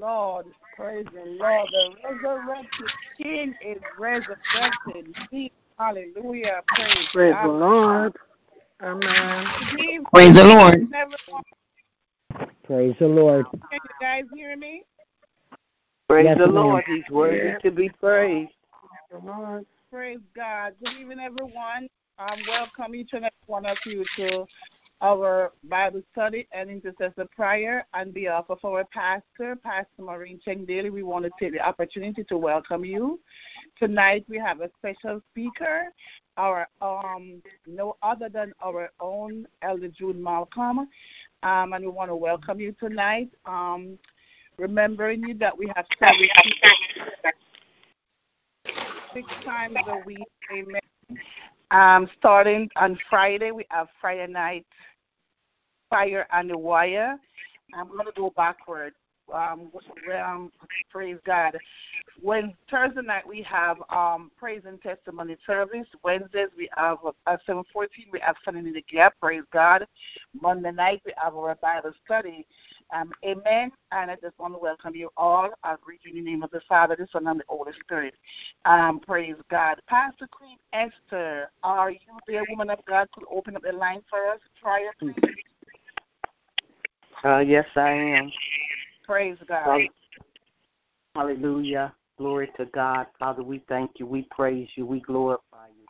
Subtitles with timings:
[0.00, 0.46] Lord,
[0.76, 1.68] praise the Lord.
[1.70, 5.14] The resurrected King is resurrected.
[5.78, 6.62] Hallelujah.
[6.66, 7.42] Praise, Praise God.
[7.42, 8.16] the Lord.
[8.82, 9.44] Amen.
[10.14, 10.88] Praise the Lord.
[12.64, 13.46] Praise the Lord.
[13.70, 14.84] Can you guys hear me?
[16.08, 16.46] Praise Yes, the.
[16.46, 16.84] Lord.
[16.86, 17.58] He's worthy Yeah.
[17.58, 18.52] to be praised.
[19.10, 19.66] Praise the Lord.
[19.92, 20.74] Praise God.
[20.82, 21.88] Good evening, everyone.
[22.18, 24.46] I um, welcome each and every one of you to
[25.02, 30.90] our Bible study and intercessor prayer on behalf of our pastor, Pastor Maureen Cheng Daly.
[30.90, 33.18] We want to take the opportunity to welcome you.
[33.78, 35.84] Tonight we have a special speaker,
[36.36, 40.80] our um, no other than our own Elder June Malcolm,
[41.42, 43.30] um, and we want to welcome you tonight.
[43.46, 43.98] Um,
[44.58, 46.28] remembering you that we have service
[49.14, 50.18] six times a week.
[50.52, 50.80] Amen.
[51.70, 54.66] Um, starting on Friday, we have Friday night
[55.90, 57.18] fire on the wire.
[57.74, 58.94] I'm going to go backward.
[59.32, 59.70] Um,
[60.16, 60.50] um,
[60.90, 61.56] praise God.
[62.20, 65.86] When Thursday night we have um, praise and testimony service.
[66.02, 67.64] Wednesdays we have at 7:14
[68.12, 69.14] we have standing in the gap.
[69.20, 69.86] Praise God.
[70.40, 72.46] Monday night we have our Bible study.
[72.92, 73.70] Um, amen.
[73.92, 75.50] And I just want to welcome you all.
[75.62, 78.14] I greet you in the name of the Father, the Son, and the Holy Spirit.
[78.64, 79.80] Um, praise God.
[79.86, 83.08] Pastor Queen Esther, are you there, woman of God?
[83.12, 84.40] Could open up the line for us
[84.98, 85.14] please.
[87.24, 88.30] Uh, yes, I am.
[89.04, 89.64] Praise God.
[89.64, 89.88] Hall-
[91.16, 91.92] Hallelujah.
[92.18, 93.06] Glory to God.
[93.18, 94.06] Father, we thank you.
[94.06, 94.86] We praise you.
[94.86, 95.86] We glorify you.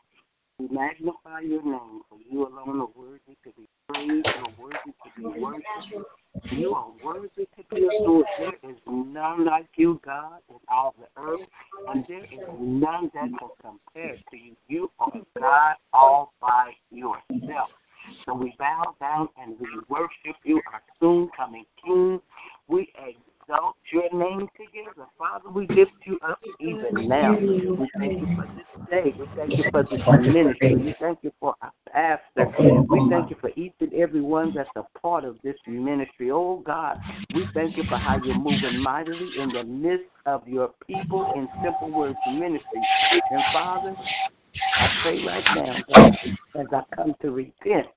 [0.59, 4.27] We magnify your name, for you alone are worthy to be praised.
[4.27, 6.07] You are worthy to be worshipped.
[6.51, 8.27] You are worthy to be adored.
[8.39, 11.41] There is none like you, God, in all the earth,
[11.89, 14.57] and there is none that can compare to you.
[14.69, 17.71] You are God all by yourself.
[18.27, 22.21] So we bow down and we worship you, our soon coming King.
[22.69, 25.07] We exalt your name together.
[25.19, 27.41] Father, we lift you up even now.
[27.79, 29.15] We thank you for this day.
[29.19, 30.77] We thank you for this ministry.
[30.77, 32.49] We thank you for our pastor.
[32.89, 36.31] We thank you for each and every one that's a part of this ministry.
[36.31, 36.99] Oh God,
[37.33, 41.49] we thank you for how you're moving mightily in the midst of your people in
[41.63, 42.89] Simple Words Ministry.
[43.31, 43.97] And Father,
[44.79, 45.83] I pray right now
[46.57, 47.89] as I come to repent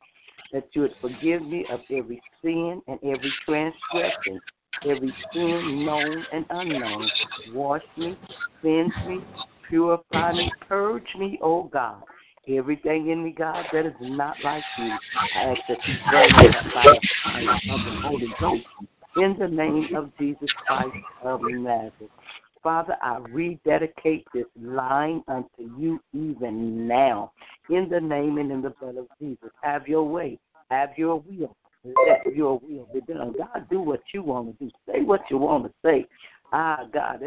[0.53, 4.39] that you would forgive me of every sin and every transgression,
[4.85, 7.11] every sin known and unknown.
[7.51, 8.15] Wash me,
[8.61, 9.19] cleanse me,
[9.67, 12.01] purify me, purge me, oh God.
[12.47, 14.91] Everything in me, God, that is not like you.
[15.35, 18.65] I ask that you burn it by the fire of the Holy Ghost
[19.15, 22.11] in the name of Jesus Christ of Nazareth.
[22.63, 27.33] Father, I rededicate this line unto you even now.
[27.69, 29.50] In the name and in the blood of Jesus.
[29.62, 30.39] Have your way.
[30.71, 31.56] Have your will.
[31.83, 33.36] Let your will be done.
[33.38, 34.71] God, do what you want to do.
[34.89, 36.07] Say what you want to say.
[36.54, 37.21] Ah, God.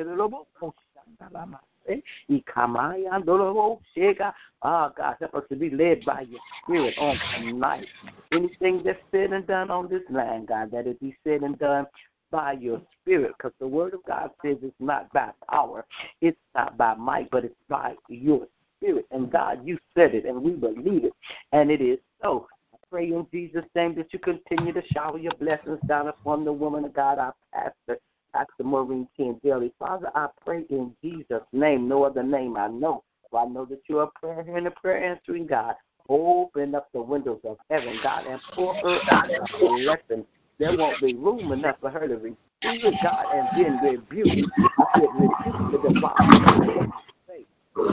[4.63, 7.89] Ah, God, help us to be led by your spirit on tonight.
[8.33, 11.87] Anything that's said and done on this land, God, that it be said and done
[12.31, 15.85] by your spirit, because the word of God says it's not by power,
[16.21, 18.47] it's not by might, but it's by your
[18.79, 19.07] spirit.
[19.11, 21.13] And God, you said it, and we believe it,
[21.53, 22.47] and it is so.
[22.73, 26.53] I pray in Jesus' name that you continue to shower your blessings down upon the
[26.53, 27.99] woman of God, our pastor,
[28.33, 29.73] Pastor Maureen King Daly.
[29.79, 33.03] Father, I pray in Jesus' name, no other name I know.
[33.37, 35.75] I know that you are prayer hearing and a prayer answering God.
[36.09, 40.25] Open up the windows of heaven, God, and pour her out a blessing.
[40.59, 44.35] There won't be room enough for her to receive God, and then rebuke.
[44.79, 46.41] I said, rebuke the devourer.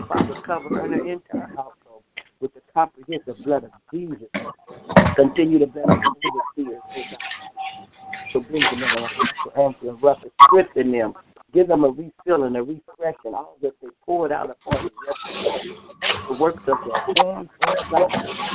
[0.07, 2.03] Father, cover her and her entire household
[2.41, 4.29] with the comprehensive blood of Jesus.
[5.15, 7.19] Continue to bless the overseers, oh God.
[8.33, 8.91] So bring them in
[9.45, 10.01] to answer and
[10.47, 11.15] strengthen them.
[11.53, 14.89] Give them a refilling, a refreshing, all that they poured out upon
[16.27, 17.49] the works of their hands.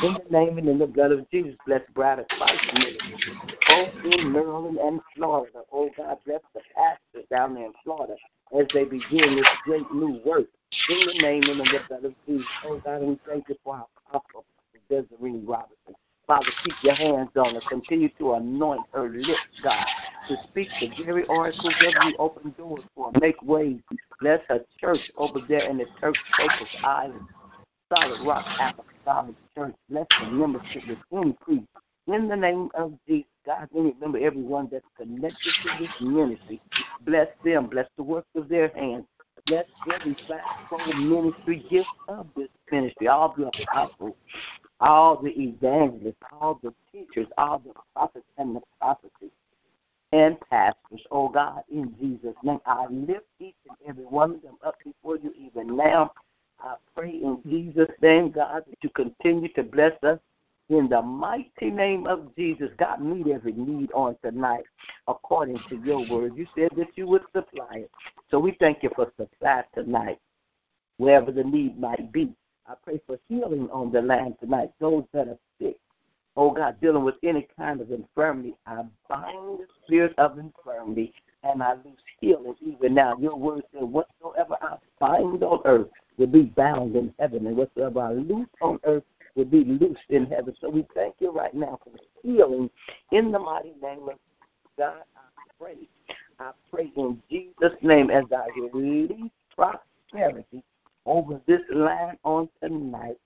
[0.02, 3.18] In the name and in the blood of Jesus, bless Bride of Christ ministry.
[3.68, 5.62] Both in Maryland and Florida.
[5.72, 8.16] Oh God, bless the pastors down there in Florida
[8.58, 10.46] as they begin this great new work.
[10.88, 12.48] In the name and in the blood of Jesus.
[12.64, 14.44] Oh God, we thank you for our apostle,
[14.90, 15.94] Desiree Robinson.
[16.26, 17.62] Father, keep your hands on her.
[17.62, 19.86] Continue to anoint her lips, God,
[20.28, 22.14] to speak the very oracles of you.
[22.18, 23.12] Open doors for.
[23.20, 23.80] Make ways.
[24.20, 27.26] Bless her church over there in the Turks Caicos Island.
[27.92, 29.74] Solid Rock Apostolic Church.
[29.90, 31.66] Bless the membership with increase.
[32.06, 36.60] In the name of Jesus, God, remember everyone that's connected to this ministry.
[37.02, 37.66] Bless them.
[37.66, 39.06] Bless the works of their hands.
[39.46, 43.08] Bless every fivefold ministry gift of this ministry.
[43.08, 44.16] All the apostles,
[44.80, 49.30] all the evangelists, all the teachers, all the prophets and the prophecies
[50.12, 52.60] and pastors, oh God, in Jesus' name.
[52.66, 56.12] I lift each and every one of them up before you even now.
[56.60, 60.18] I pray in Jesus' name, God, that you continue to bless us
[60.70, 62.70] in the mighty name of Jesus.
[62.78, 64.64] God, meet every need on tonight
[65.06, 66.36] according to your word.
[66.36, 67.90] You said that you would supply it.
[68.30, 70.18] So we thank you for supply tonight,
[70.96, 72.32] wherever the need might be.
[72.66, 74.70] I pray for healing on the land tonight.
[74.78, 75.76] Those that are sick,
[76.38, 81.12] oh God, dealing with any kind of infirmity, I bind the spirit of infirmity
[81.42, 83.16] and I lose healing even now.
[83.18, 88.00] Your word said, whatsoever I bind on earth will be bound in heaven, and whatsoever
[88.00, 89.02] I loose on earth
[89.34, 90.54] will be loosed in heaven.
[90.60, 91.92] So we thank you right now for
[92.22, 92.70] healing
[93.10, 94.18] in the mighty name of
[94.78, 95.02] God.
[95.16, 95.88] I pray.
[96.38, 100.62] I pray in Jesus' name as I release prosperity
[101.08, 103.16] over this land on tonight.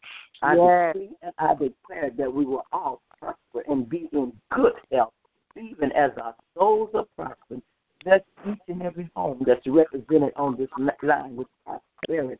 [0.41, 0.95] I yes.
[0.95, 5.13] decree and I declare that we will all prosper and be in good health,
[5.57, 7.63] even as our souls are prospering.
[8.05, 10.69] That's each and every home that's represented on this
[11.03, 12.39] line with prosperity.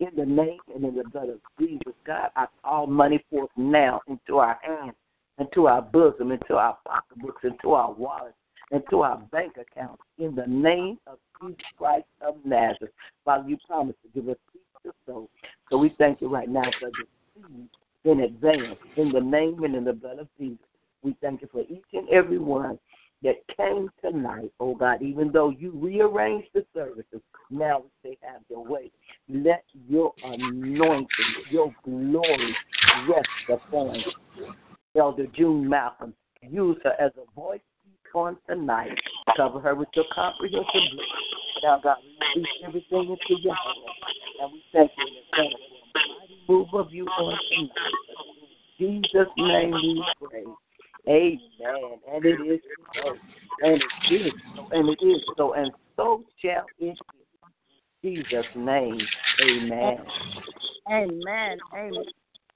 [0.00, 4.00] In the name and in the blood of Jesus, God, I call money forth now
[4.08, 4.94] into our hands,
[5.38, 8.34] into our bosom, into our pocketbooks, into our wallets,
[8.72, 10.02] into our bank accounts.
[10.18, 12.92] In the name of Jesus Christ of Nazareth.
[13.24, 14.58] Father, you promised to give us to
[15.06, 15.28] sow.
[15.70, 17.68] So we thank you right now for the seed
[18.04, 18.78] in advance.
[18.96, 20.58] In the name and in the blood of Jesus,
[21.02, 22.78] we thank you for each and every one
[23.22, 27.20] that came tonight, oh God, even though you rearranged the services,
[27.50, 28.90] now they have their way.
[29.28, 32.56] Let your anointing, your glory
[32.92, 34.06] rest upon
[34.96, 36.14] Elder June Malcolm.
[36.42, 37.60] Use her as a voice
[38.14, 38.98] on tonight.
[39.36, 41.06] Cover her with your comprehensive blood.
[41.62, 43.76] Now, God, we release everything into your hands.
[44.40, 45.60] And we thank you in advance
[45.92, 47.70] for a mighty move of you on tonight.
[48.78, 50.44] In Jesus' name we pray.
[51.08, 51.98] Amen.
[52.10, 52.60] And it is
[52.94, 53.16] so.
[53.62, 54.68] And it is so.
[54.72, 55.54] And it is so.
[55.54, 56.98] And so shall it
[58.02, 58.08] be.
[58.08, 58.98] In Jesus' name.
[59.42, 60.00] Amen.
[60.90, 61.58] Amen.
[61.74, 62.04] Amen.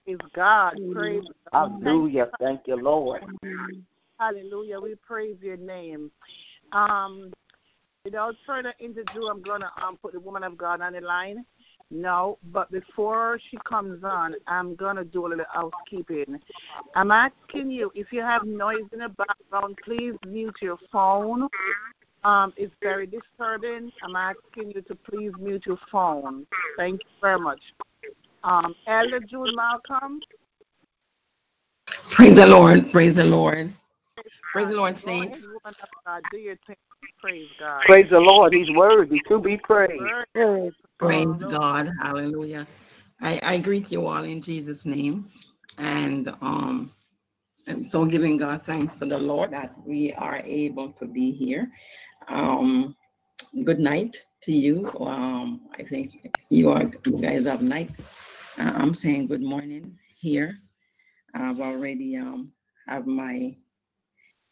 [0.05, 0.79] Praise God.
[0.93, 1.71] Praise God.
[1.83, 2.31] Hallelujah.
[2.41, 3.23] Thank you, Lord.
[4.25, 4.81] Hallelujah.
[4.81, 6.11] We praise your name.
[6.73, 7.31] Um,
[8.07, 11.45] without further ado, I'm going to um, put the woman of God on the line.
[11.91, 16.41] No, but before she comes on, I'm going to do a little housekeeping.
[16.95, 21.47] I'm asking you if you have noise in the background, please mute your phone.
[22.25, 23.93] Um, it's very disturbing.
[24.03, 26.47] I'm asking you to please mute your phone.
[26.79, 27.61] Thank you very much.
[28.43, 30.21] Um, Elder June Malcolm.
[32.09, 32.91] Praise the Lord.
[32.91, 33.71] Praise the Lord.
[34.55, 35.49] Praise the Lord, saints.
[36.31, 36.77] Do your thing.
[37.21, 37.81] Praise God.
[37.85, 38.55] Praise the Lord.
[38.55, 40.13] He's worthy to be praised.
[40.97, 41.91] Praise God.
[42.01, 42.65] Hallelujah.
[43.21, 45.29] I, I greet you all in Jesus' name.
[45.79, 46.93] And um
[47.67, 51.73] and so giving God thanks to the Lord that we are able to be here.
[52.29, 52.95] Um
[53.65, 54.89] good night to you.
[55.01, 57.91] Um I think you are you guys have night.
[58.57, 60.59] Uh, I'm saying good morning here.
[61.35, 62.53] I've already um
[62.87, 63.57] have my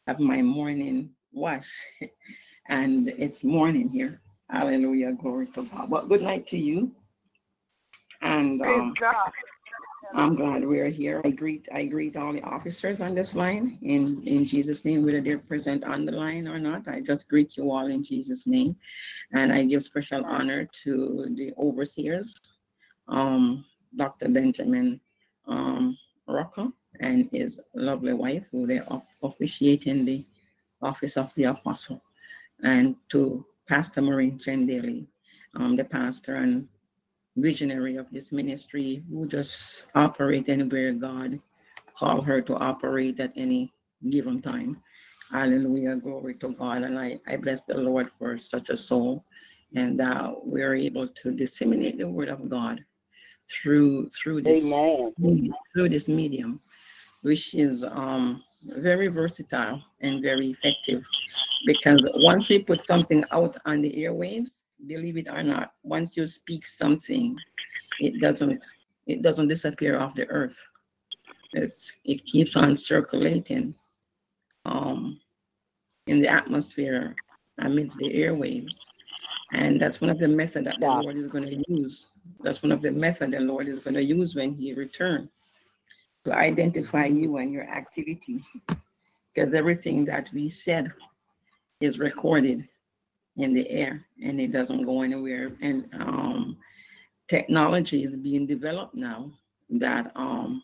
[0.06, 1.70] have my morning wash
[2.68, 4.20] and it's morning here.
[4.50, 5.12] Hallelujah.
[5.12, 5.90] Glory to God.
[5.90, 6.92] Well, good night to you.
[8.20, 8.94] And um,
[10.14, 11.22] I'm glad we're here.
[11.24, 15.20] I greet I greet all the officers on this line in in Jesus' name, whether
[15.20, 16.86] they're present on the line or not.
[16.86, 18.76] I just greet you all in Jesus' name,
[19.32, 22.36] and I give special honor to the overseers,
[23.08, 23.64] um,
[23.96, 24.28] Dr.
[24.28, 25.00] Benjamin
[25.48, 25.96] um,
[26.28, 26.68] Rocker
[27.02, 30.24] and his lovely wife, who they are officiating the
[30.80, 32.02] office of the apostle,
[32.62, 35.06] and to Pastor Maureen Chendeli,
[35.54, 36.68] um, the pastor and
[37.36, 41.40] visionary of this ministry who just operate anywhere God
[41.94, 43.72] call her to operate at any
[44.10, 44.82] given time.
[45.30, 46.82] Hallelujah, glory to God.
[46.82, 49.24] And I, I bless the Lord for such a soul.
[49.74, 52.84] And uh, we're able to disseminate the word of God
[53.50, 55.54] through through this Amen.
[55.72, 56.60] through this medium,
[57.22, 61.04] which is um very versatile and very effective.
[61.66, 66.26] Because once we put something out on the airwaves, believe it or not, once you
[66.26, 67.36] speak something,
[68.00, 68.64] it doesn't
[69.06, 70.58] it doesn't disappear off the earth.
[71.52, 73.74] It's it keeps on circulating
[74.64, 75.20] um
[76.06, 77.16] in the atmosphere
[77.58, 78.76] amidst the airwaves.
[79.52, 80.88] And that's one of the methods that the.
[80.88, 82.10] Lord is going to use.
[82.40, 85.28] That's one of the methods the Lord is going to use when He returns
[86.24, 88.42] to identify you and your activity.
[89.34, 90.92] Because everything that we said
[91.80, 92.68] is recorded
[93.36, 95.52] in the air and it doesn't go anywhere.
[95.60, 96.58] And um,
[97.28, 99.30] technology is being developed now
[99.70, 100.62] that um,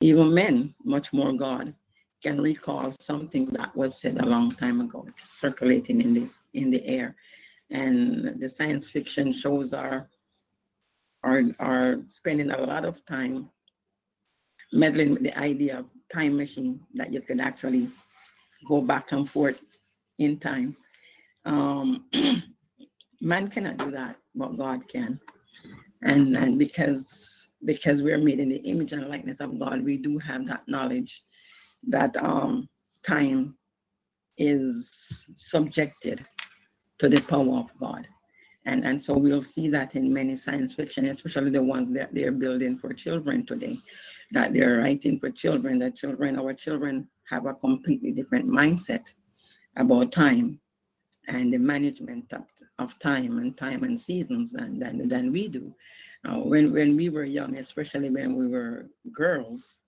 [0.00, 1.74] even men, much more God,
[2.22, 6.84] can recall something that was said a long time ago, circulating in the in the
[6.86, 7.16] air.
[7.70, 10.08] And the science fiction shows are
[11.22, 13.50] are are spending a lot of time
[14.74, 17.88] meddling with the idea of time machine that you could actually
[18.68, 19.62] go back and forth
[20.18, 20.76] in time.
[21.44, 22.06] Um,
[23.20, 25.20] man cannot do that, but God can.
[26.02, 30.18] And and because because we're made in the image and likeness of God, we do
[30.18, 31.22] have that knowledge
[31.88, 32.68] that um,
[33.06, 33.56] time
[34.36, 36.26] is subjected
[36.98, 38.06] to the power of God.
[38.66, 42.32] And, and so we'll see that in many science fiction, especially the ones that they're
[42.32, 43.78] building for children today,
[44.32, 49.14] that they're writing for children, that children, our children have a completely different mindset
[49.76, 50.58] about time
[51.28, 52.44] and the management of,
[52.78, 55.74] of time and time and seasons than, than, than we do.
[56.26, 59.80] Uh, when, when we were young, especially when we were girls,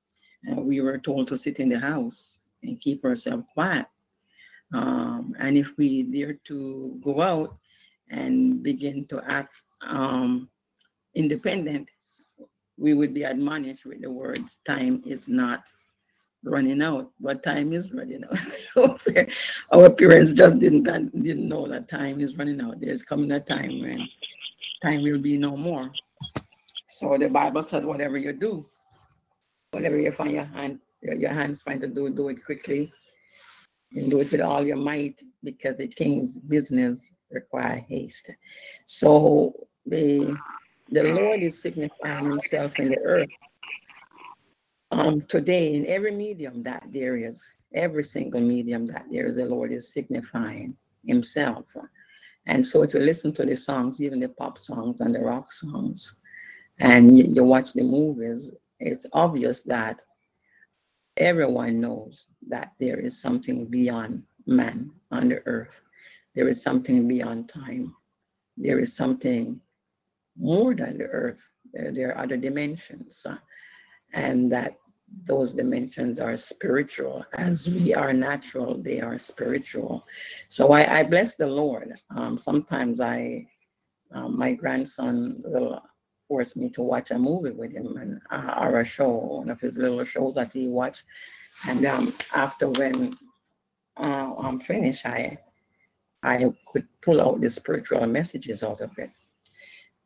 [0.51, 3.87] uh, we were told to sit in the house and keep ourselves quiet.
[4.73, 7.59] Um, and if we dare to go out
[8.11, 10.49] and begin to act um,
[11.15, 11.91] independent,
[12.79, 15.65] we would be admonished with the words, time is not
[16.45, 18.23] running out, but time is running
[18.77, 19.01] out.
[19.73, 22.81] Our parents just didn't didn't know that time is running out.
[22.81, 24.09] There's coming a time when
[24.83, 25.91] time will be no more.
[26.89, 28.67] So the Bible says, whatever you do,
[29.73, 32.93] whatever you find your hand, your, hands find to do, do it quickly
[33.93, 38.31] and do it with all your might because the king's business require haste.
[38.87, 39.55] So
[39.85, 40.37] the
[40.91, 43.29] the Lord is signifying himself in the earth
[44.93, 49.45] um, today in every medium that there is, every single medium that there is, the
[49.47, 51.67] Lord is signifying himself.
[52.47, 55.53] And so if you listen to the songs, even the pop songs and the rock
[55.53, 56.15] songs,
[56.79, 60.01] and you, you watch the movies, it's obvious that
[61.17, 65.81] everyone knows that there is something beyond man on the earth.
[66.37, 67.97] There is something beyond time.
[68.59, 69.61] There is something
[70.37, 71.49] more than the earth.
[71.73, 73.25] There, there are other dimensions.
[73.25, 73.39] Uh,
[74.13, 74.77] and that
[75.25, 77.25] those dimensions are spiritual.
[77.33, 80.07] As we are natural, they are spiritual.
[80.49, 81.95] So I, I bless the Lord.
[82.11, 83.49] Um, sometimes I,
[84.13, 85.81] um, my grandson will
[86.29, 89.61] force me to watch a movie with him and uh, or a show, one of
[89.61, 91.05] his little shows that he watched.
[91.67, 93.17] And um, after when
[93.97, 95.39] uh, I'm finished, I
[96.27, 99.11] I could pull out the spiritual messages out of it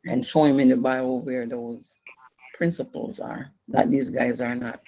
[0.05, 1.97] and show him in the Bible where those
[2.53, 4.81] principles are that these guys are not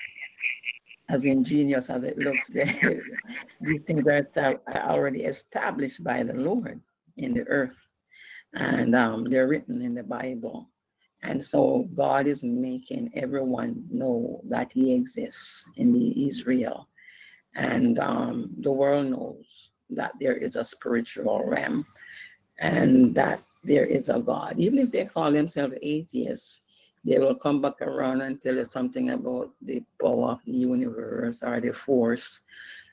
[1.09, 2.47] as ingenious as it looks.
[3.61, 4.03] these things
[4.37, 6.79] are already established by the Lord
[7.17, 7.87] in the earth,
[8.53, 10.69] and um, they're written in the Bible.
[11.23, 16.89] And so God is making everyone know that He exists in Israel,
[17.55, 21.85] and um, the world knows that there is a spiritual realm,
[22.59, 24.59] and that there is a God.
[24.59, 26.61] Even if they call themselves atheists,
[27.05, 31.43] they will come back around and tell you something about the power of the universe
[31.43, 32.41] or the force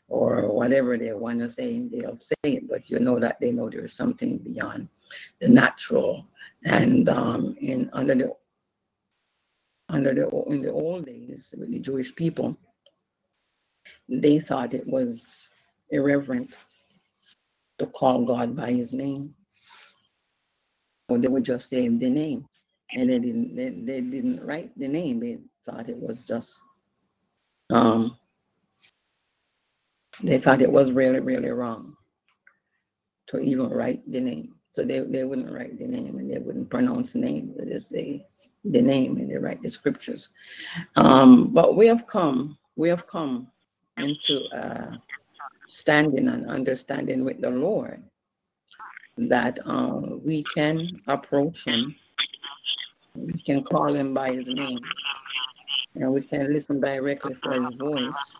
[0.08, 3.70] or whatever they want to say, they'll say it, but you know that they know
[3.70, 4.88] there's something beyond
[5.40, 6.26] the natural.
[6.64, 8.34] And um, in under the
[9.88, 12.56] under the in the old days with the Jewish people,
[14.08, 15.48] they thought it was
[15.90, 16.58] irreverent
[17.80, 19.34] to call God by his name.
[21.10, 22.46] Or they would just say the name
[22.94, 25.20] and they didn't they, they didn't write the name.
[25.20, 26.62] They thought it was just
[27.70, 28.16] um
[30.22, 31.96] they thought it was really, really wrong
[33.28, 34.54] to even write the name.
[34.72, 37.54] So they, they wouldn't write the name and they wouldn't pronounce the name.
[37.58, 38.26] They just say
[38.64, 40.30] the name and they write the scriptures.
[40.96, 43.48] Um, but we have come, we have come
[43.98, 44.96] into uh,
[45.72, 48.02] standing and understanding with the Lord
[49.16, 51.94] that uh, we can approach Him
[53.14, 54.78] we can call him by his name.
[55.96, 58.38] And we can listen directly for his voice.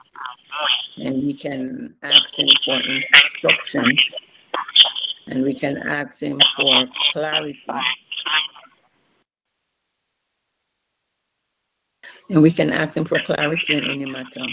[0.99, 3.97] And we can ask him for instruction.
[5.27, 7.65] And we can ask him for clarity.
[12.29, 14.45] And we can ask him for clarity in any matter.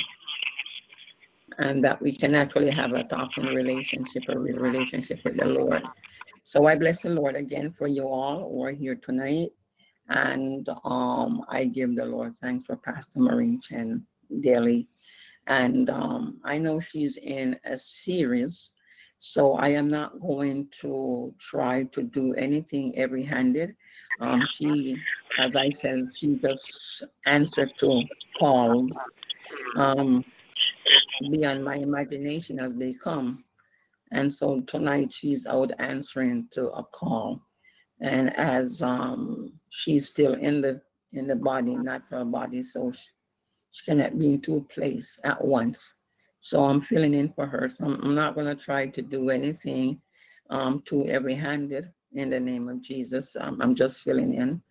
[1.60, 5.84] And that we can actually have a talking relationship, a real relationship with the Lord.
[6.44, 9.50] So I bless the Lord again for you all who are here tonight.
[10.10, 14.06] And um, I give the Lord thanks for Pastor Marie Chen
[14.40, 14.88] daily.
[15.48, 18.72] And um, I know she's in a series,
[19.18, 23.76] so I am not going to try to do anything every handed.
[24.20, 24.98] Um, she,
[25.40, 28.04] as I said, she just answered to
[28.38, 28.98] calls
[29.76, 30.24] um,
[31.32, 33.44] beyond my imagination as they come.
[34.12, 37.42] And so tonight she's out answering to a call
[38.00, 40.82] and as um, she's still in the
[41.14, 43.08] in the body, natural body, so she,
[43.72, 45.96] she cannot be in two places at once.
[46.40, 47.70] So I'm filling in for her.
[47.70, 50.02] So I'm, I'm not going to try to do anything
[50.50, 53.36] um, too heavy-handed in the name of Jesus.
[53.40, 54.62] Um, I'm just filling in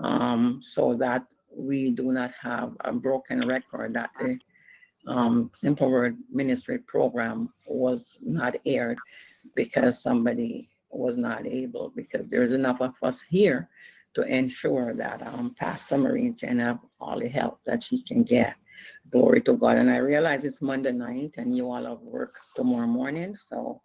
[0.00, 4.38] um, so that we do not have a broken record that the
[5.06, 8.98] um, Simple Word Ministry program was not aired
[9.54, 13.68] because somebody was not able because there's enough of us here
[14.14, 18.56] to ensure that um, Pastor Marie can have all the help that she can get.
[19.10, 19.78] Glory to God.
[19.78, 23.34] And I realize it's Monday night and you all have work tomorrow morning.
[23.34, 23.80] So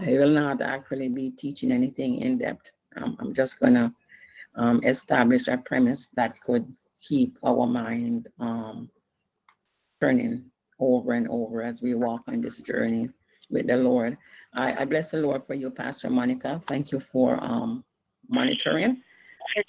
[0.00, 2.72] I will not actually be teaching anything in depth.
[2.96, 3.92] Um, I'm just going to
[4.54, 8.90] um, establish a premise that could keep our mind um,
[10.00, 13.08] turning over and over as we walk on this journey
[13.50, 14.16] with the Lord.
[14.54, 16.60] I, I bless the Lord for you, Pastor Monica.
[16.64, 17.84] Thank you for um,
[18.28, 19.02] monitoring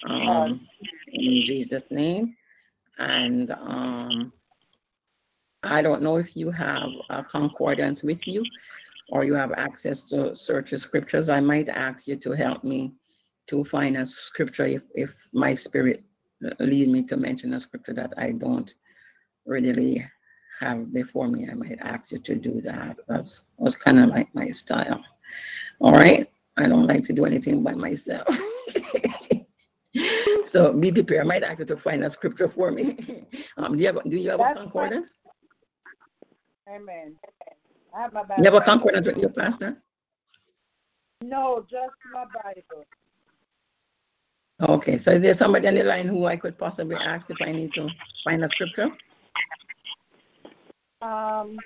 [0.06, 0.66] um,
[1.08, 2.36] in Jesus' name.
[2.98, 4.32] And um,
[5.62, 8.44] I don't know if you have a concordance with you
[9.10, 11.28] or you have access to search the scriptures.
[11.28, 12.94] I might ask you to help me
[13.48, 16.04] to find a scripture if, if my spirit
[16.60, 18.72] lead me to mention a scripture that I don't
[19.46, 20.04] readily
[20.60, 22.98] have before me, I might ask you to do that.
[23.08, 25.02] That's was kind of like my style.
[25.80, 26.26] All right.
[26.56, 28.26] I don't like to do anything by myself.
[30.44, 31.20] so be prepared.
[31.20, 32.96] I might ask you to find a scripture for me.
[33.56, 35.18] Um, do you have do you have That's a concordance?
[36.72, 37.16] Amen.
[37.92, 38.34] I have my Bible.
[38.38, 39.82] You have a concordance with your pastor?
[41.22, 42.84] No, just my Bible.
[44.60, 47.50] Okay, so is there somebody on the line who I could possibly ask if I
[47.50, 47.88] need to
[48.24, 48.90] find a scripture?
[51.00, 51.56] Um,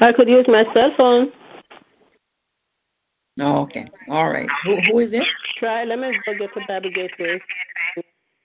[0.00, 1.32] I could use my cell phone.
[3.40, 3.88] Oh, okay.
[4.08, 4.48] All right.
[4.64, 5.26] Who, who is it?
[5.56, 5.84] Try.
[5.84, 7.40] Let me go get the Bible Gateway.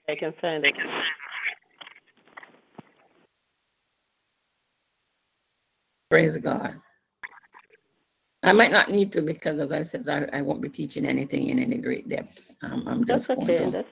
[0.08, 0.74] I can find it.
[6.10, 6.80] Praise God.
[8.42, 11.48] I might not need to because, as I said, I, I won't be teaching anything
[11.48, 12.40] in any great depth.
[12.62, 13.64] Um, I'm just That's okay.
[13.64, 13.88] To, That's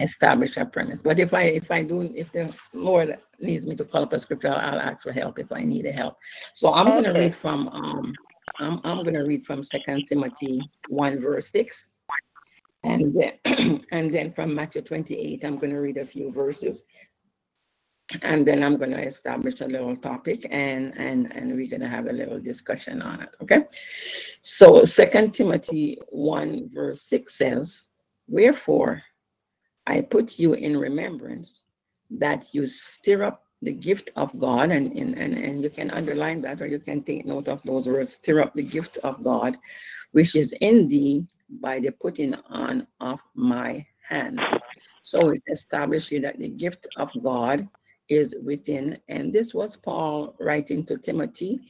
[0.00, 1.02] establish a premise.
[1.02, 4.20] But if I if I do if the Lord needs me to call up a
[4.20, 6.16] scripture, I'll, I'll ask for help if I need a help.
[6.54, 8.14] So I'm going to read from um
[8.58, 11.90] I'm I'm going to read from Second Timothy one verse six,
[12.82, 16.84] and then and then from Matthew 28, I'm going to read a few verses.
[18.22, 21.88] And then I'm going to establish a little topic and and and we're going to
[21.88, 23.36] have a little discussion on it.
[23.40, 23.62] Okay.
[24.40, 27.84] So Second Timothy 1 verse 6 says,
[28.26, 29.04] Wherefore
[29.86, 31.64] I put you in remembrance
[32.10, 36.40] that you stir up the gift of God, and, and, and, and you can underline
[36.42, 39.58] that or you can take note of those words, stir up the gift of God,
[40.12, 41.26] which is in thee
[41.60, 44.42] by the putting on of my hands.
[45.02, 47.68] So it established you that the gift of God
[48.08, 51.60] is within, and this was Paul writing to Timothy.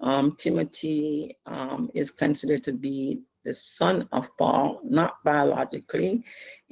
[0.00, 6.24] Um, Timothy um, is considered to be the son of Paul, not biologically,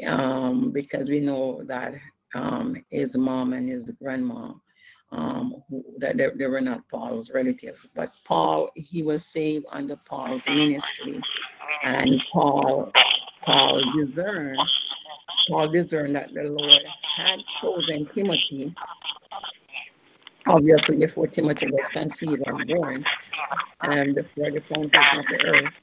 [0.06, 1.94] um, because we know that
[2.34, 4.52] um, his mom and his grandma,
[5.10, 7.86] um, who, that they, they were not Paul's relatives.
[7.94, 11.20] But Paul, he was saved under Paul's ministry,
[11.82, 12.92] and Paul,
[13.42, 14.58] Paul discerned,
[15.48, 16.82] Paul discerned that the Lord
[17.16, 18.74] had chosen Timothy.
[20.46, 23.04] Obviously, before Timothy was conceived and born,
[23.82, 25.74] and before the foundation of the earth,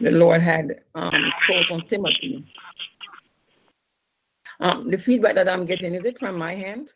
[0.00, 2.44] the Lord had um, chosen Timothy.
[4.60, 6.92] Um, the feedback that I'm getting is it from my hand?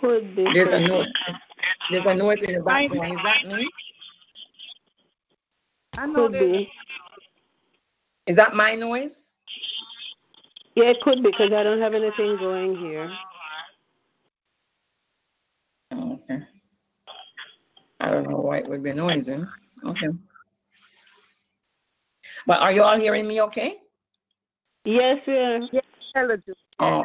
[0.00, 0.44] could be.
[0.44, 1.06] There's a noise.
[1.90, 3.12] There's a noise in the background.
[3.12, 3.68] Is that me?
[5.98, 6.72] I know Could that be.
[8.26, 9.26] Is that my noise?
[10.74, 13.10] Yeah, it could be because I don't have anything going here.
[15.92, 16.38] Okay.
[18.00, 19.46] I don't know why it would be noising.
[19.84, 20.08] Okay.
[22.46, 23.76] But are you all hearing me okay?
[24.84, 25.60] Yes, yeah.
[26.14, 26.56] intelligence.
[26.78, 27.04] Oh,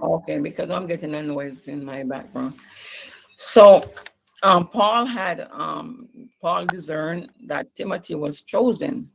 [0.00, 2.54] okay, because I'm getting a noise in my background.
[3.36, 3.90] So,
[4.44, 6.08] um, Paul had, um,
[6.40, 9.10] Paul discerned that Timothy was chosen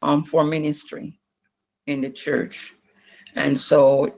[0.00, 1.20] um, for ministry
[1.86, 2.72] in the church.
[3.34, 4.14] And so,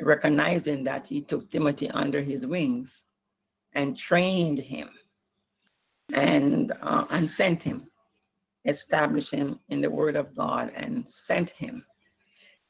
[0.00, 3.04] recognizing that, he took Timothy under his wings
[3.74, 4.90] and trained him
[6.12, 7.86] and, uh, and sent him,
[8.64, 11.84] established him in the word of God and sent him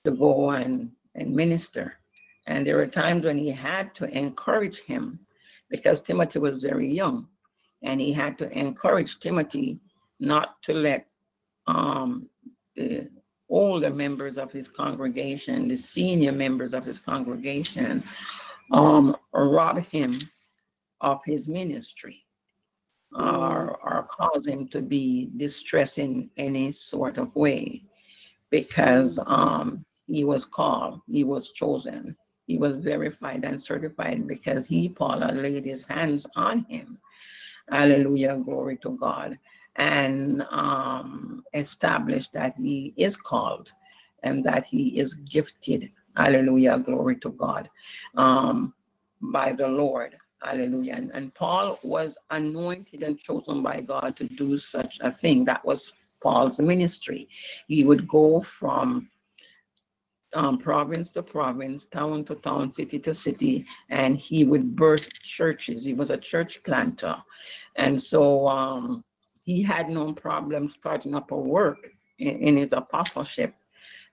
[0.04, 1.94] to go and, and minister.
[2.46, 5.20] And there were times when he had to encourage him
[5.70, 7.28] because Timothy was very young.
[7.82, 9.80] And he had to encourage Timothy
[10.20, 11.06] not to let
[11.66, 12.28] um,
[12.76, 13.10] the
[13.48, 18.02] older members of his congregation, the senior members of his congregation,
[18.70, 20.18] um, rob him
[21.02, 22.24] of his ministry
[23.14, 27.82] or, or cause him to be distressed in any sort of way
[28.50, 34.88] because um, he was called, he was chosen, he was verified and certified because he,
[34.88, 36.98] Paul, had laid his hands on him.
[37.70, 39.38] Hallelujah, glory to God.
[39.76, 43.72] And um, established that he is called
[44.22, 45.90] and that he is gifted.
[46.16, 47.70] Hallelujah, glory to God.
[48.16, 48.74] Um,
[49.20, 50.14] by the Lord.
[50.42, 50.94] Hallelujah.
[50.94, 55.44] And, and Paul was anointed and chosen by God to do such a thing.
[55.44, 57.28] That was Paul's ministry.
[57.68, 59.08] He would go from
[60.34, 65.84] um, province to province, town to town, city to city, and he would birth churches.
[65.84, 67.14] He was a church planter.
[67.76, 69.04] And so um,
[69.44, 71.78] he had no problem starting up a work
[72.18, 73.54] in, in his apostleship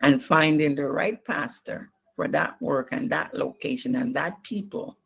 [0.02, 4.99] and finding the right pastor for that work and that location and that people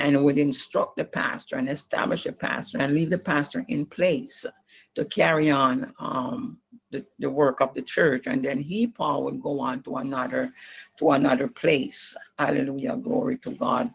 [0.00, 4.46] and would instruct the pastor and establish a pastor and leave the pastor in place
[4.94, 6.58] to carry on um,
[6.90, 8.26] the, the work of the church.
[8.26, 10.52] And then he, Paul, would go on to another
[10.98, 12.16] to another place.
[12.38, 13.90] Hallelujah, glory to God.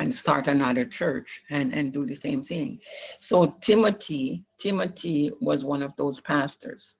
[0.00, 2.78] And start another church and, and do the same thing.
[3.18, 6.96] So Timothy, Timothy was one of those pastors,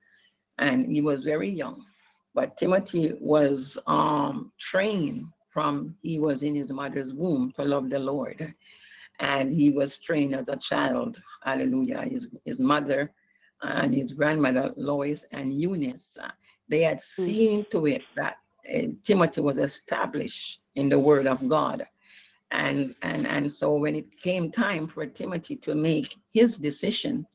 [0.59, 1.85] and he was very young.
[2.35, 7.99] But Timothy was um, trained from he was in his mother's womb to love the
[7.99, 8.55] Lord.
[9.21, 11.21] And he was trained as a child.
[11.43, 12.03] Hallelujah.
[12.03, 13.13] His, his mother
[13.63, 16.17] and his grandmother, Lois and Eunice,
[16.69, 18.37] they had seen to it that
[18.73, 21.83] uh, Timothy was established in the word of God.
[22.51, 27.27] And, and, and so when it came time for Timothy to make his decision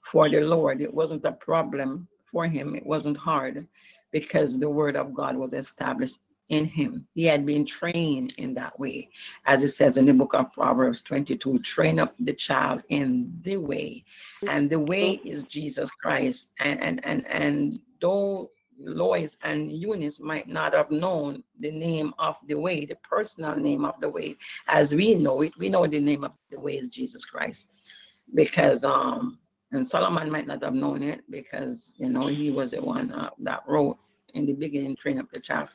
[0.00, 2.74] for the Lord, it wasn't a problem for him.
[2.74, 3.66] It wasn't hard
[4.12, 6.18] because the word of God was established
[6.48, 7.06] in him.
[7.14, 9.10] He had been trained in that way.
[9.44, 13.56] As it says in the book of Proverbs 22, train up the child in the
[13.56, 14.04] way.
[14.48, 16.50] And the way is Jesus Christ.
[16.60, 22.38] And and and, and though Lois and Eunice might not have known the name of
[22.46, 24.36] the way, the personal name of the way,
[24.68, 25.52] as we know it.
[25.58, 27.68] We know the name of the way is Jesus Christ,
[28.34, 29.38] because um,
[29.72, 33.30] and Solomon might not have known it because you know he was the one uh,
[33.40, 33.98] that wrote
[34.36, 35.70] in the beginning, train up the child.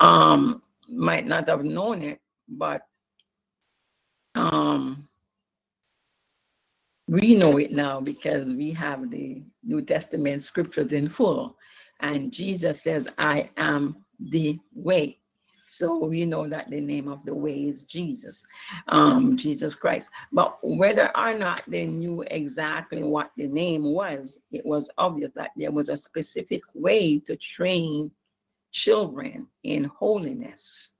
[0.00, 2.82] Um, might not have known it, but
[4.34, 5.08] um,
[7.08, 11.56] we know it now because we have the New Testament scriptures in full.
[12.00, 15.18] And Jesus says, I am the way.
[15.72, 18.44] So we know that the name of the way is Jesus,
[18.88, 20.10] um, Jesus Christ.
[20.30, 25.52] But whether or not they knew exactly what the name was, it was obvious that
[25.56, 28.10] there was a specific way to train
[28.70, 30.90] children in holiness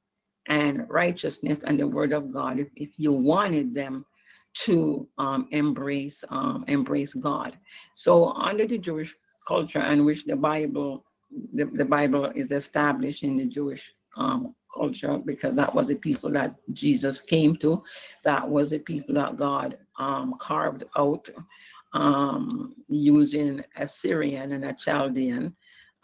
[0.46, 4.06] and righteousness and the word of God if, if you wanted them
[4.54, 7.58] to um, embrace um, embrace God.
[7.92, 9.14] So under the Jewish
[9.46, 11.04] culture in which the Bible
[11.52, 16.31] the, the Bible is established in the Jewish um, culture because that was the people
[16.31, 17.83] that Jesus came to.
[18.25, 21.29] That was the people that God um, carved out
[21.92, 25.55] um, using a Syrian and a Chaldean.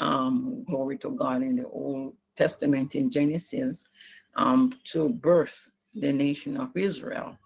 [0.01, 3.85] Um, glory to God in the Old Testament in Genesis
[4.37, 7.37] um, to birth the nation of Israel.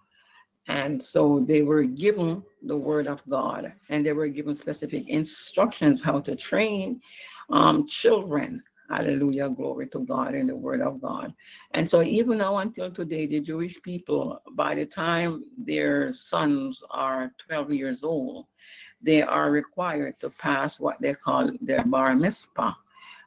[0.67, 6.01] And so they were given the word of God and they were given specific instructions
[6.01, 7.01] how to train
[7.49, 8.63] um, children.
[8.89, 11.33] Hallelujah, glory to God in the word of God.
[11.71, 17.33] And so even now until today, the Jewish people, by the time their sons are
[17.47, 18.47] 12 years old,
[19.01, 22.75] they are required to pass what they call their bar mitzvah.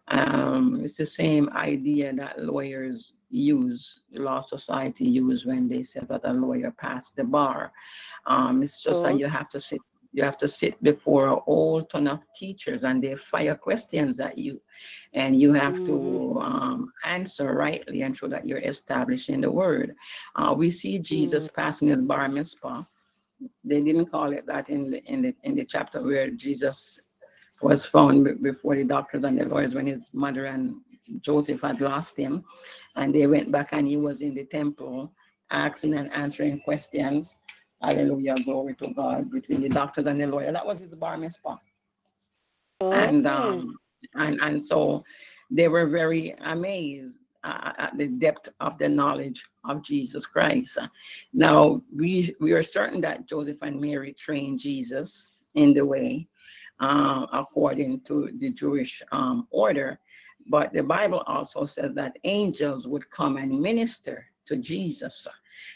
[0.08, 6.00] Um, it's the same idea that lawyers use, the law society use when they say
[6.00, 7.72] that a lawyer passed the bar.
[8.26, 9.80] Um, it's just that you have to sit,
[10.16, 14.38] you have to sit before a whole ton of teachers and they fire questions at
[14.38, 14.58] you,
[15.12, 19.94] and you have to um, answer rightly and show that you're establishing the word.
[20.34, 22.86] Uh, we see Jesus passing his bar mitzvah.
[23.62, 26.98] They didn't call it that in the in the in the chapter where Jesus
[27.60, 30.76] was found before the doctors and the lawyers when his mother and
[31.20, 32.42] Joseph had lost him.
[32.96, 35.12] And they went back and he was in the temple
[35.50, 37.36] asking and answering questions.
[37.82, 40.50] Hallelujah, glory to God, between the doctors and the lawyer.
[40.52, 41.60] That was his bar mitzvah.
[42.80, 43.78] And um
[44.14, 45.04] and and so
[45.50, 50.78] they were very amazed uh, at the depth of the knowledge of Jesus Christ.
[51.32, 56.28] Now we we are certain that Joseph and Mary trained Jesus in the way
[56.80, 59.98] uh, according to the Jewish um, order.
[60.48, 65.26] But the Bible also says that angels would come and minister to Jesus.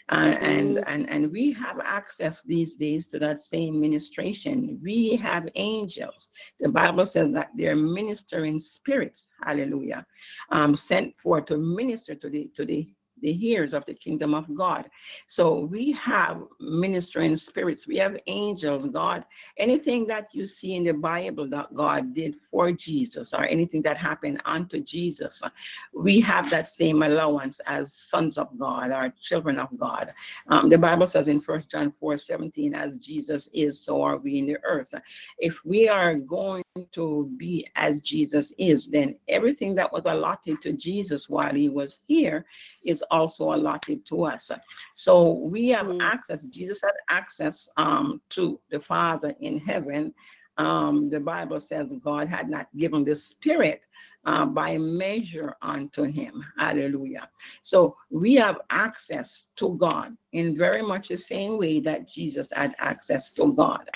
[0.09, 4.81] Uh, and, and, and we have access these days to that same ministration.
[4.83, 6.29] We have angels.
[6.59, 10.05] The Bible says that they're ministering spirits, hallelujah,
[10.51, 12.89] um, sent forth to minister to the, to the
[13.21, 14.91] the hearers of the kingdom of God.
[15.27, 19.25] So we have ministering spirits, we have angels, God.
[19.57, 23.97] Anything that you see in the Bible that God did for Jesus or anything that
[23.97, 25.43] happened unto Jesus,
[25.93, 30.13] we have that same allowance as sons of God or children of God.
[30.49, 34.39] Um, the Bible says in First John 4 17, as Jesus is, so are we
[34.39, 34.95] in the earth.
[35.39, 40.73] If we are going to be as Jesus is, then everything that was allotted to
[40.73, 42.47] Jesus while he was here
[42.85, 44.51] is also allotted to us.
[44.95, 46.01] So we have Mm.
[46.01, 50.15] access, Jesus had access um, to the Father in heaven.
[50.61, 53.81] Um, the Bible says God had not given the Spirit
[54.27, 56.45] uh, by measure unto him.
[56.59, 57.31] Hallelujah.
[57.63, 62.75] So we have access to God in very much the same way that Jesus had
[62.79, 63.89] access to God.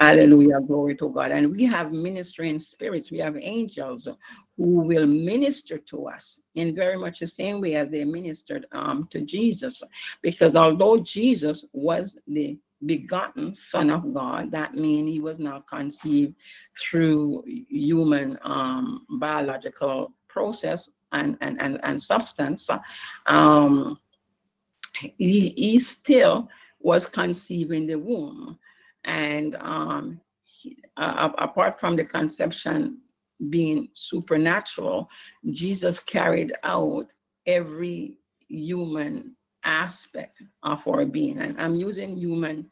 [0.00, 0.60] Hallelujah.
[0.66, 1.32] Glory to God.
[1.32, 4.08] And we have ministering spirits, we have angels
[4.56, 9.06] who will minister to us in very much the same way as they ministered um,
[9.10, 9.82] to Jesus.
[10.22, 16.34] Because although Jesus was the begotten Son of God, that means he was not conceived
[16.78, 22.68] through human um, biological process and, and, and, and substance.
[23.26, 23.98] Um,
[25.18, 26.48] he, he still
[26.80, 28.58] was conceived in the womb.
[29.04, 32.98] And um, he- uh, apart from the conception
[33.50, 35.08] being supernatural,
[35.50, 37.12] Jesus carried out
[37.46, 39.35] every human
[39.66, 41.38] aspect of our being.
[41.38, 42.70] And I'm using human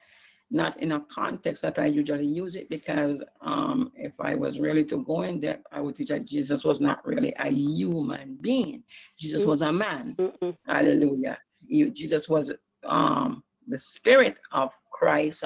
[0.51, 4.85] not in a context that I usually use it because um, if I was really
[4.85, 8.85] to go in depth, I would teach that Jesus was not really a human being.
[9.19, 9.47] Jesus Mm.
[9.47, 10.15] was a man.
[10.19, 10.57] Mm-mm.
[10.67, 11.39] Hallelujah.
[11.67, 12.53] You, Jesus was
[12.85, 15.45] um, the spirit of Christ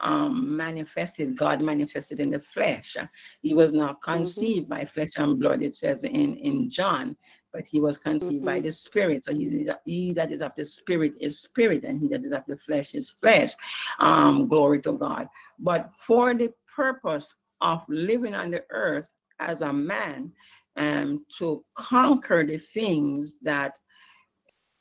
[0.00, 2.96] um, manifested, God manifested in the flesh.
[3.42, 7.16] He was not conceived by flesh and blood, it says in, in John,
[7.52, 8.64] but he was conceived by Mhm.
[8.64, 9.24] the spirit.
[9.24, 12.44] So he, he that is of the spirit is spirit, and he that is of
[12.46, 13.52] the flesh is flesh.
[13.98, 15.28] Um, glory to God.
[15.58, 20.32] But for the purpose of living on the earth as a man,
[20.76, 23.74] and to conquer the things that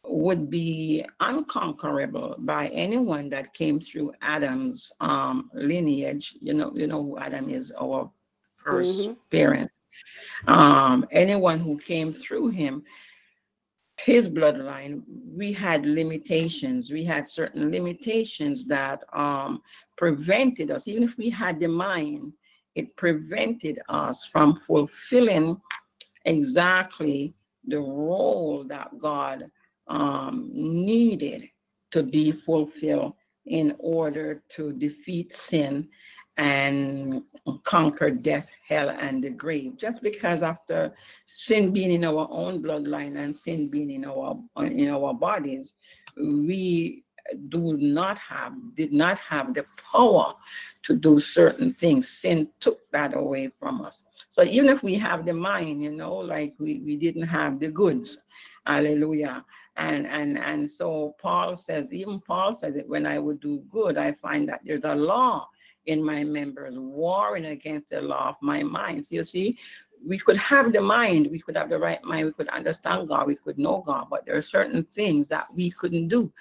[0.06, 6.36] would be unconquerable by anyone that came through Adam's um, lineage.
[6.40, 8.10] You know, you know who Adam is, our
[8.66, 9.18] 1st Mhm.
[9.30, 9.72] parent.
[10.48, 12.84] Um, anyone who came through him,
[14.00, 15.04] his bloodline,
[15.36, 16.92] we had limitations.
[16.92, 19.62] We had certain limitations that um,
[19.98, 22.34] prevented us, even if we had the mind,
[22.76, 25.60] it prevented us from fulfilling
[26.26, 27.34] exactly
[27.68, 29.50] the role that God
[29.88, 31.50] um, needed
[31.92, 33.14] to be fulfilled
[33.46, 35.90] in order to defeat sin
[36.40, 37.22] and
[37.66, 39.78] conquer death, hell, and the grave.
[39.78, 40.94] Just because after
[41.26, 45.74] sin being in our own bloodline and sin being in our in our bodies,
[46.18, 47.04] we
[47.50, 50.34] do not have did not have the power
[50.84, 52.08] to do certain things.
[52.08, 54.06] Sin took that away from us.
[54.30, 57.70] So even if we have the mind, you know, like we, we didn't have the
[57.70, 58.18] goods.
[58.66, 59.44] Hallelujah.
[59.76, 63.98] And and and so Paul says, even Paul says that when I would do good,
[63.98, 65.46] I find that there's a law
[65.90, 69.06] in my members warring against the law of my mind.
[69.08, 69.58] So you see,
[70.08, 73.28] we could have the mind, we could have the right mind, we could understand God,
[73.28, 76.32] we could know God, but there are certain things that we couldn't do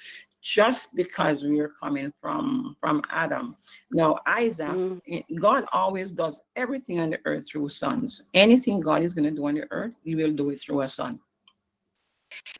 [0.43, 3.57] just because we are coming from from Adam.
[3.93, 5.25] Now Isaac, Mm.
[5.41, 8.23] God always does everything on the earth through sons.
[8.35, 10.89] Anything God is going to do on the earth, He will do it through a
[10.89, 11.21] son.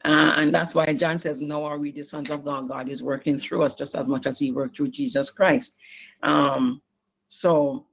[0.05, 2.67] Uh, and that's why John says, "Now are we the sons of God?
[2.69, 5.75] God is working through us just as much as He worked through Jesus Christ."
[6.23, 6.81] Um,
[7.27, 7.85] so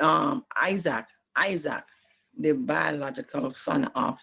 [0.00, 1.84] um, Isaac, Isaac,
[2.38, 4.18] the biological son of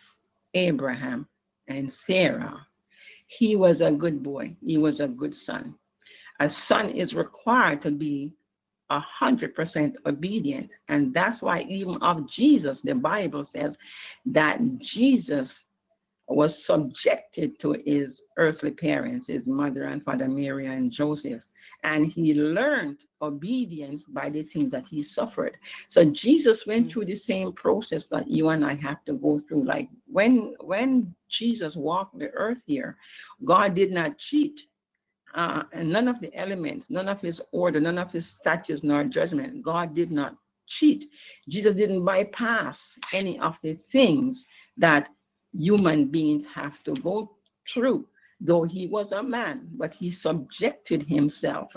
[0.53, 1.27] Abraham
[1.67, 2.65] and Sarah,
[3.27, 4.55] he was a good boy.
[4.65, 5.75] He was a good son.
[6.39, 8.33] A son is required to be
[8.89, 13.77] a hundred percent obedient, and that's why even of Jesus, the Bible says
[14.25, 15.63] that Jesus
[16.27, 21.43] was subjected to his earthly parents, his mother and father Mary and Joseph,
[21.83, 25.57] and he learned obedience by the things that he suffered.
[25.89, 29.65] So Jesus went through the same process that you and I have to go through.
[29.65, 32.97] Like when when Jesus walked the earth here,
[33.43, 34.67] God did not cheat.
[35.35, 39.03] Uh, and none of the elements, none of his order, none of his statutes nor
[39.03, 40.35] judgment, God did not
[40.67, 41.09] cheat.
[41.49, 44.45] Jesus didn't bypass any of the things
[44.77, 45.09] that
[45.57, 47.35] human beings have to go
[47.67, 48.05] through
[48.43, 51.75] though he was a man but he subjected himself.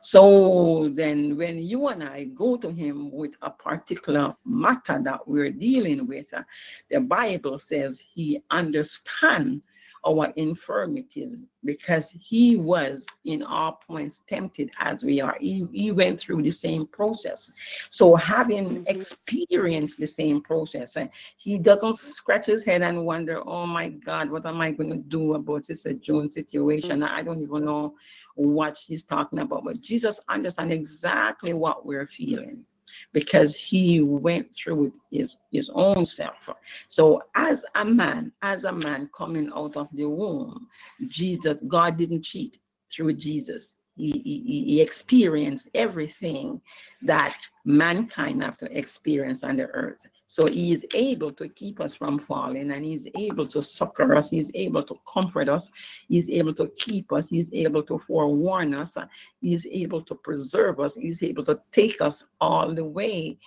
[0.00, 5.50] So then when you and i go to him with a particular matter that we're
[5.50, 6.42] dealing with uh,
[6.88, 9.62] the bible says he understands
[10.04, 16.18] our infirmities because he was in all points tempted as we are he, he went
[16.18, 17.52] through the same process
[17.90, 18.88] so having Mhm.
[18.88, 21.06] experienced the same process uh,
[21.36, 24.96] he doesn't scratch his head and wonder, oh my God, what am I going to
[24.96, 27.02] do about this uh, June situation?
[27.02, 27.94] I don't even know
[28.34, 29.64] what she's talking about.
[29.64, 32.64] But Jesus understands exactly what we're feeling
[33.12, 36.48] because he went through his, his own self.
[36.88, 40.68] So as a man, as a man coming out of the womb,
[41.08, 42.58] Jesus, God didn't cheat
[42.92, 43.76] through Jesus.
[43.96, 46.60] He, he, he experienced everything
[47.02, 50.08] that mankind have to experience on the earth.
[50.28, 54.30] So he is able to keep us from falling and he's able to succor us.
[54.30, 55.70] He's able to comfort us.
[56.08, 57.28] He's able to keep us.
[57.28, 58.96] He's able to forewarn us.
[59.40, 60.96] He's able to preserve us.
[60.96, 63.38] He's able to take us all the way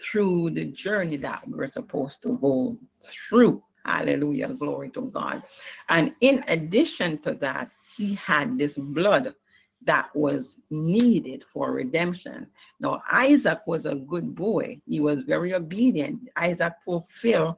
[0.00, 3.62] through the journey that we're supposed to go through.
[3.84, 4.48] Hallelujah.
[4.48, 5.42] Glory to God.
[5.88, 9.34] And in addition to that, he had this blood
[9.88, 12.46] that was needed for redemption.
[12.78, 14.78] Now, Isaac was a good boy.
[14.86, 16.28] He was very obedient.
[16.36, 17.56] Isaac fulfilled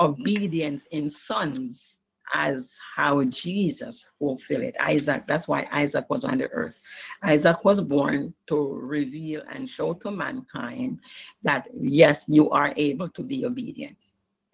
[0.00, 1.98] obedience in sons
[2.32, 4.76] as how Jesus fulfilled it.
[4.80, 6.80] Isaac, that's why Isaac was on the earth.
[7.22, 11.00] Isaac was born to reveal and show to mankind
[11.42, 13.98] that, yes, you are able to be obedient.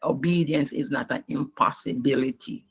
[0.02, 2.66] Obedience is not an impossibility.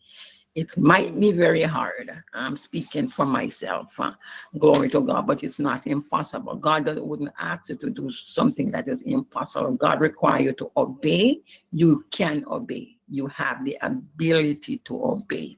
[0.56, 2.12] It might be very hard.
[2.34, 3.94] I'm speaking for myself.
[4.00, 4.12] uh,
[4.60, 6.56] glory to God, but it's not impossible.
[6.58, 9.72] God doesn't- wouldn't ask you to do something that is impossible.
[9.74, 11.42] God requires you to obey.
[11.72, 12.98] You can obey.
[13.08, 15.58] You have the ability to obey.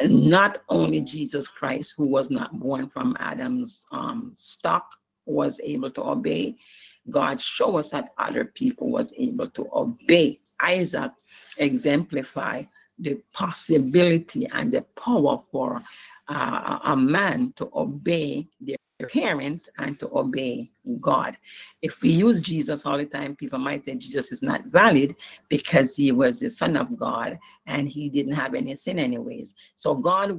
[0.00, 4.86] And not only Jesus Christ, who was not born from Adam's um, stock,
[5.26, 6.56] was able to obey.
[7.10, 10.40] God showed us that other people was able to obey.
[10.60, 11.12] Isaac
[11.58, 12.68] exemplified
[13.00, 15.82] the possibility and the power for
[16.28, 18.76] uh, a man to obey their
[19.08, 20.70] parents and to obey
[21.00, 21.36] God.
[21.82, 25.16] If we use Jesus all the time, people might say Jesus is not valid
[25.48, 29.54] because he was the son of God and he didn't have any sin anyways.
[29.74, 30.38] So God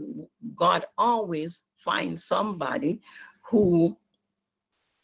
[0.55, 3.01] God always finds somebody
[3.43, 3.97] who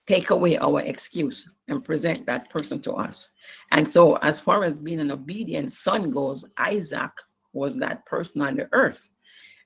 [0.06, 3.30] take away our excuse and present that person to us.
[3.72, 7.12] And so as far as being an obedient son goes, Isaac
[7.58, 9.10] was that person on the earth.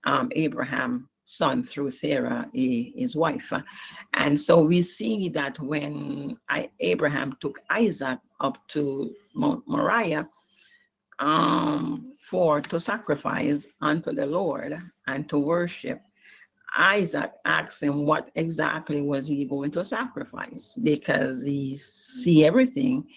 [0.06, 3.54] Um, Abraham son through Sarah, his wife.
[4.14, 6.38] And so we see that when
[6.80, 10.28] Abraham took Isaac up to Mount Moriah
[11.20, 14.76] um, for to sacrifice unto the Lord
[15.08, 16.02] and to worship,
[16.78, 23.08] Isaac asked him what exactly was he going to sacrifice because he see everything.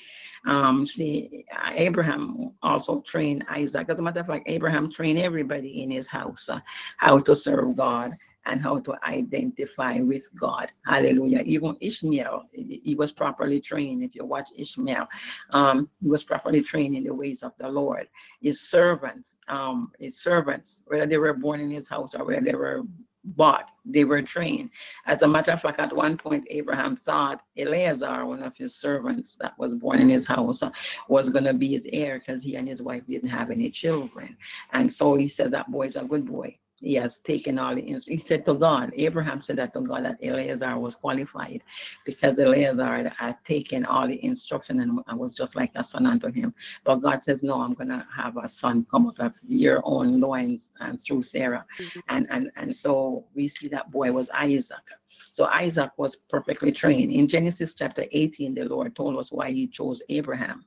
[0.47, 3.89] Um, see, Abraham also trained Isaac.
[3.89, 6.61] As a matter of fact, Abraham trained everybody in his house uh,
[6.99, 8.13] how to serve God
[8.47, 10.71] and how to identify with God.
[10.87, 11.43] Hallelujah.
[11.47, 14.03] Even Ishmael, he was properly trained.
[14.03, 15.09] If you watch Ishmael,
[15.51, 18.07] um, he was properly trained in the ways of the Lord.
[18.43, 22.55] His servants, um, his servants, whether they were born in his house or whether they
[22.55, 22.83] were
[23.25, 24.71] bought, they were trained.
[25.07, 29.37] As a matter of fact, at one point, Abraham thought Eleazar, one of his servants
[29.41, 30.63] that was born in his house,
[31.09, 34.37] was going to be his heir because he and his wife didn't have any children.
[34.73, 36.57] And so he said, That boy's a good boy.
[36.81, 40.19] He has taken all the, he said to God, Abraham said that to God that
[40.23, 41.63] Eleazar was qualified
[42.05, 46.31] because Eleazar had, taken all the instruction and, and was just like a son unto
[46.31, 46.55] him.
[46.85, 50.21] But God says, No, I'm going to have a son come out of your own
[50.21, 52.01] loins and through Sarah mm-hmm.
[52.09, 54.87] and and and so we see that boy was Isaac.
[55.33, 57.13] So Isaac was perfectly trained.
[57.13, 60.65] In Genesis chapter 18, the Lord told us why he chose Abraham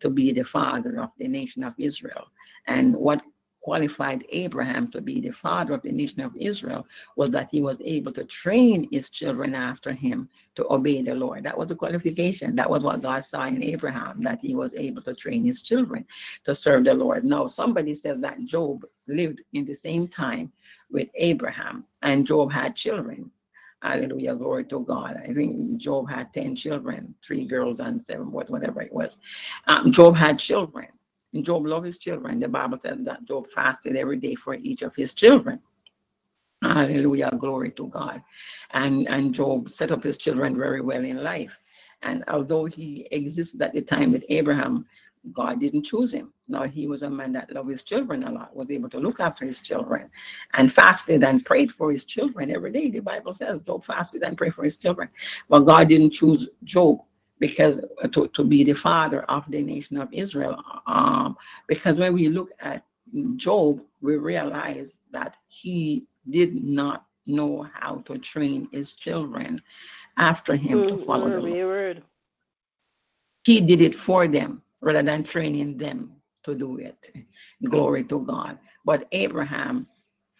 [0.00, 2.28] to be the father of the nation of Israel.
[2.66, 3.22] And what
[3.60, 6.86] qualified Abraham to be the father of the nation of Israel
[7.16, 11.44] was that he was able to train his children after him to obey the Lord.
[11.44, 12.56] That was a qualification.
[12.56, 16.04] That was what God saw in Abraham, that he was able to train his children
[16.44, 17.24] to serve the Lord.
[17.24, 20.52] Now, somebody says that Job lived in the same time
[20.90, 23.30] with Abraham, and Job had children.
[23.82, 25.20] Hallelujah, glory to God.
[25.22, 29.18] I think Job had 10 children, three girls and seven boys, whatever it was.
[29.68, 30.88] Um, Job had children.
[31.34, 32.40] And Job loved his children.
[32.40, 35.60] The Bible says that Job fasted every day for each of his children.
[36.62, 38.22] Hallelujah, glory to God.
[38.72, 41.58] And, and Job set up his children very well in life.
[42.02, 44.86] And although he existed at the time with Abraham,
[45.32, 46.32] God didn't choose him.
[46.48, 49.20] Now he was a man that loved his children a lot, was able to look
[49.20, 50.10] after his children,
[50.54, 52.90] and fasted and prayed for his children every day.
[52.90, 55.08] The Bible says Job fasted and prayed for his children.
[55.48, 57.00] But God didn't choose Job
[57.40, 57.80] because
[58.12, 60.62] to, to be the father of the nation of Israel.
[60.86, 61.36] Um,
[61.68, 62.84] because when we look at
[63.36, 69.62] Job, we realize that he did not know how to train his children
[70.18, 72.04] after him to Mm, follow the Lord word.
[73.44, 76.12] he did it for them rather than training them
[76.44, 77.10] to do it.
[77.64, 78.58] Glory to God.
[78.84, 79.86] But Abraham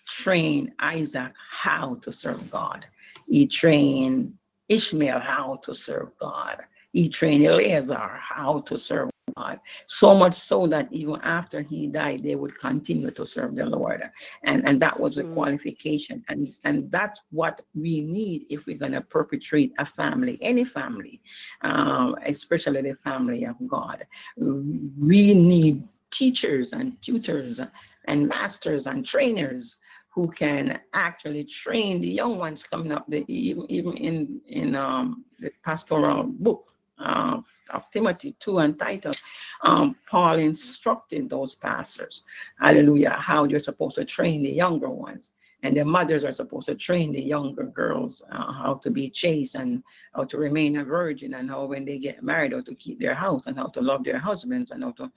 [0.09, 2.87] trained Isaac how to serve God.
[3.29, 4.35] He trained
[4.69, 6.59] Ishmael how to serve God.
[6.99, 9.61] He trained Eleazar how to serve God.
[9.87, 14.03] So much so that even after he died, they would continue to serve the Lord.
[14.45, 15.33] And, and that was a Mm.
[15.37, 16.25] qualification.
[16.29, 21.21] And, and that's what we need if we're going to perpetrate a family, any family,
[21.63, 24.05] um, especially the family of God.
[24.37, 27.61] We need teachers and tutors
[28.07, 29.77] and masters and trainers
[30.15, 33.07] who can actually train the young ones coming up.
[33.09, 36.65] The, even even in in um, the pastoral book
[36.99, 37.41] uh,
[37.71, 39.17] of Timothy two and Titus,
[39.63, 42.25] um, Paul instructing those pastors,
[42.61, 45.33] Hallelujah, how you're supposed to train the younger ones.
[45.65, 49.57] And the mothers are supposed to train the younger girls uh, how to be chaste
[49.57, 49.83] and
[50.15, 53.15] how to remain a virgin and how when they get married how to keep their
[53.15, 55.11] house and how to love their husbands and how to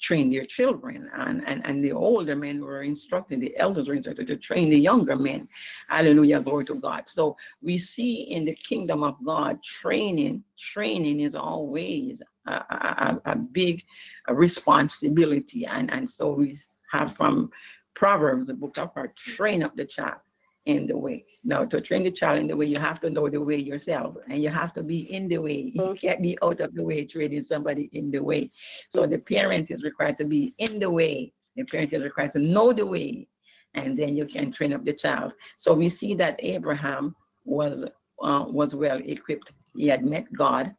[0.00, 4.26] train their children and, and and the older men were instructed the elders were instructed
[4.26, 5.48] to train the younger men.
[5.88, 7.08] Hallelujah glory to god.
[7.08, 13.36] So we see in the kingdom of god training training is always a, a, a-
[13.36, 13.84] big
[14.28, 15.66] responsibility.
[15.66, 16.56] And and so we
[16.92, 17.50] have from
[17.94, 20.20] Proverbs, the book of Proverbs, train up the child
[20.66, 21.24] in the way.
[21.42, 24.16] Now, to train the child in the way, you have to know the way yourself,
[24.28, 25.72] and you have to be in the way.
[25.74, 28.50] You can't be out of the way training somebody in the way.
[28.90, 31.32] So the parent is required to be in the way.
[31.56, 33.28] The parent is required to know the way,
[33.74, 35.34] and then you can train up the child.
[35.56, 37.84] So we see that Abraham was
[38.22, 39.52] uh, was well equipped.
[39.74, 40.74] He had met God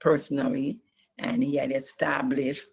[0.00, 0.78] personally,
[1.18, 2.68] and he had established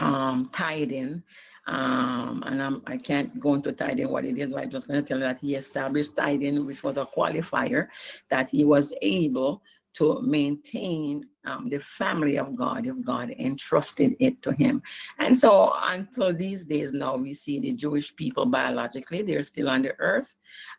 [0.00, 1.22] um, tithing
[1.66, 5.02] um, and I'm, I can't go into tithing what it is, but I'm just going
[5.02, 7.88] to tell you that he established tithing, which was a qualifier
[8.30, 9.62] that he was able
[9.94, 14.82] to maintain um, the family of God if God entrusted it to him.
[15.18, 19.82] And so until these days now, we see the Jewish people biologically, they're still on
[19.82, 20.34] the earth.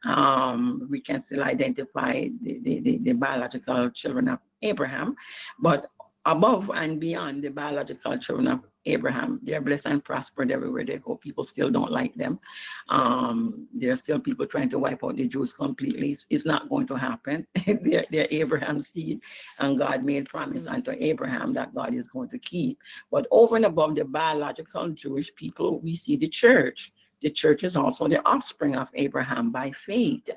[0.06, 5.16] Um, we can still identify the, the, the, the biological children of Abraham,
[5.60, 5.90] but
[6.26, 9.40] above and beyond the biological children of Abraham.
[9.44, 11.16] They're blessed and prospered everywhere they go.
[11.16, 12.40] People still don't like them.
[12.90, 16.12] Um, there are still people trying to wipe out the Jews completely.
[16.12, 17.48] It's, it's not going to happen.
[17.82, 19.22] they're, they're Abraham's seed,
[19.60, 22.80] and God made promise unto Abraham that God is going to keep.
[23.12, 26.92] But over and above the biological Jewish people, we see the church
[27.24, 30.30] the church is also the offspring of Abraham by faith.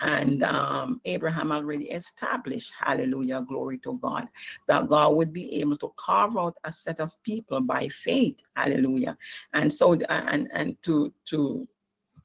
[0.00, 4.28] And um, Abraham already established, hallelujah, glory to God,
[4.68, 9.18] that God would be able to carve out a set of people by faith, hallelujah.
[9.52, 11.66] And so, and, and to, to,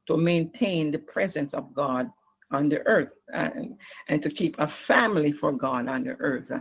[0.08, 2.10] to maintain the presence of God
[2.52, 3.78] on the earth and,
[4.08, 6.52] and to keep a family for God on the earth.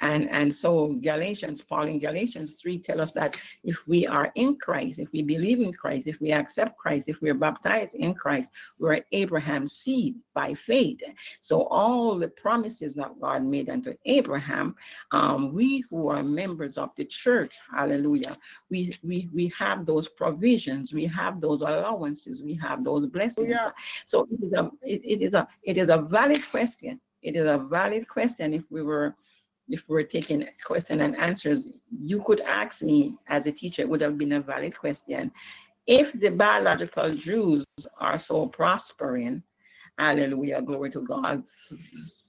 [0.00, 4.56] And, and so Galatians, Paul in Galatians 3 tell us that if we are in
[4.56, 8.52] Christ, if we believe in Christ, if we accept Christ, if we're baptized in Christ,
[8.78, 11.02] we're Abraham's seed by faith.
[11.40, 14.74] So all the promises that God made unto Abraham,
[15.12, 18.36] um, we who are members of the church, hallelujah,
[18.70, 23.48] we, we, we have those provisions, we have those allowances, we have those blessings.
[23.48, 23.70] Yeah.
[24.04, 26.98] So it is a, it, it is a, it is a valid question.
[27.22, 29.14] It is a valid question if we were
[29.68, 31.60] if we were taking question and answers,
[32.10, 35.32] you could ask me as a teacher, it would have been a valid question.
[35.86, 37.64] If the biological Jews
[37.98, 39.42] are so prospering,
[39.98, 41.42] hallelujah, glory to God,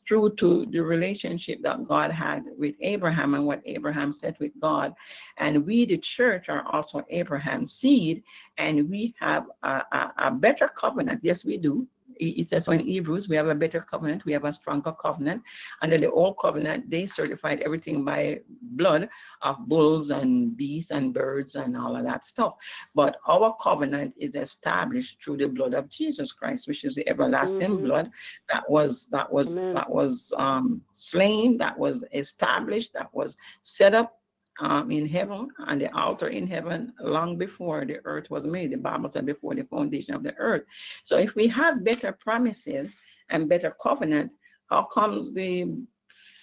[0.07, 4.95] through to the relationship that God had with Abraham and what Abraham said with God.
[5.37, 8.23] And we, the church, are also Abraham's seed,
[8.57, 11.19] and we have a, a, a better covenant.
[11.21, 11.87] Yes, we do
[12.19, 15.43] it says so in Hebrews, we have a better covenant, we have a stronger covenant.
[15.81, 19.09] Under the old covenant, they certified everything by blood
[19.41, 22.55] of bulls and beasts and birds and all of that stuff.
[22.95, 27.71] But our covenant is established through the blood of Jesus Christ, which is the everlasting
[27.71, 27.85] mm-hmm.
[27.85, 28.11] blood
[28.49, 29.73] that was that was Amen.
[29.73, 34.16] that was um, slain, that was established, that was set up
[34.59, 38.71] um, in heaven and the altar in heaven long before the earth was made.
[38.71, 40.63] The Bible said before the foundation of the earth.
[41.03, 42.97] So if we have better promises
[43.29, 44.31] and better covenant,
[44.69, 45.73] how comes the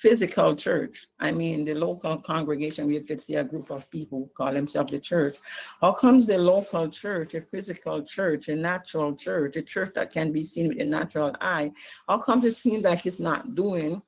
[0.01, 4.31] physical church, I mean the local congregation, we could see a group of people who
[4.37, 5.37] call themselves the church.
[5.81, 10.31] How comes the local church, a physical church, a natural church, a church that can
[10.31, 11.73] be seen with a natural eye,
[12.07, 14.03] how comes it seems like it's not doing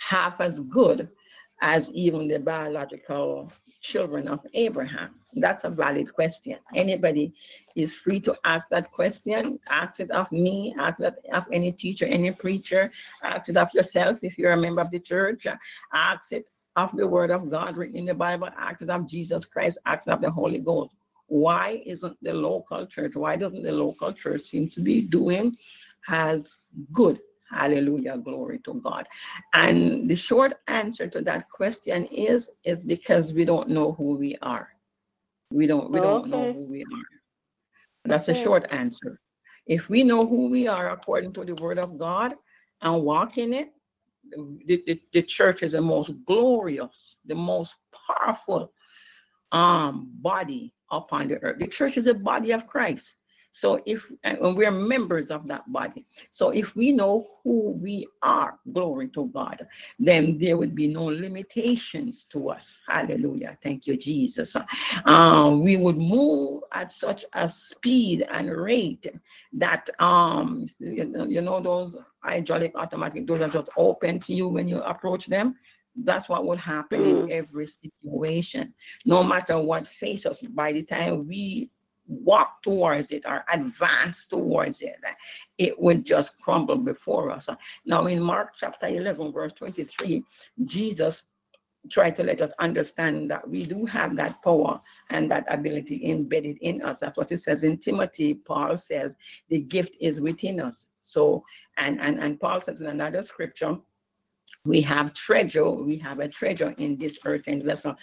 [0.00, 1.08] half as good
[1.60, 5.14] as even the biological children of Abraham?
[5.34, 6.56] That's a valid question.
[6.74, 7.32] Anybody
[7.76, 9.58] is free to ask that question.
[9.68, 12.90] Ask it of me, ask it of any teacher, any preacher,
[13.22, 15.46] ask it of yourself if you're a member of the church,
[15.92, 19.44] ask it of the word of God written in the Bible, ask it of Jesus
[19.44, 20.96] Christ, ask it of the Holy Ghost.
[21.26, 25.56] Why isn't the local church, why doesn't the local church seem to be doing
[26.08, 26.56] as
[26.92, 27.20] good
[27.50, 29.08] Hallelujah, glory to God.
[29.52, 34.36] And the short answer to that question is is because we don't know who we
[34.40, 34.68] are.
[35.52, 37.10] We don't we don't know who we are.
[38.04, 38.38] That's okay.
[38.38, 39.20] a short answer.
[39.66, 42.34] If we know who we are according to the word of God
[42.82, 43.72] and walk in it,
[44.66, 47.76] the, the, the church is the most glorious, the most
[48.06, 48.72] powerful
[49.52, 51.58] um body upon the earth.
[51.58, 53.16] The church is the body of Christ.
[53.52, 58.58] So if and we're members of that body, so if we know who we are,
[58.72, 59.60] glory to God,
[59.98, 62.76] then there would be no limitations to us.
[62.88, 63.58] Hallelujah.
[63.62, 64.56] Thank you, Jesus.
[65.04, 69.06] Um, we would move at such a speed and rate
[69.52, 74.78] that um you know those hydraulic automatic doors are just open to you when you
[74.82, 75.56] approach them
[76.04, 77.24] that's what will happen mm.
[77.24, 78.72] in every situation
[79.04, 81.68] no matter what faces by the time we
[82.10, 84.96] walk towards it or advance towards it,
[85.58, 87.48] it would just crumble before us.
[87.86, 90.24] Now, in Mark chapter 11, verse 23,
[90.64, 91.26] Jesus
[91.88, 96.58] tried to let us understand that we do have that power and that ability embedded
[96.60, 97.00] in us.
[97.00, 98.34] That's what it says in Timothy.
[98.34, 99.16] Paul says
[99.48, 100.88] the gift is within us.
[101.02, 101.44] So,
[101.78, 103.78] and and and Paul says in another scripture,
[104.64, 105.68] we have treasure.
[105.70, 107.96] We have a treasure in this earthen vessel.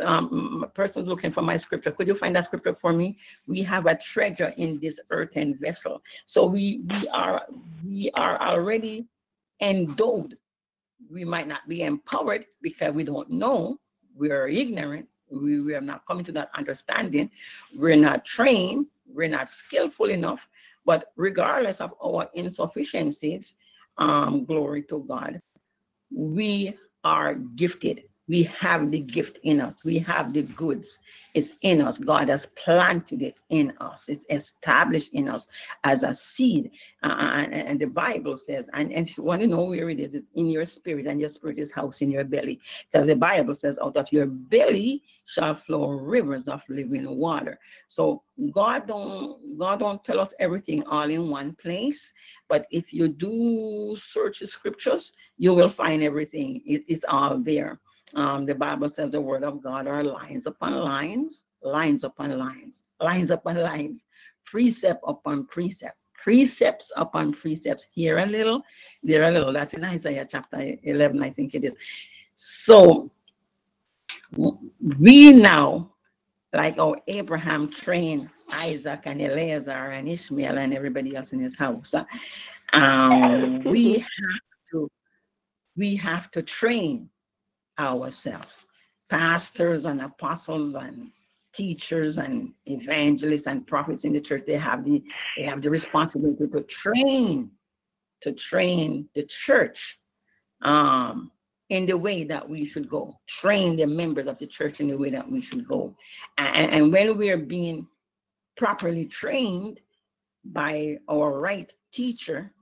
[0.00, 1.90] Um, person's looking for my scripture.
[1.90, 3.18] Could you find that scripture for me?
[3.46, 6.02] We have a treasure in this earthen vessel.
[6.26, 7.46] So we we are
[7.84, 9.06] we are already
[9.60, 10.36] endowed
[11.10, 13.78] we might not be empowered because we don't know.
[14.14, 15.08] We are ignorant.
[15.30, 17.30] We, we are not coming to that understanding.
[17.74, 18.86] We're not trained.
[19.06, 20.48] We're not skillful enough.
[20.84, 23.54] But regardless of our insufficiencies,
[23.98, 25.40] um, glory to God,
[26.14, 29.84] we are gifted we have the gift in us.
[29.84, 31.00] We have the goods.
[31.34, 31.98] It's in us.
[31.98, 34.08] God has planted it in us.
[34.08, 35.48] It's established in us
[35.82, 36.70] as a seed.
[37.02, 39.98] Uh, and, and, the Bible says, and, and if you want to know where it
[39.98, 42.60] is, it's in your spirit, and your spirit is house in your belly.
[42.90, 47.58] Because the Bible says, out of your belly shall flow rivers of living water.
[47.88, 52.12] So God don't God don't tell us everything all in one place.
[52.48, 56.62] But if you do search the scriptures, you will find everything.
[56.66, 57.80] It, it's all there.
[58.14, 62.84] Um, the Bible says the word of God are lines upon lines, lines upon lines,
[63.00, 64.04] lines upon lines,
[64.44, 67.86] precept upon precept, precepts upon precepts.
[67.94, 68.62] Here a little,
[69.02, 69.52] there a little.
[69.52, 71.76] That's in Isaiah chapter 11, I think it is.
[72.34, 73.10] So
[74.98, 75.94] we now,
[76.52, 81.94] like how Abraham trained Isaac and Eleazar and Ishmael and everybody else in his house,
[82.74, 84.40] um, we have
[84.72, 84.90] to
[85.76, 87.08] we have to train
[87.78, 88.66] ourselves.
[89.08, 91.10] Pastors and apostles and
[91.52, 95.02] teachers and evangelists and prophets in the church, they have the
[95.36, 97.50] they have the responsibility to train,
[98.22, 100.00] to train the church
[100.62, 101.30] um,
[101.68, 104.96] in the way that we should go, train the members of the church in the
[104.96, 105.94] way that we should go.
[106.38, 107.86] And, and when we are being
[108.56, 109.80] properly trained
[110.44, 112.52] by our right teacher,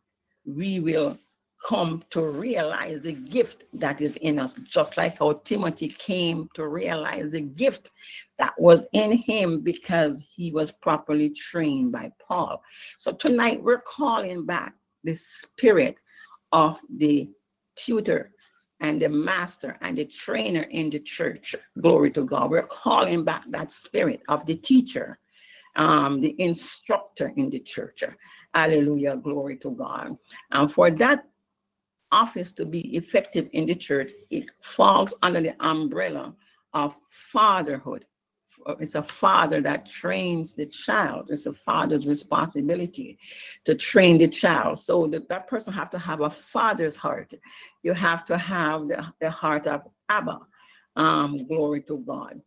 [0.44, 1.18] we will
[1.66, 6.66] come to realize the gift that is in us, just like how Timothy came to
[6.66, 7.90] realize the gift
[8.38, 12.62] that was in him because he was properly trained by Paul.
[12.98, 15.96] So tonight we're calling back the spirit
[16.52, 17.28] of the
[17.76, 18.32] tutor
[18.80, 21.54] and the master and the trainer in the church.
[21.80, 22.50] Glory to God.
[22.50, 25.18] We're calling back that spirit of the teacher,
[25.76, 28.02] um, the instructor in the church.
[28.54, 29.16] Hallelujah.
[29.18, 30.16] Glory to God.
[30.50, 31.24] And for that
[32.12, 36.34] office to be effective in the church, it falls under the umbrella
[36.74, 38.04] of fatherhood.
[38.78, 41.30] It's a father that trains the child.
[41.30, 43.18] It's a father's responsibility
[43.64, 44.78] to train the child.
[44.78, 47.32] So that, that person have to have a father's heart.
[47.82, 50.40] You have to have the, the heart of Abba.
[50.96, 52.42] Um, glory to God.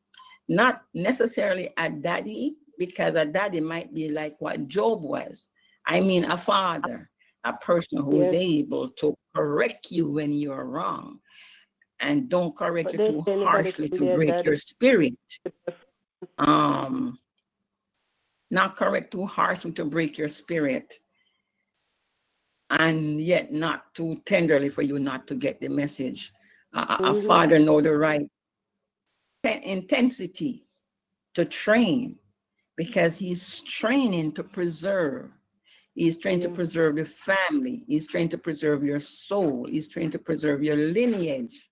[0.48, 5.50] Not necessarily a daddy, because a daddy might be like what Job was.
[5.88, 7.10] I mean, a father
[7.44, 8.36] a person who is yes.
[8.36, 11.20] able to correct you when you're wrong
[12.00, 15.18] and don't correct you too harshly to break your spirit.
[16.38, 17.18] Um,
[18.52, 20.94] not correct too harshly to break your spirit,
[22.70, 26.32] and yet not too tenderly for you not to get the message.
[26.74, 27.18] Uh, mm-hmm.
[27.18, 28.28] A father know the right
[29.44, 30.66] intensity
[31.36, 32.18] to train
[32.78, 35.30] because he's training to preserve
[35.96, 36.48] He's trying yeah.
[36.48, 37.84] to preserve the family.
[37.88, 39.68] He's trying to preserve your soul.
[39.70, 41.70] He's trying to preserve your lineage,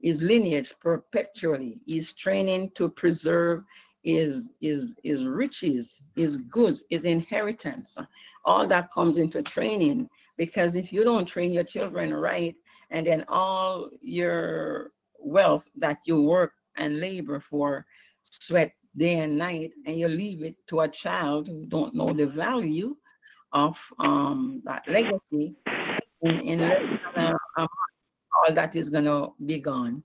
[0.00, 1.80] his lineage perpetually.
[1.86, 3.64] He's training to preserve
[4.02, 7.96] his, his, his riches, his goods, his inheritance.
[8.44, 12.54] All that comes into training because if you don't train your children right,
[12.90, 17.86] and then all your wealth that you work and labor for,
[18.22, 22.26] sweat day and night, and you leave it to a child who don't know the
[22.26, 22.94] value,
[23.54, 25.54] of um, that legacy
[26.22, 30.02] in, in uh, all that is going to be gone,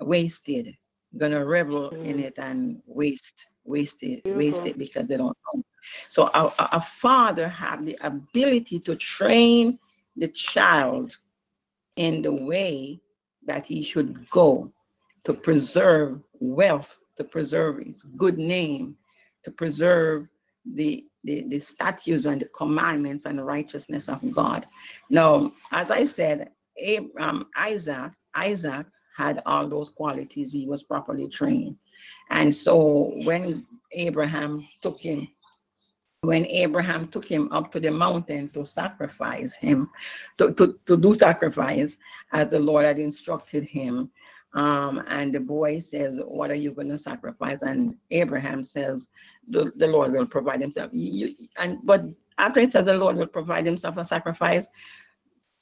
[0.00, 0.74] wasted,
[1.18, 2.04] going to revel mm.
[2.04, 4.36] in it and waste, waste it, Beautiful.
[4.36, 5.62] waste it because they don't know.
[6.08, 9.78] So a, a father have the ability to train
[10.16, 11.16] the child
[11.96, 13.00] in the way
[13.46, 14.72] that he should go
[15.24, 18.96] to preserve wealth, to preserve his good name,
[19.44, 20.28] to preserve
[20.64, 24.66] the the, the statutes and the commandments and the righteousness of God.
[25.10, 30.52] Now, as I said, Abraham, Isaac, Isaac had all those qualities.
[30.52, 31.76] He was properly trained.
[32.30, 35.28] And so when Abraham took him,
[36.22, 39.88] when Abraham took him up to the mountain to sacrifice him,
[40.36, 41.98] to, to, to do sacrifice
[42.32, 44.10] as the Lord had instructed him,
[44.54, 47.62] Um, and the boy says, What are you going to sacrifice?
[47.62, 49.08] And Abraham says,
[49.48, 50.90] The, the Lord will provide himself.
[50.92, 52.04] You, and but
[52.38, 54.66] after he says the Lord will provide himself a sacrifice,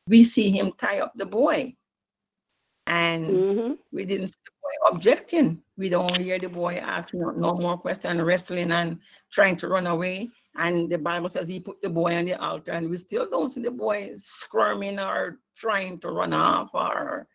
[0.07, 1.75] we see him tie up the boy.
[2.87, 3.73] And Mm-hmm.
[3.91, 5.61] we didn't see the boy objecting.
[5.77, 9.01] We don't hear the boy asking no, more question, wrestling and
[9.33, 10.31] trying to run away.
[10.57, 13.51] And the Bible says he put the boy on the altar, and we still don't
[13.51, 17.27] see the boy squirming or trying to run off or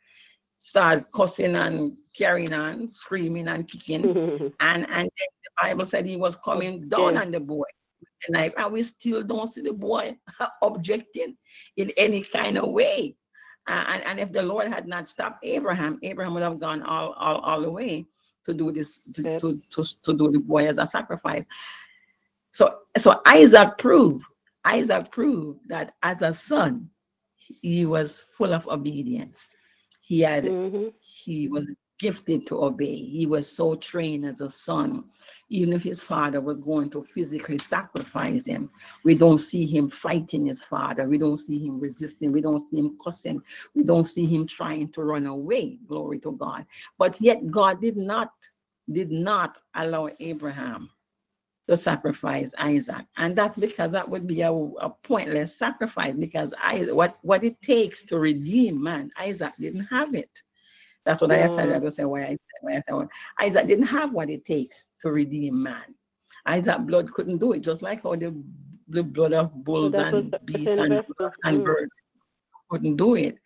[0.63, 4.03] start cussing and carrying on, screaming and kicking.
[4.59, 7.21] And and then the Bible said he was coming down Yeah.
[7.21, 7.65] on the boy
[7.99, 10.15] with the knife, and we still don't see the boy
[10.61, 11.35] objecting
[11.77, 13.15] in any kind of way.
[13.67, 17.13] Uh, and, and if the Lord had not stopped Abraham, Abraham would have gone all,
[17.13, 18.05] all, all the way
[18.45, 19.41] to do this, to, Yep.
[19.41, 21.45] to, to, to do the boy as a sacrifice.
[22.51, 22.63] So
[22.97, 24.25] so Isaac proved,
[24.65, 26.89] Isaac proved that as a son,
[27.35, 29.47] he was full of obedience.
[30.11, 31.67] He had hmm he was
[31.99, 32.97] gifted to obey.
[32.97, 35.05] He was so trained as a son.
[35.49, 38.69] Even if his father was going to physically sacrifice him,
[39.05, 41.07] we don't see him fighting his father.
[41.07, 42.33] We don't see him resisting.
[42.33, 43.41] We don't see him cussing.
[43.75, 45.79] We don't see him trying to run away.
[45.87, 46.65] Glory to God.
[46.99, 48.31] But yet God did not
[48.91, 50.89] did not allow Abraham
[51.71, 53.05] to sacrifice Isaac.
[53.17, 57.61] And that's because that would be a, a pointless sacrifice because I, what, what it
[57.61, 60.29] takes to redeem man, Isaac didn't have it.
[61.05, 61.69] That's what I said.
[61.69, 61.79] I Yeah.
[61.79, 63.09] was saying why I said why I said well,
[63.39, 65.95] Isaac didn't have what it takes to redeem man.
[66.45, 68.35] Isaac blood couldn't do it, just like how the,
[68.89, 71.01] the blood of bulls and beasts and,
[71.45, 71.91] and birds
[72.69, 73.37] couldn't do it.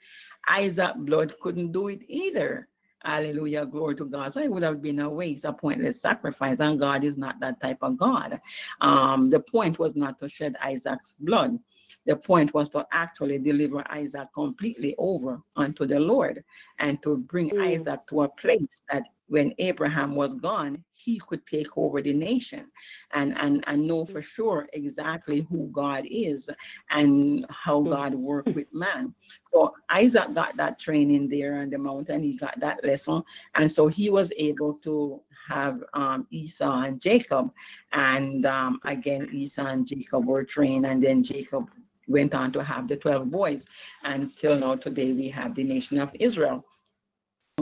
[0.50, 2.68] Isaac blood couldn't do it either.
[3.06, 4.34] Hallelujah, glory to God.
[4.34, 7.62] So it would have been a waste, a pointless sacrifice, and God is not that
[7.62, 8.42] type of God.
[8.82, 11.60] Um, the point was not to shed Isaac's blood.
[12.08, 16.44] The point was to actually deliver Isaac completely over unto the Lord
[16.80, 17.74] and to bring Mm.
[17.74, 22.66] Isaac to a place that when Abraham was gone, he could take over the nation
[23.14, 26.50] and, and, and know for sure exactly who God is
[26.90, 27.86] and how.
[27.86, 29.14] God worked with man.
[29.52, 32.24] So Isaac got that training there on the mountain.
[32.24, 33.24] He got that lesson.
[33.56, 37.52] And so he was able to have um, Esau and Jacob.
[37.94, 40.86] And um, again, Esau and Jacob were trained.
[40.86, 41.70] And then Jacob
[42.08, 43.68] went on to have the 12 boys.
[44.04, 46.66] Until now, today, we have the nation of Israel.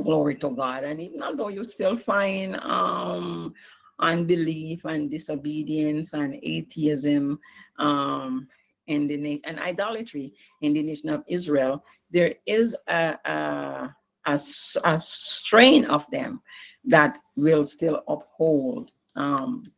[0.02, 0.84] Glory to God.
[0.84, 3.54] And even although you still find um,
[4.00, 7.40] unbelief and disobedience and atheism
[7.78, 8.48] um,
[8.88, 13.94] in the nation and idolatry in the nation of Israel, there is a
[14.26, 14.40] a
[14.84, 16.42] a strain of them
[16.86, 19.72] that will still uphold um,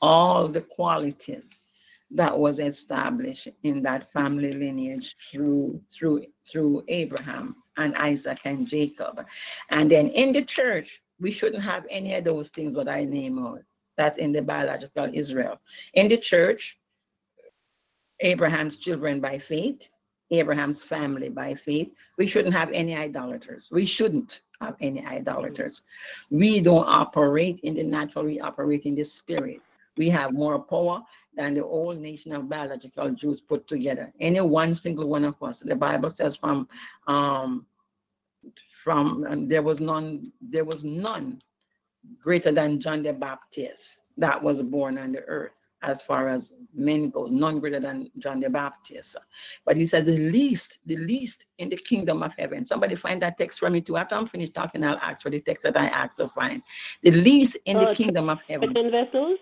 [0.00, 1.64] all the qualities
[2.12, 9.26] that was established in that family lineage through through through Abraham and Isaac and Jacob.
[9.70, 13.38] And then in the church, we shouldn't have any of those things what I name
[13.38, 13.60] out.
[13.96, 15.60] That's in the biological Israel.
[15.94, 16.78] In the church,
[18.20, 19.90] Abraham's children by faith,
[20.30, 21.92] Abraham's family by faith.
[22.18, 23.68] We shouldn't have any idolaters.
[23.70, 25.82] We shouldn't have any idolaters.
[26.30, 29.60] We don't operate in the natural, we operate in the spirit.
[29.96, 31.02] We have more power
[31.36, 34.10] than the whole nation of biological Jews put together.
[34.20, 35.60] Any one single one of us.
[35.60, 36.68] The Bible says from
[37.06, 37.66] um
[38.82, 41.40] from and there was none, there was none
[42.20, 47.10] greater than John the Baptist that was born on the earth as far as men
[47.10, 49.16] go, none greater than John the Baptist.
[49.66, 52.66] But he said the least, the least in the kingdom of heaven.
[52.66, 53.96] Somebody find that text for me too.
[53.96, 56.62] After I'm finished talking, I'll ask for the text that I asked to find.
[57.02, 58.72] The least in the Oh, kingdom of heaven.
[58.72, 59.38] Ten vessels.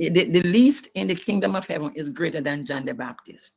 [0.00, 3.52] Eh, the, the least in the kingdom of heaven is greater than John the Baptist.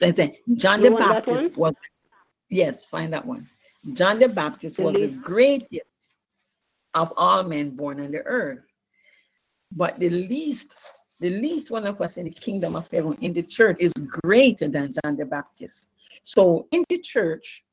[0.00, 0.12] So
[0.54, 1.74] John You the Baptist was,
[2.48, 3.48] yes, find that one.
[3.94, 5.82] John the Baptist The was the greatest
[6.94, 8.60] of all men born on the earth.
[9.74, 10.76] But the least,
[11.20, 14.68] the least one of us in the kingdom of heaven in the church is greater
[14.68, 15.88] than John the Baptist.
[16.22, 17.64] So in the church,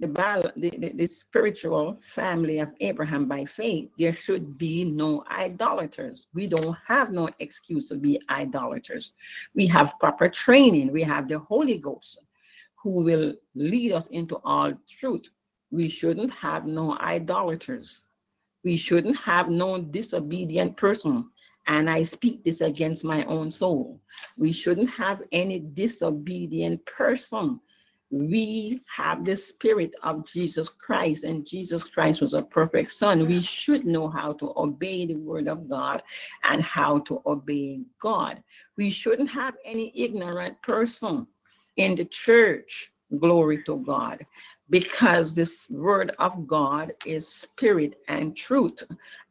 [0.00, 6.28] the, the, the spiritual family of Abraham by faith, there should be no idolaters.
[6.34, 9.14] We don't have no excuse to be idolaters.
[9.54, 10.92] We have proper training.
[10.92, 12.18] We have the Holy Ghost
[12.82, 15.28] who will lead us into all truth.
[15.70, 18.02] We shouldn't have no idolaters.
[18.64, 21.30] We shouldn't have no disobedient person.
[21.68, 24.00] And I speak this against my own soul.
[24.36, 27.60] We shouldn't have any disobedient person
[28.12, 33.26] we have the spirit of Jesus Christ, and Jesus Christ was a perfect son.
[33.28, 36.02] We should know how to obey the word of God
[36.44, 38.42] and how to obey God.
[38.78, 41.26] We shouldn't have any ignorant person
[41.76, 42.90] in the church.
[43.18, 44.20] Glory to God.
[44.70, 48.82] because this word of God is spirit and truth.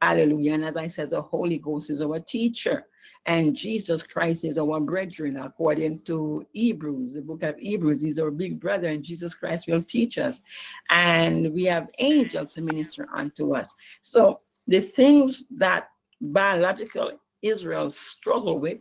[0.01, 0.53] Hallelujah.
[0.53, 2.85] And as I said, the Holy Ghost is our teacher.
[3.27, 8.01] And Jesus Christ is our brethren, according to Hebrews, the book of Hebrews.
[8.01, 10.41] He's our big brother, and Jesus Christ will teach us.
[10.89, 13.73] And we have angels to minister unto us.
[14.01, 17.11] So the things that biological
[17.41, 18.79] Israel struggle with,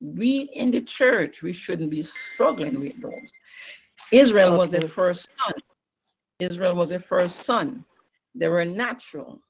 [0.00, 3.30] we in the church, we shouldn't be struggling with those.
[4.12, 5.54] Israel was the first son.
[6.38, 7.84] Israel was the first son.
[8.34, 9.40] They were natural.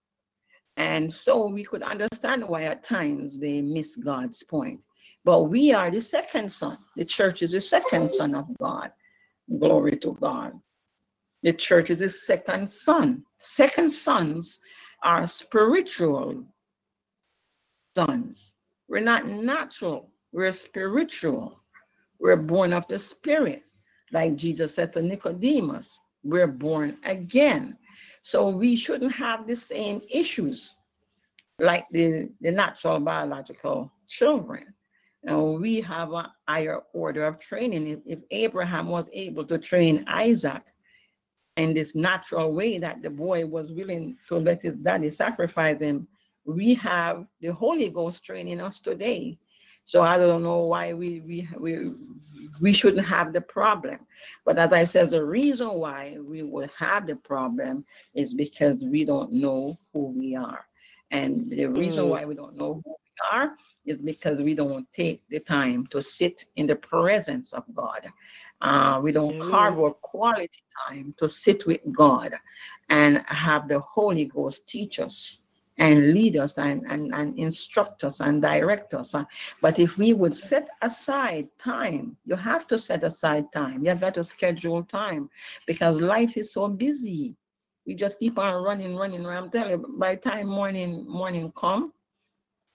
[0.76, 4.84] And so we could understand why at times they miss God's point.
[5.24, 6.78] But we are the second son.
[6.96, 8.92] The church is the second son of God.
[9.58, 10.52] Glory to God.
[11.42, 13.24] The church is the second son.
[13.38, 14.60] Second sons
[15.02, 16.44] are spiritual
[17.96, 18.54] sons.
[18.88, 21.60] We're not natural, we're spiritual.
[22.18, 23.62] We're born of the Spirit.
[24.12, 27.76] Like Jesus said to Nicodemus, we're born again.
[28.26, 30.74] So we shouldn't have the same issues
[31.60, 34.74] like the, the natural biological children.
[35.22, 37.86] And we have a higher order of training.
[37.86, 40.64] If, if Abraham was able to train Isaac
[41.56, 46.08] in this natural way that the boy was willing to let his daddy sacrifice him,
[46.44, 49.38] we have the Holy Ghost training us today.
[49.86, 51.92] So I don't know why we we we
[52.60, 54.00] we shouldn't have the problem.
[54.44, 59.04] But as I said, the reason why we would have the problem is because we
[59.04, 60.66] don't know who we are.
[61.12, 62.10] And the reason Mm.
[62.10, 63.52] why we don't know who we are
[63.86, 68.06] is because we don't take the time to sit in the presence of God.
[68.62, 69.40] Uh, we don't Amen.
[69.40, 72.32] carve our quality time to sit with God
[72.90, 75.45] and have the Holy Ghost teach us
[75.78, 79.14] and lead us and, and, and instruct us and direct us.
[79.14, 79.24] Uh,
[79.60, 83.82] But if we would set aside time, you have to set aside time.
[83.82, 85.28] You have got to schedule time
[85.66, 87.36] because life is so busy.
[87.86, 89.24] We just keep on running, running.
[89.24, 89.44] running.
[89.44, 91.92] I'm telling you, by the time morning morning come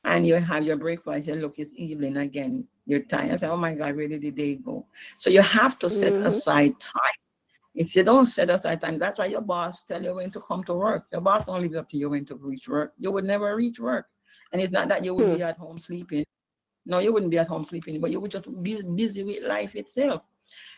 [0.03, 2.67] and you have your breakfast, you look, it's evening again.
[2.85, 3.31] You're tired.
[3.31, 4.85] I say, oh my God, where did the day go?
[5.17, 6.25] So you have to set Mhm.
[6.25, 7.21] aside time.
[7.73, 10.63] If you don't set aside time, that's why your boss tell you when to come
[10.65, 11.05] to work.
[11.11, 12.93] Your boss don't leave it up to you when to reach work.
[12.97, 14.07] You would never reach work.
[14.51, 15.31] And it's not that you would Hmm.
[15.31, 16.25] be at home sleeping.
[16.85, 19.75] No, you wouldn't be at home sleeping, but you would just be busy with life
[19.75, 20.29] itself.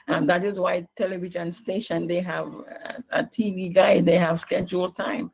[0.08, 4.96] And that is why television station, they have a, a TV guide, they have scheduled
[4.96, 5.32] time.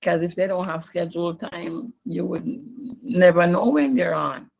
[0.00, 2.44] Because if they don't have scheduled time, you would
[3.02, 4.50] never know when they're on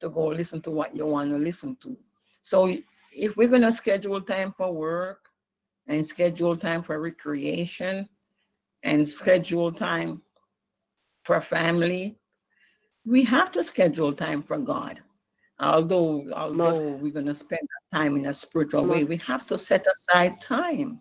[0.00, 1.96] to go listen to what you want to listen to.
[2.42, 2.76] So
[3.12, 5.23] if we're going to schedule time for work
[5.86, 8.08] and schedule time for recreation
[8.82, 10.22] and schedule time
[11.24, 12.18] for family,
[13.06, 15.00] we have to schedule time for God.
[15.60, 19.56] Although, although we're going to spend that time in a spiritual way, we have to
[19.56, 21.00] set aside time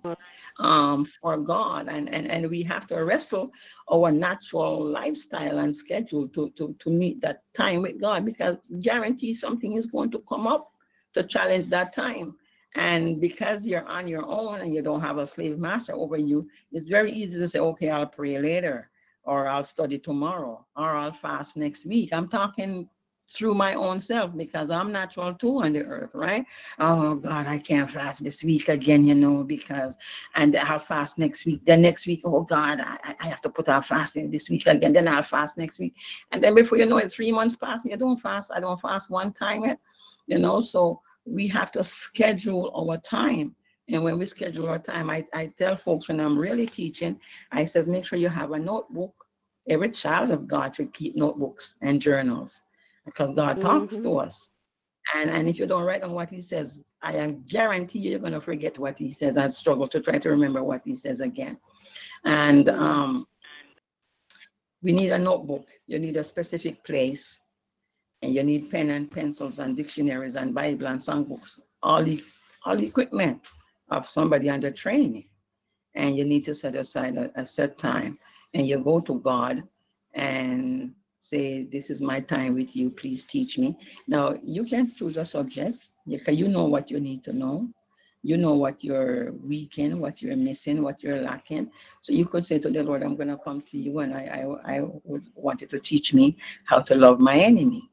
[0.60, 3.52] um, for God, and, and and we have to wrestle
[3.92, 9.34] our natural lifestyle and schedule to to to meet that time with God, because guarantee
[9.34, 10.72] something is going to come up
[11.14, 12.36] to challenge that time.
[12.76, 16.48] And because you're on your own and you don't have a slave master over you,
[16.72, 18.90] it's very easy to say, okay, I'll pray later,
[19.24, 22.12] or I'll study tomorrow, or I'll fast next week.
[22.14, 22.90] I'm talking
[23.32, 26.46] through my own self because I'm natural too on the earth, right?
[26.80, 29.98] Oh God, I can't fast this week again, you know, because
[30.36, 31.66] and I'll fast next week.
[31.66, 34.94] Then next week, oh God, I, I- have to put out fasting this week again.
[34.94, 35.96] Then I'll fast next week.
[36.32, 38.52] And then before you know it, three months pass, you don't fast.
[38.54, 39.78] I don't fast one time
[40.28, 40.62] you know.
[40.62, 43.56] So we have to schedule our time.
[43.90, 47.20] And when we schedule our time, I, I tell folks when I'm really teaching,
[47.52, 49.14] I says, make sure you have a notebook.
[49.68, 52.62] Every child of God should keep notebooks and journals
[53.06, 54.52] because God talks to us.
[55.16, 58.20] And, and if you don't write down what he says, I am guarantee you you're
[58.20, 61.20] going to forget what he says and struggle to try to remember what he says
[61.20, 61.58] again.
[62.24, 63.28] And um,
[64.82, 65.68] we need a notebook.
[65.88, 67.40] You need a specific place.
[68.24, 72.24] And you need pen and pencils and dictionaries and Bible and songbooks, all the
[72.64, 73.42] all the equipment
[73.90, 75.26] of somebody under training.
[75.94, 78.18] And you need to set aside a, a set time.
[78.54, 79.64] And you go to God
[80.14, 82.92] and say, This is my time with you.
[82.92, 83.78] Please teach me.
[84.08, 87.68] Now, you can choose a subject because you know what you need to know.
[88.22, 91.70] You know what you're weak in, what you're missing, what you're lacking.
[92.00, 94.46] So you could say to the Lord, I'm going to come to you and I,
[94.66, 97.90] I, I would want you to teach me how to love my enemy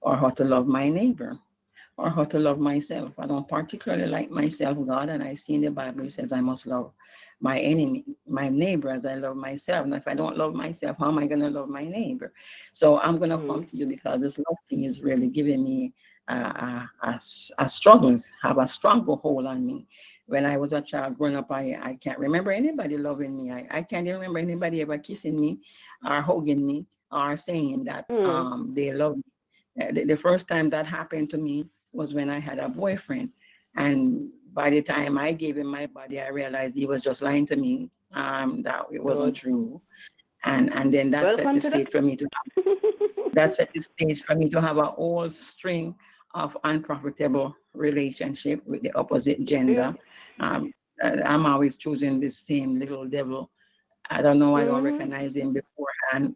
[0.00, 1.38] or how to love my neighbor
[1.96, 3.12] or how to love myself.
[3.18, 6.40] I don't particularly like myself, God, and I see in the Bible it says I
[6.40, 6.92] must love
[7.40, 9.84] my enemy, my neighbor as I love myself.
[9.84, 12.32] And if I don't love myself, how am I going to love my neighbor?
[12.72, 15.92] So I'm going to come to you because this love thing is really giving me
[16.28, 17.20] a, a, a,
[17.58, 19.86] a struggle, have a stronger hold on me.
[20.26, 23.50] when I was a child growing up, I, I can't remember anybody loving me.
[23.50, 25.60] I, I can't even remember anybody ever kissing me
[26.04, 28.26] or hugging me or saying that Mm.
[28.28, 29.22] um, they love me.
[29.80, 33.30] Uh, The, the first time that happened to me was when I had a boyfriend.
[33.76, 37.46] And by the time I gave him my body, I realized he was just lying
[37.46, 39.80] to me, um, that it wasn't true.
[40.44, 42.26] And and then that set Welcome the to the- stage for me to
[43.34, 45.94] that set the stage for me to have a whole string
[46.34, 49.94] of unprofitable relationship with the opposite gender.
[50.40, 50.72] Um,
[51.02, 53.50] uh, I'm always choosing the same little devil.
[54.10, 54.92] I don't know, I don't Mhm.
[54.92, 56.34] recognize him beforehand.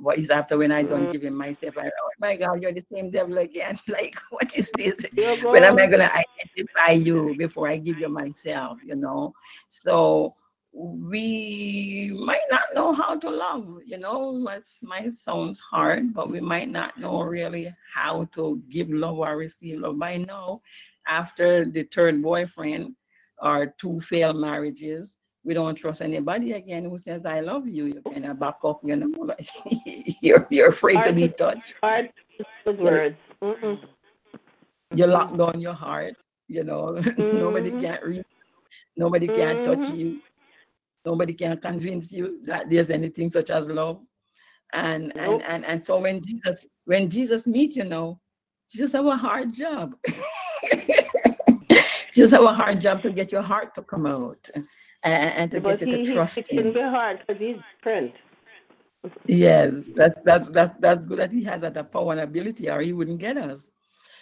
[0.00, 1.12] But it's after when I don't Mhm.
[1.12, 3.78] give him myself, I, oh my God, you're the same devil again.
[3.88, 5.10] Like, what is this?
[5.50, 9.32] When am I going- gonna identify you before I give you myself, you know?
[9.68, 10.34] So
[10.72, 16.40] we might not know how to love, you know, it might sounds hard, but we
[16.40, 20.60] might not know really how to give love or receive love by now.
[21.06, 22.94] After the third boyfriend
[23.40, 27.86] or two failed marriages, we don't trust anybody again who says I love you.
[27.86, 29.48] You kind of back up, you know, like
[30.20, 32.10] you're you're afraid to be touched Hard
[32.64, 33.16] those words.
[33.42, 33.78] Mm-mm.
[34.94, 36.14] you lock down your heart
[36.48, 37.00] you know
[37.32, 37.80] nobody Mhm.
[37.80, 38.24] can read
[38.96, 40.20] nobody can touch you
[41.04, 44.00] nobody can convince you that there's anything such as love
[44.74, 45.42] and and Nope.
[45.48, 48.20] and, and so when jesus when jesus meets you know
[48.70, 49.94] jesus have a hard job
[52.14, 54.48] just have a hard job to get your heart to come out
[55.04, 57.40] and, and to But get you he, to trust it can him be hard because
[57.40, 58.14] he's different.
[59.26, 62.92] Yes, that's that's that's that's good that he has that power and ability, or he
[62.92, 63.70] wouldn't get us.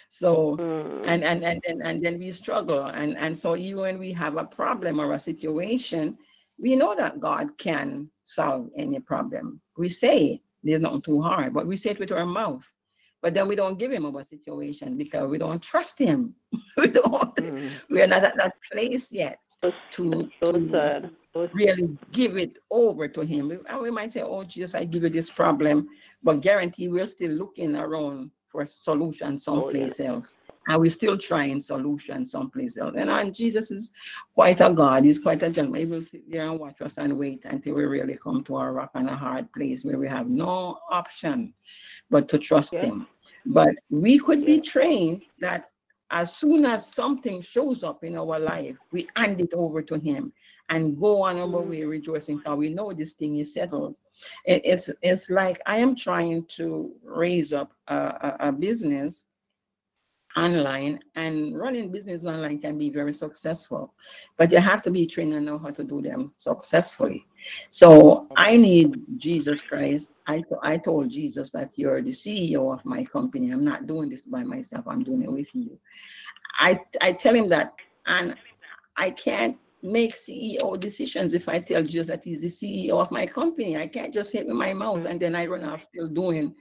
[0.09, 1.07] So Mm.
[1.07, 4.37] and and and and, and then we struggle, and and so even when we have
[4.37, 6.17] a problem or a situation,
[6.57, 9.61] we know that God can solve any problem.
[9.77, 12.69] We say it, there's nothing too hard, but we say it with our mouth.
[13.21, 16.35] But then we don't give him our situation because we don't trust him.
[16.77, 17.35] we don't.
[17.37, 17.69] Mm.
[17.89, 20.29] We are not at that place yet to to.
[21.53, 23.51] Really give it over to him.
[23.67, 25.89] And we might say, oh, Jesus, I give you this problem,
[26.23, 30.37] but guarantee we're still looking around for a solution someplace else.
[30.67, 32.95] And we're still trying solution someplace else.
[32.95, 33.91] And, and Jesus is
[34.33, 35.03] quite a God.
[35.03, 35.81] He's quite a gentleman.
[35.81, 38.71] He will sit there and watch us and wait until we really come to a
[38.71, 41.53] rock and a hard place where we have no option
[42.09, 42.85] but to trust Yeah.
[42.85, 43.07] him.
[43.45, 45.70] But we could be trained that
[46.11, 50.33] as soon as something shows up in our life, we hand it over to him
[50.69, 51.67] and go on our Mhm.
[51.67, 53.95] way rejoicing because we know this thing is settled.
[54.45, 59.25] It- it's it's like I am trying to raise up a, a, a business
[60.37, 63.93] online and running business online can be very successful
[64.37, 67.25] but you have to be trained and know how to do them successfully.
[67.69, 70.11] So i need jesus christ.
[70.27, 73.51] I, I told jesus that you're the ceo of my company.
[73.51, 74.85] I'm not doing this by myself.
[74.87, 75.77] I'm doing it with you.
[76.55, 77.73] I i tell him that
[78.05, 78.35] and
[78.97, 83.25] i can't make ceo decisions if i tell jesus that he's the ceo of my
[83.25, 83.77] company.
[83.77, 86.55] I can't just say it with my mouth and then i run off still doing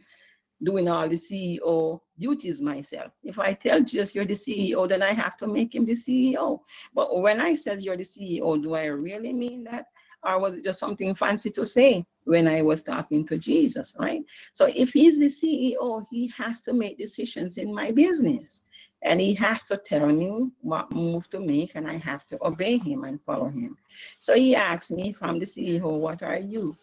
[0.63, 3.13] doing all the CEO duties myself.
[3.25, 6.61] If I tell Jesus you're the CEO, then I have to make him the CEO.
[6.95, 9.87] But when I says you're the CEO, do I really mean that?
[10.23, 14.23] Or was it just something fancy to say when I was talking to Jesus, right?
[14.53, 18.63] So if he's the CEO, he has to make decisions in my business.
[19.03, 22.77] And he has to tell me what move to make, and I have to obey
[22.77, 23.79] him and follow him.
[24.19, 26.77] So he asked me, if I'm the CEO, what are you?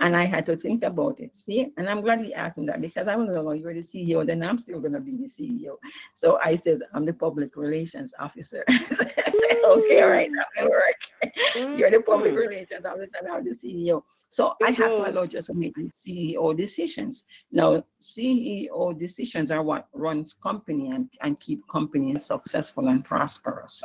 [0.00, 1.34] And I had to think about it.
[1.34, 4.26] See, and I'm glad he asked me that because I was no longer the CEO,
[4.26, 5.76] then I'm still gonna be the CEO.
[6.14, 8.64] So I said, I'm the public relations officer.
[8.70, 11.76] okay, all right, that will work.
[11.76, 12.36] You're the public Mm.
[12.36, 14.02] relations officer, I'm the CEO.
[14.30, 17.24] So I have to allow just to make the CEO decisions.
[17.52, 23.82] Now, CEO decisions are what runs company and, and keep companies successful and prosperous.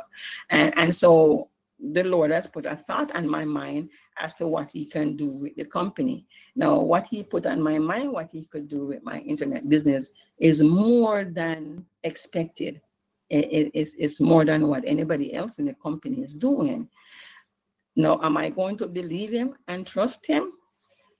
[0.50, 4.70] And, and so the Lord has put a thought on my mind as to what
[4.70, 6.26] he can do with the company.
[6.56, 10.10] Now, what he put on my mind, what he could do with my internet business
[10.38, 12.80] is more than expected.
[13.30, 16.88] It- it- it's, it's more than what anybody else in the company is doing.
[17.96, 20.52] Now, am I going to believe him and trust him?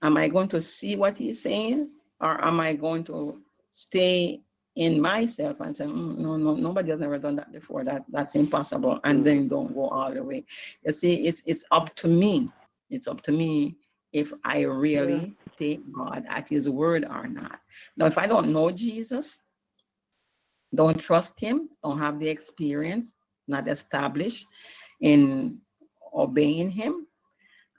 [0.01, 1.91] Am I going to see what he's saying?
[2.21, 3.41] Or am I going to
[3.71, 4.41] stay
[4.77, 7.83] in myself and say, "Mm, no, no, nobody has never done that before.
[7.83, 8.99] That that's impossible.
[9.03, 10.45] And then don't go all the way.
[10.85, 12.51] You see, it's it's up to me.
[12.89, 13.75] It's up to me
[14.13, 17.59] if I really take God at his word or not.
[17.97, 19.41] Now, if I don't know Jesus,
[20.75, 23.15] don't trust him, don't have the experience,
[23.47, 24.45] not established
[25.01, 25.59] in
[26.13, 27.07] obeying him,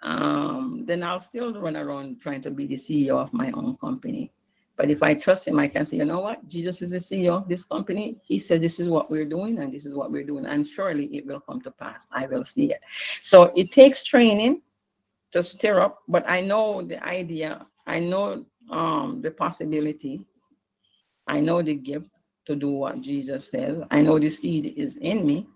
[0.02, 4.32] um, then I'll still run around trying to be the CEO of my own company.
[4.78, 6.46] But if I trust him, I can say, you know what?
[6.48, 8.20] Jesus is the CEO of this company.
[8.22, 10.46] He said this is what we're doing and this is what we're doing.
[10.46, 12.06] And surely it will come to pass.
[12.12, 12.78] I will see it.
[13.22, 14.62] So it takes training
[15.32, 17.66] to stir up, but I know the idea.
[17.88, 20.24] I know um, the possibility.
[21.26, 22.06] I know the gift
[22.46, 23.82] to do what Jesus says.
[23.90, 25.48] I know the seed is in me.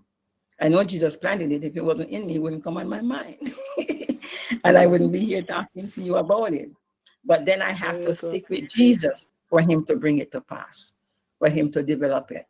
[0.61, 1.63] I know Jesus planted it.
[1.63, 3.55] If it wasn't in me, it wouldn't come on my mind.
[4.65, 6.73] and I wouldn't be here talking to you about it.
[7.25, 10.93] But then I have to stick with Jesus for him to bring it to pass,
[11.39, 12.47] for him to develop it,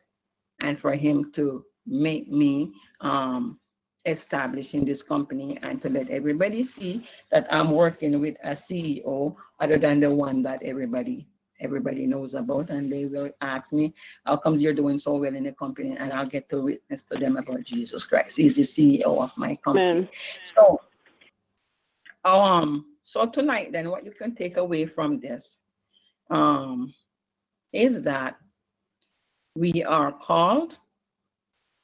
[0.61, 3.59] and for him to make me um,
[4.05, 9.37] establish in this company and to let everybody see that I'm working with a CEO
[9.61, 11.27] other than the one that everybody
[11.61, 12.71] everybody knows about.
[12.71, 13.95] And they will ask me
[14.27, 15.97] how comes you're doing so well in the company?
[15.97, 18.37] And i'll get to witness to them about jesus christ.
[18.37, 19.91] He's the ceo of my company.
[19.91, 20.09] Amen.
[20.43, 20.81] so
[22.25, 25.59] um so tonight then what you can take away from this
[26.31, 26.93] um
[27.73, 28.37] is that
[29.57, 30.79] we are called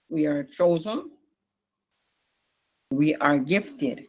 [0.08, 1.10] we are chosen
[2.90, 4.06] we are gifted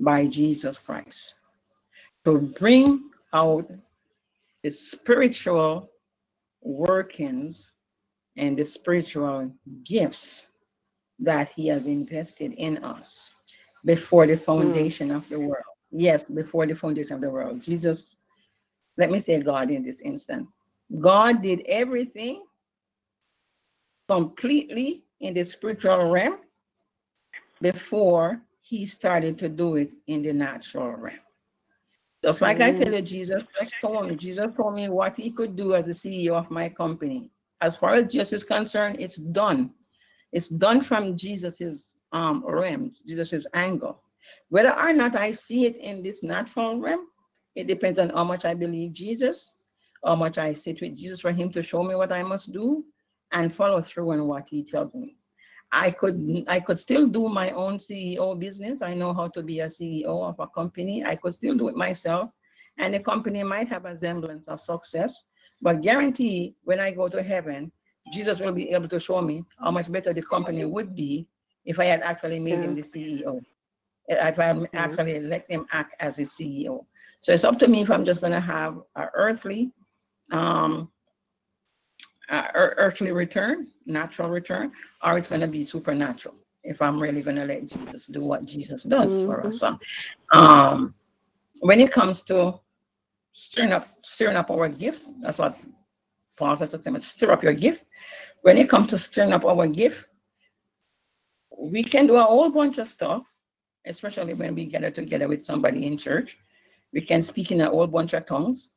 [0.00, 1.34] by jesus christ
[2.24, 3.70] to bring out
[4.62, 5.90] the spiritual
[6.62, 7.72] workings
[8.36, 9.52] and the spiritual
[9.84, 10.48] gifts
[11.18, 13.34] that he has invested in us
[13.84, 15.62] before the foundation of the world.
[15.96, 17.62] Yes, before the foundation of the world.
[17.62, 18.16] Jesus,
[18.96, 20.48] let me say God in this instant.
[21.00, 22.44] God did everything
[24.08, 26.38] completely in the spiritual realm
[27.62, 31.18] before he started to do it in the natural realm.
[32.24, 35.54] Just like I tell you, Jesus just told me, Jesus told me what he could
[35.54, 37.30] do as the CEO of my company.
[37.60, 39.72] As far as Jesus is concerned, it's done.
[40.32, 44.00] It's done from Jesus's um realm, Jesus's angle.
[44.48, 47.06] Whether or not I see it in this natural realm,
[47.54, 49.52] it depends on how much I believe Jesus,
[50.04, 52.84] how much I sit with Jesus for him to show me what I must do
[53.32, 55.16] and follow through on what he tells me.
[55.72, 58.80] I could I could still do my own CEO business.
[58.80, 61.04] I know how to be a CEO of a company.
[61.04, 62.30] I could still do it myself.
[62.78, 65.24] And the company might have a semblance of success,
[65.62, 67.72] but guarantee when I go to heaven,
[68.12, 71.26] Jesus will be able to show me how much better the company would be
[71.64, 73.40] if I had actually made him the CEO.
[74.08, 76.84] If I had actually let him act as the CEO.
[77.20, 79.72] So it's up to me if I'm just gonna have an earthly
[80.30, 80.90] um
[82.30, 86.36] ear- earthly return, natural return, or it's going to be supernatural.
[86.62, 89.60] If I'm really going to let Jesus do what Jesus does for us.
[89.60, 89.78] So,
[90.32, 90.94] um,
[91.60, 92.58] when it comes to
[93.32, 95.58] stirring up, stirring up our gifts, that's what
[96.36, 97.84] Paul says to Timothy, stir up your gift.
[98.42, 100.06] When it comes to stirring up our gift,
[101.56, 103.24] we can do a whole bunch of stuff,
[103.86, 106.38] especially when we gather together with somebody in church.
[106.92, 108.70] We can speak in a whole bunch of tongues,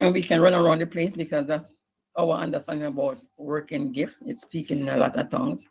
[0.00, 1.74] and we can run around the place because that's
[2.16, 4.16] our understanding about working gift.
[4.24, 5.68] It's speaking in a lot of tongues,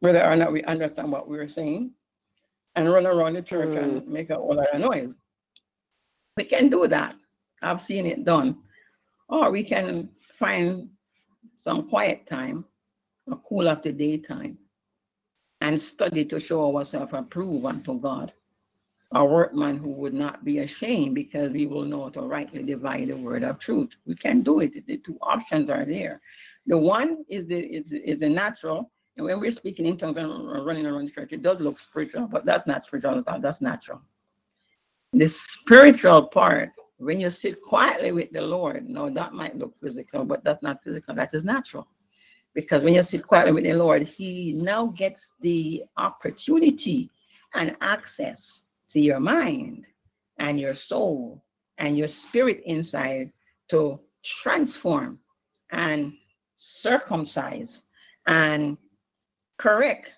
[0.00, 1.92] whether or not we understand what we're saying,
[2.74, 4.06] and run around the church and mm.
[4.06, 5.16] make a whole lot of noise.
[6.36, 7.16] We can do that.
[7.62, 8.58] I've seen it done.
[9.28, 10.88] Or we can find
[11.56, 12.64] some quiet time,
[13.30, 14.58] a cool of the daytime,
[15.60, 18.32] and study to show ourselves approved unto God.
[19.12, 23.16] A workman who would not be ashamed because we will know to rightly divide the
[23.16, 23.96] word of truth.
[24.04, 24.86] We can do it.
[24.86, 26.20] The two options are there.
[26.66, 28.90] The one is the is, is the natural.
[29.16, 32.26] And when we're speaking in tongues and running around the church, it does look spiritual,
[32.26, 33.40] but that's not spiritual at all.
[33.40, 34.02] That's natural.
[35.12, 40.24] The spiritual part, when you sit quietly with the Lord, no, that might look physical,
[40.24, 41.14] but that's not physical.
[41.14, 41.86] That is natural.
[42.56, 47.10] Because when you sit quietly with the Lord, He now gets the opportunity
[47.54, 49.88] and access to your mind
[50.38, 51.44] and your soul
[51.76, 53.30] and your spirit inside
[53.68, 55.20] to transform
[55.70, 56.14] and
[56.56, 57.82] circumcise
[58.26, 58.78] and
[59.58, 60.14] correct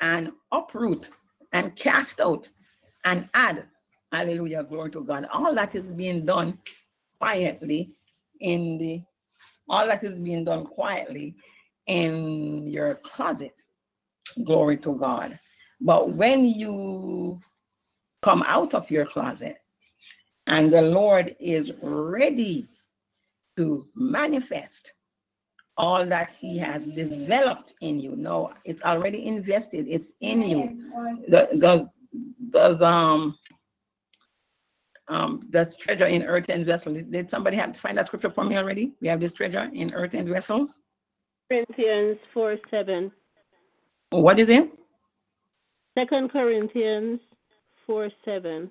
[0.00, 1.10] and uproot
[1.52, 2.50] and cast out
[3.04, 3.68] and add.
[4.10, 5.26] Hallelujah, glory to God.
[5.32, 6.58] All that is being done
[7.20, 7.92] quietly
[8.40, 9.02] in the,
[9.68, 11.36] all that is being done quietly
[11.86, 13.62] in your closet.
[14.44, 15.38] Glory to God.
[15.80, 17.40] But when you
[18.22, 19.56] come out of your closet
[20.46, 22.66] and the Lord is ready
[23.56, 24.92] to manifest
[25.76, 28.16] all that he has developed in you.
[28.16, 29.86] No, it's already invested.
[29.88, 30.90] It's in you.
[31.28, 31.90] The,
[32.50, 33.36] does um
[35.08, 37.02] um does treasure in earthen vessels.
[37.02, 38.92] Did somebody have to find that scripture for me already?
[39.00, 40.80] We have this treasure in earthen vessels.
[41.48, 43.12] Corinthians 4 7.
[44.10, 44.70] What is it?
[45.96, 47.20] Second Corinthians
[47.86, 48.70] 4 7.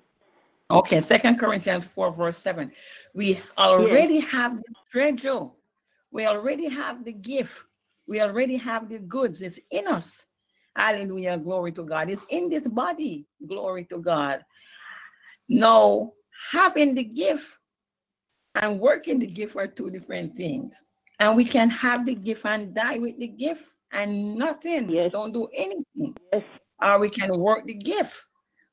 [0.70, 2.72] Okay, Second Corinthians 4, verse 7.
[3.14, 5.46] We already have the treasure.
[6.10, 7.54] We already have the gift.
[8.08, 9.42] We already have the goods.
[9.42, 10.26] It's in us.
[10.74, 11.38] Hallelujah.
[11.38, 12.10] Glory to God.
[12.10, 13.26] It's in this body.
[13.46, 14.44] Glory to God.
[15.48, 16.12] Now,
[16.50, 17.46] having the gift
[18.56, 20.82] and working the gift are two different things.
[21.18, 24.90] And we can have the gift and die with the gift and nothing.
[24.90, 25.12] Yes.
[25.12, 26.14] Don't do anything.
[26.32, 26.42] Yes.
[26.82, 28.14] Or we can work the gift.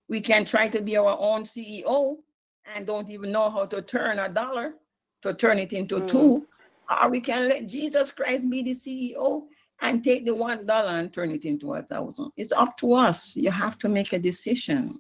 [0.10, 2.18] We can try to be our own CEO
[2.66, 4.76] and don't even know how to turn a dollar
[5.22, 6.08] to turn it into Mm.
[6.10, 6.48] two.
[6.90, 9.48] Or we can let Jesus Christ be the CEO
[9.82, 12.32] and take the one dollar and turn it into a thousand.
[12.36, 13.36] It's up to us.
[13.36, 15.00] You have to make a decision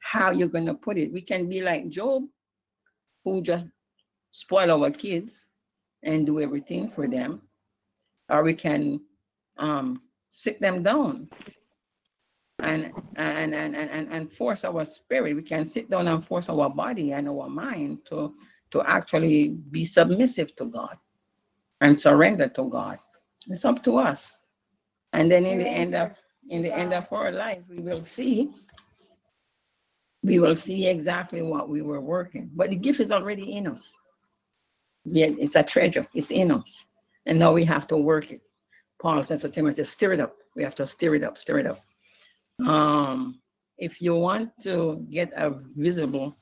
[0.00, 1.12] how you're going to put it.
[1.12, 2.24] We can be like Job,
[3.24, 3.66] who just
[4.30, 5.47] spoil our kids
[6.02, 7.42] and do everything for them,
[8.28, 9.00] or we can
[9.58, 11.28] um, sit them down
[12.60, 15.36] and and, and and and force our spirit.
[15.36, 18.34] We can sit down and force our body and our mind to
[18.70, 20.96] to actually be submissive to God
[21.80, 22.98] and surrender to God.
[23.48, 24.34] It's up to us.
[25.12, 26.12] And then in the end of
[26.50, 28.50] in the end of our life, we will see
[30.24, 32.50] we will see exactly what we were working.
[32.54, 33.96] But the gift is already in us.
[35.04, 36.06] Yeah, it's a treasure.
[36.14, 36.86] It's in us.
[37.26, 38.40] And now we have to work it.
[39.00, 40.36] Paul says to Timothy, stir it up.
[40.56, 41.78] We have to stir it up, stir it up.
[42.66, 43.40] Um,
[43.78, 46.36] if you want to get a visible,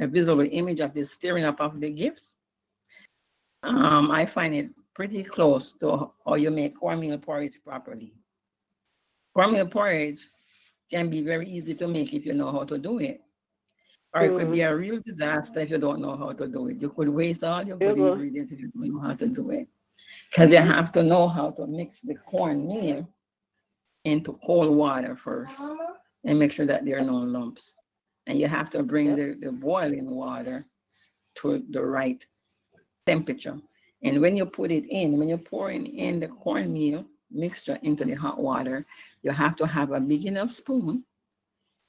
[0.00, 2.36] a visible image of the stirring up of the gifts,
[3.62, 8.14] um, I find it pretty close to how you make cornmeal porridge properly.
[9.34, 10.22] Cornmeal porridge
[10.90, 13.20] can be very easy to make if you know how to do it.
[14.14, 16.80] Or it could be a real disaster if you don't know how to do it.
[16.80, 18.08] You could waste all your good Mhm.
[18.12, 19.68] ingredients if you don't know how to do it.
[20.30, 23.06] Because you have to know how to mix the cornmeal
[24.04, 25.60] into cold water first
[26.24, 27.76] and make sure that there are no lumps.
[28.26, 30.64] And you have to bring the, the boiling water
[31.36, 32.24] to the right
[33.06, 33.58] temperature.
[34.02, 38.14] And when you put it in, when you're pouring in the cornmeal mixture into the
[38.14, 38.84] hot water,
[39.22, 41.04] you have to have a big enough spoon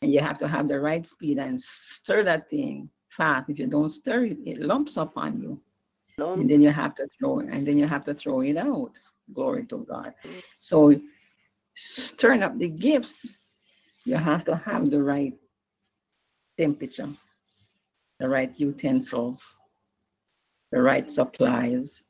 [0.04, 3.50] and you have to have the right speed and stir that thing fast.
[3.50, 5.62] If you don't stir it, it lumps up on you.
[6.18, 8.92] And then you have to throw it, and then you have to throw it out.
[9.34, 10.14] Glory to God.
[10.58, 11.00] So
[11.76, 13.38] stirring up the gifts,
[14.06, 15.34] you have to have the right
[16.58, 17.10] temperature,
[18.20, 19.56] the right utensils,
[20.72, 22.04] the right supplies,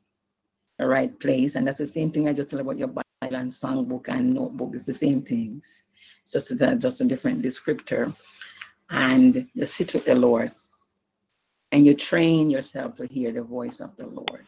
[0.78, 1.54] the right place.
[1.54, 4.72] And that's the same thing I just tell about your Bible and songbook and notebook.
[4.74, 5.84] It's the same things.
[6.24, 8.14] It's just a, just a different descriptor.
[8.90, 10.52] And you sit with the Lord
[11.70, 14.46] and you train yourself to hear the voice of the Lord.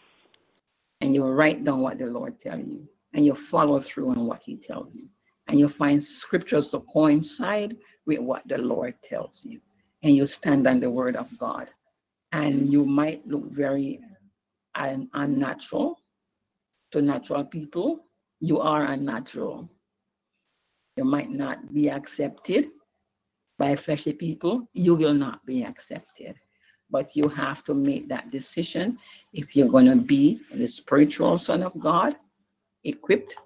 [1.00, 2.88] And you write down what the Lord tells you.
[3.12, 5.08] And you follow through on what he tells you.
[5.48, 7.76] And you find scriptures to coincide
[8.06, 9.60] with what the Lord tells you.
[10.02, 11.68] And you stand on the word of God.
[12.32, 14.00] And you might look very
[14.74, 16.00] un- unnatural
[16.92, 18.04] to natural people.
[18.40, 19.68] You are unnatural.
[20.96, 22.68] You might not be accepted
[23.58, 24.68] by fleshy people.
[24.72, 26.34] You will not be accepted.
[26.90, 28.98] But you have to make that decision
[29.32, 32.16] if you're going to be the spiritual son of God,
[32.84, 33.36] equipped,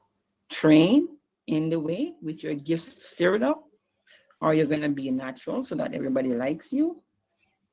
[0.50, 1.08] trained
[1.46, 3.64] in the way with your gifts stirred up,
[4.40, 7.02] or you're going to be natural so that everybody likes you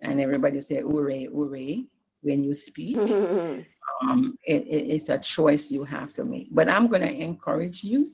[0.02, 1.86] and everybody say, hooray, hooray,
[2.22, 2.98] when you speak.
[4.02, 6.48] um, it, it- it's a choice you have to make.
[6.52, 8.12] But I'm going to encourage you,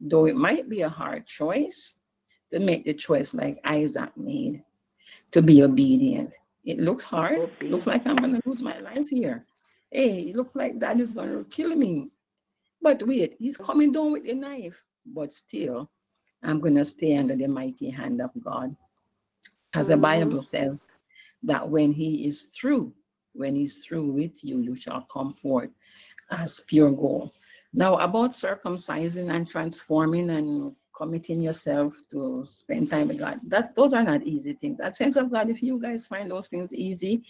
[0.00, 1.94] though it might be a hard choice,
[2.50, 4.62] to make the choice like Isaac made,
[5.32, 6.32] to be obedient.
[6.64, 7.50] It looks hard.
[7.60, 9.44] It looks like I'm going to lose my life here.
[9.90, 12.10] Hey, it looks like dad is going to kill me.
[12.80, 14.80] But wait, he's coming down with a knife.
[15.06, 15.90] But still,
[16.42, 18.76] I'm going to stay under the mighty hand of God.
[19.74, 20.02] As the mm-hmm.
[20.02, 20.86] Bible says,
[21.42, 22.92] that when he is through,
[23.32, 25.70] when he's through with you, you shall come forth
[26.30, 27.32] as pure gold.
[27.72, 33.94] Now, about circumcising and transforming and committing yourself to spend time with God, that those
[33.94, 34.78] are not easy things.
[34.78, 37.22] That sense of God, if you guys find those things easy,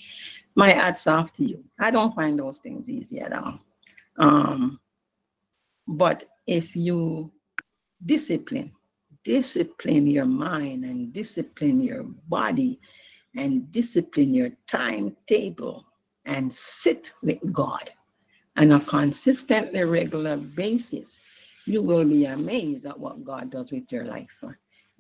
[0.55, 1.63] my hats off to you.
[1.79, 3.61] I don't find those things easy at all.
[4.19, 4.81] Um,
[5.87, 7.33] but if you
[8.07, 8.73] discipline,
[9.25, 12.81] discipline your mind and discipline your body
[13.37, 15.85] and discipline your timetable
[16.25, 17.91] and sit with God
[18.59, 21.21] on a consistently regular basis,
[21.67, 24.45] you will be amazed at what God does with your life.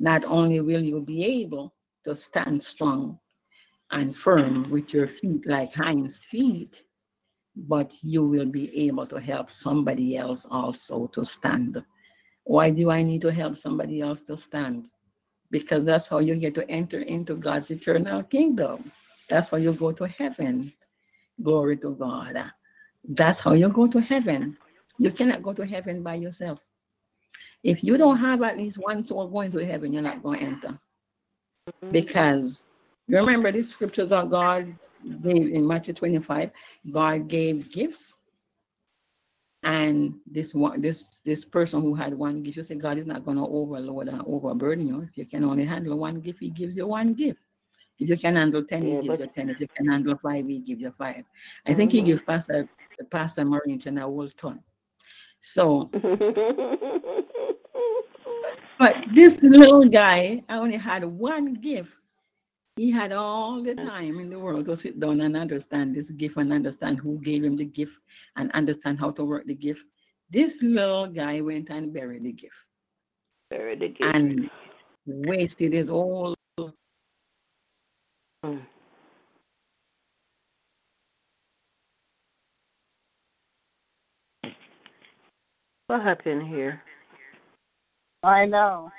[0.01, 1.74] Not only will you be able
[2.06, 3.20] to stand strong
[3.93, 6.85] and firm with your feet like hinds feet,
[7.56, 11.85] but you will be able to help somebody else also to stand.
[12.44, 14.90] Why do I need to help somebody else to stand?
[15.52, 18.93] because that's how you get to enter into God's eternal kingdom.
[19.30, 20.72] That's how you go to heaven.
[21.43, 22.39] Glory to God.
[23.05, 24.57] That's how you go to heaven.
[24.99, 26.61] You cannot go to heaven by yourself.
[27.62, 30.45] If you don't have at least one soul going to heaven, you're not going to
[30.47, 30.81] enter.
[31.93, 32.65] Because
[33.07, 34.73] you remember these scriptures of God
[35.23, 36.51] gave in Matthew 25,
[36.91, 38.15] God gave gifts.
[39.65, 43.25] And this one, this this person who had one gift, you say God is not
[43.25, 45.03] going to overload and overburden you.
[45.03, 47.41] If you can only handle one gift, He gives you one gift.
[47.99, 49.51] If you can handle 10, Yeah, He gives but- you 10.
[49.51, 51.25] If you can handle five, He gives you five.
[51.66, 52.07] I think He Mhm.
[52.99, 54.62] Gives Pastor Pastor Marine a whole ton.
[55.41, 55.91] So
[58.79, 61.93] but this little guy I only had one gift.
[62.77, 66.37] He had all the time in the world to sit down and understand this gift
[66.37, 67.99] and understand who gave him the gift
[68.37, 69.85] and understand how to work the gift.
[70.31, 72.55] This little guy went and buried the gift
[73.51, 74.15] Very the gift.
[74.15, 74.51] and
[75.07, 76.35] wasted his whole
[78.45, 78.77] Mm.
[85.89, 86.82] What happened here?
[88.23, 88.93] I know.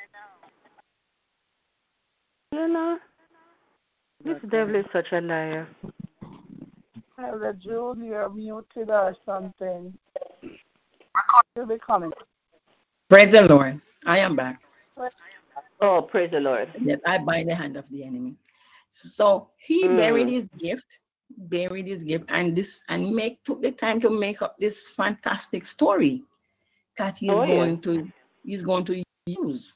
[2.51, 2.97] You know,
[4.25, 5.67] this devil is such a liar.
[7.23, 9.93] Elder June, you're muted or something.
[11.55, 12.11] You'll be coming.
[13.07, 13.79] praise the Lord.
[14.07, 14.59] I am back.
[15.81, 16.69] Oh, praise the Lord.
[16.83, 18.35] Yes, I bind the hand of the enemy.
[18.89, 19.97] So he Mm.
[19.97, 21.01] buried his gift,
[21.37, 25.67] buried his gift, and this and make took the time to make up this fantastic
[25.67, 26.23] story
[26.99, 27.55] that he's Oh, yeah.
[27.55, 28.11] going to
[28.43, 29.75] he's going to use.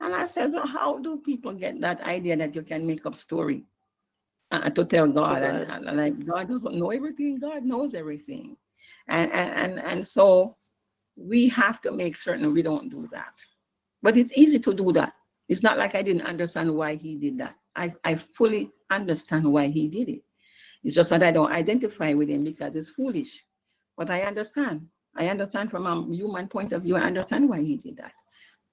[0.00, 3.14] And I said, so how do people get that idea that you can make up
[3.14, 3.64] story
[4.50, 5.42] uh, to tell God?
[5.42, 5.84] And, God.
[5.84, 7.38] and like God doesn't know everything.
[7.38, 8.56] God knows everything,
[9.08, 10.56] and and and and so
[11.16, 13.34] we have to make certain we don't do that.
[14.02, 15.14] But it's easy to do that.
[15.48, 17.56] It's not like I didn't understand why he did that.
[17.76, 20.22] I, I fully understand why he did it.
[20.82, 23.44] It's just that I don't identify with him because it's foolish.
[23.96, 24.88] But I understand.
[25.16, 28.12] I understand from a human point of view, I understand why he did that.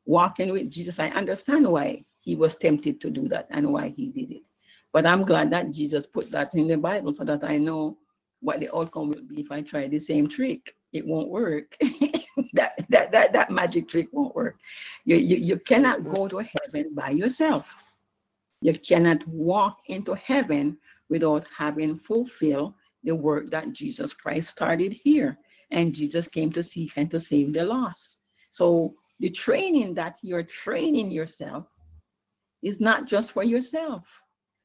[0.06, 4.08] Walking with Jesus, I understand why he was tempted to do that and why he
[4.08, 4.48] did it.
[4.94, 7.98] But I'm glad that Jesus put that in the Bible so that I know
[8.42, 10.76] what the outcome will be if I try the same trick.
[10.92, 11.78] It won't work.
[12.54, 14.58] that, that, that, that magic trick won't work.
[15.06, 17.74] You, you, you cannot go to heaven by yourself.
[18.62, 20.78] You cannot walk into heaven
[21.10, 22.74] without having fulfilled
[23.04, 25.38] the work that Jesus Christ started here.
[25.72, 28.18] And Jesus came to seek and to save the lost.
[28.52, 31.68] So the training that you're training yourself
[32.61, 34.03] is not just for yourself.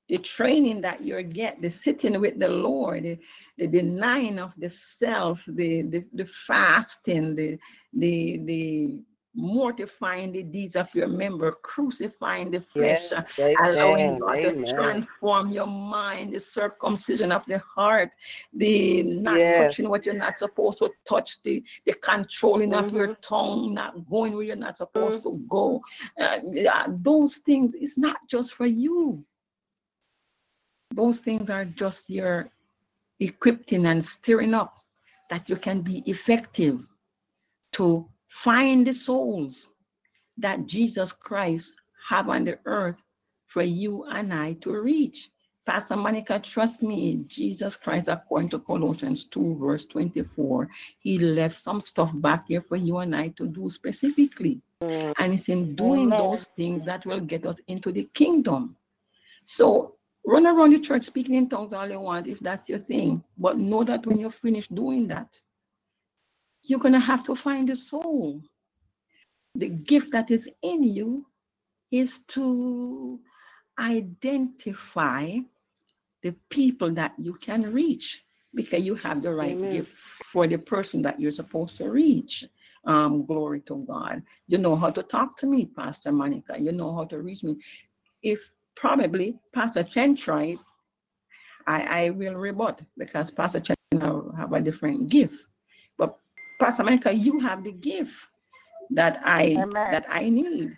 [0.09, 3.19] The training that you get, the sitting with the Lord, the,
[3.59, 7.59] the denying of the self, the, the, the fasting, the,
[7.93, 9.01] the, the
[9.37, 13.23] mortifying the deeds of your member, crucifying the flesh, uh,
[13.61, 14.19] allowing Amen.
[14.19, 18.11] God to transform your mind, the circumcision of the heart,
[18.55, 19.57] the not Yes.
[19.57, 23.21] touching what you're not supposed to touch, the, the controlling of your Mhm.
[23.21, 25.83] tongue, not going where you're not supposed to go.
[26.19, 26.41] Uh,
[26.89, 29.25] those things, it's not just for you.
[30.95, 32.51] Those things are just your
[33.21, 34.79] equipping and stirring up
[35.29, 36.87] that you can be effective
[37.73, 38.09] to
[38.43, 39.71] find the souls
[40.37, 41.73] that Jesus Christ
[42.09, 43.03] have on the earth
[43.47, 45.31] for you and I to reach.
[45.65, 50.69] Pastor Monica, trust me, Jesus Christ, according to Colossians 2, verse 24,
[50.99, 54.61] he left some stuff back here for you and I to do specifically.
[54.83, 55.15] Mm.
[55.19, 58.77] And it's in doing those things that will get us into the kingdom.
[59.45, 63.25] So run around the church speaking in tongues all you want if that's your thing.
[63.39, 65.41] But know that when you're finished doing that,
[66.69, 68.43] you're going to have to find the soul.
[69.55, 71.27] The gift that is in you
[71.91, 73.21] is to
[73.79, 75.39] identify
[76.23, 78.25] the people that you can reach
[78.55, 79.71] because you have the right Amen.
[79.71, 79.97] gift
[80.33, 82.45] for the person that you're supposed to reach.
[82.85, 84.23] Um, glory to God.
[84.47, 86.57] You know how to talk to me, Pastor Monica.
[86.59, 87.57] You know how to reach me.
[88.23, 90.59] If probably Pastor Chen tried,
[91.67, 95.35] I, I will rebut because Pastor Chen now have a different gift.
[96.59, 98.15] Pastor Monica, you have the gift
[98.91, 99.91] that I Amen.
[99.91, 100.77] that I need.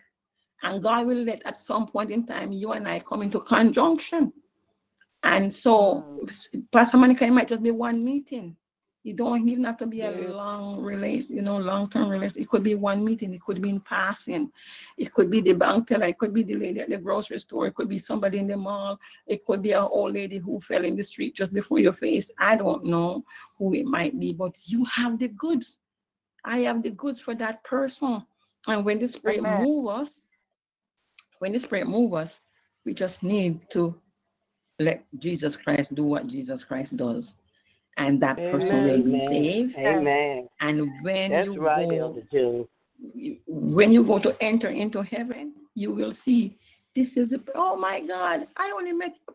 [0.62, 4.32] And God will let at some point in time you and I come into conjunction.
[5.22, 6.64] And so mm.
[6.72, 8.56] Pastor Monica, it might just be one meeting.
[9.04, 10.28] You don't even have to be a Yeah.
[10.28, 12.42] long relation, you know, long-term relation.
[12.42, 14.52] It could be one meeting, it could be in passing,
[14.96, 17.66] it could be the bank teller, it could be the lady at the grocery store,
[17.66, 20.84] it could be somebody in the mall, it could be an old lady who fell
[20.84, 22.30] in the street just before your face.
[22.38, 23.24] I don't know
[23.56, 25.78] who it might be, but you have the goods.
[26.44, 28.24] I have the goods for that person.
[28.66, 29.62] And when the spirit Amen.
[29.62, 30.26] move us,
[31.38, 32.40] when the Spirit move us,
[32.84, 33.94] we just need to
[34.80, 37.38] let Jesus Christ do what Jesus Christ does.
[37.98, 39.76] And that person will be saved.
[39.76, 40.48] Amen.
[40.60, 42.68] And when That's you right, go
[43.46, 46.58] when you go to enter into heaven, you will see
[46.94, 49.34] this is the, oh my God, I only met you.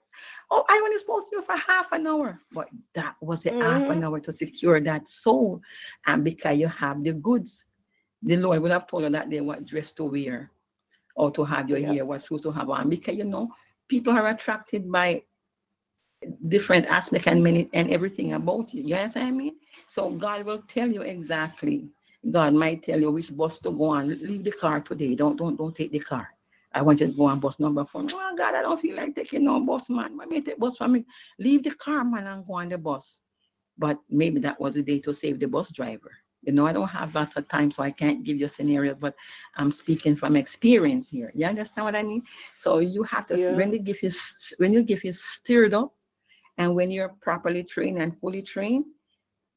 [0.52, 2.40] Oh, I only spoke to you for half an hour.
[2.52, 4.04] But that was a half an mm-hmm.
[4.04, 5.62] hour to secure that soul.
[6.06, 7.66] And because you have the goods,
[8.22, 10.52] the Lord would have told you that day what dress to wear
[11.16, 11.94] or to have your Yeah.
[11.94, 12.90] hair, what shoes to have on.
[12.90, 13.50] Because you know,
[13.88, 15.24] people are attracted by
[16.48, 18.84] different aspect and many and everything about you.
[18.84, 19.56] You understand what I mean?
[19.88, 21.92] So God will tell you exactly.
[22.32, 24.10] God might tell you which bus to go on.
[24.10, 25.16] Leave the car today.
[25.16, 26.28] Don't don't don't take the car.
[26.74, 28.04] I want you to go on bus number four.
[28.12, 30.18] Oh God, I don't feel like taking no bus, man.
[30.18, 31.06] Let me take bus for me.
[31.40, 33.22] Leave the car, man, and go on the bus.
[33.78, 36.12] But maybe that was the day to save the bus driver.
[36.42, 39.16] You know, I don't have lots of time, so I can't give you scenarios, but
[39.56, 41.32] I'm speaking from experience here.
[41.34, 42.22] You understand what I mean?
[42.58, 43.56] So you have to Yeah.
[43.56, 45.94] when the gift is when your gift is stirred up,
[46.58, 48.86] and when you're properly trained and fully trained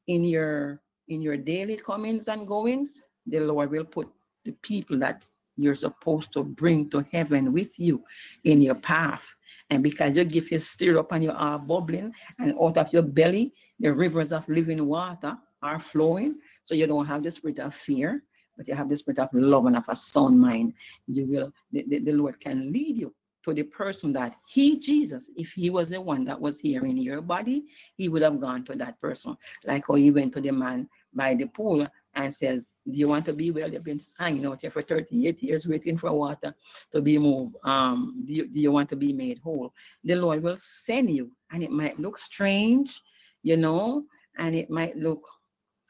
[0.07, 4.09] in your in your daily comings and goings, the Lord will put
[4.43, 8.03] the people that you're supposed to bring to heaven with you
[8.43, 9.33] in your path.
[9.69, 13.03] And because your gift is stirred up and you are bubbling, and out of your
[13.03, 16.35] belly, the rivers of living water are flowing.
[16.63, 18.23] So you don't have the spirit of fear,
[18.55, 20.73] but you have the spirit of love and of a sound mind.
[21.07, 23.13] You will, the, the, the Lord can lead you
[23.47, 26.97] to the person that He, Jesus, if He was the one that was here in
[26.97, 27.63] your body,
[27.95, 29.37] He would have gone to that person.
[29.65, 33.25] Like how He went to the man by the pool and says, Do you want
[33.25, 33.71] to be well?
[33.71, 36.53] You've been hanging out here for 38 years waiting for water
[36.91, 37.55] to be moved.
[37.63, 39.73] Um, do, you, do you want to be made whole?
[40.03, 43.01] The Lord will send you, and it might look strange,
[43.43, 44.03] you know,
[44.37, 45.25] and it might look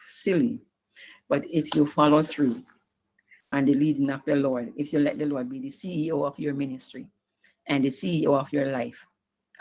[0.10, 0.62] silly.
[1.28, 2.64] But if you follow through
[3.52, 6.38] and the leading of the Lord, if you let the Lord be the CEO of
[6.38, 7.08] your ministry
[7.68, 9.06] and the CEO of your life,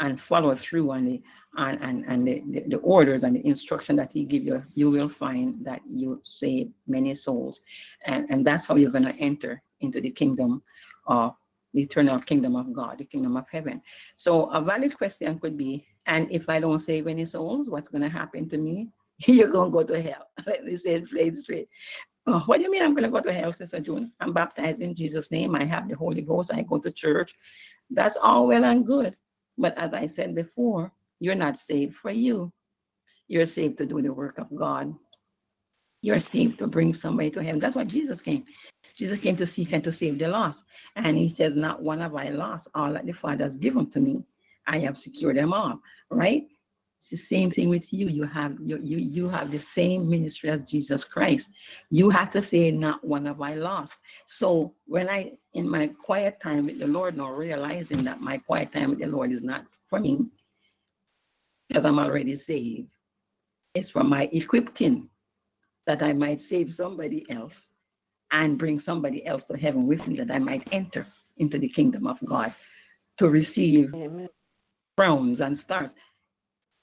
[0.01, 1.23] and follow through on the
[1.57, 4.91] and and, and the, the, the orders and the instruction that he give you, you
[4.91, 7.63] will find that you save many souls.
[8.05, 10.63] And, and that's how you're going to enter into the kingdom
[11.07, 11.35] of
[11.73, 13.83] the eternal kingdom of God, the kingdom of heaven.
[14.17, 18.03] So a valid question could be, and if I don't save any souls, what's going
[18.03, 18.89] to happen to me?
[19.27, 20.29] You're going to go to hell.
[20.47, 21.69] Let me say it straight.
[22.27, 24.13] Oh, what do you mean I'm going to go to hell, Sister June?
[24.21, 25.55] I'm baptized in Jesus' name.
[25.55, 26.53] I have the Holy Ghost.
[26.53, 27.35] I go to church.
[27.91, 29.17] That's all well and good.
[29.59, 32.53] But as I said before, you're not saved for you.
[33.29, 34.95] You're saved to do the work of God.
[36.03, 37.61] You're saved to bring somebody to heaven.
[37.61, 38.45] That's why Jesus came.
[38.97, 40.65] Jesus came to seek and to save the lost.
[40.97, 42.69] And he says, Not one have I lost.
[42.75, 44.25] All that the Father has given to me,
[44.67, 45.81] I have secured them all.
[46.11, 46.45] Right?
[47.13, 48.09] It's the same thing with you.
[48.09, 51.51] You have you you you have the same ministry as Jesus Christ.
[51.89, 54.01] You have to say, Not one have I lost.
[54.27, 58.73] So when I in my quiet time with the Lord now realizing that my quiet
[58.73, 60.29] time with the Lord is not for me,
[61.69, 62.89] because I'm already saved.
[63.75, 65.09] It's for my equipping
[65.87, 67.69] that I might save somebody else
[68.33, 71.07] and bring somebody else to heaven with me that I might enter
[71.37, 72.53] into the kingdom of God
[73.19, 74.29] to receive Amen.
[74.97, 75.95] crowns and stars.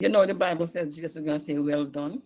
[0.03, 2.21] You know, the Bible says Jesus is going to say, Well done.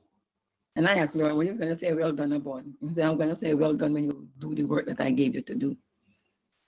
[0.75, 2.63] And I asked Lord, what are you going to say, Well done about?
[2.81, 5.11] He said, I'm going to say, Well done when you do the work that I
[5.11, 5.77] gave you to do.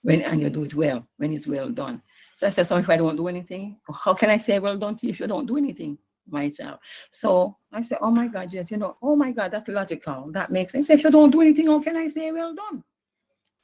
[0.02, 2.00] When and you do it well, when it's well done.
[2.36, 4.94] So I said, So if I don't do anything, how can I say well done
[4.98, 6.78] to you if you don't do anything, my child?
[7.10, 10.30] So I said, Oh my God, yes, you know, oh my God, that's logical.
[10.30, 10.90] That makes sense.
[10.90, 12.84] If you don't do anything, how can I say well done?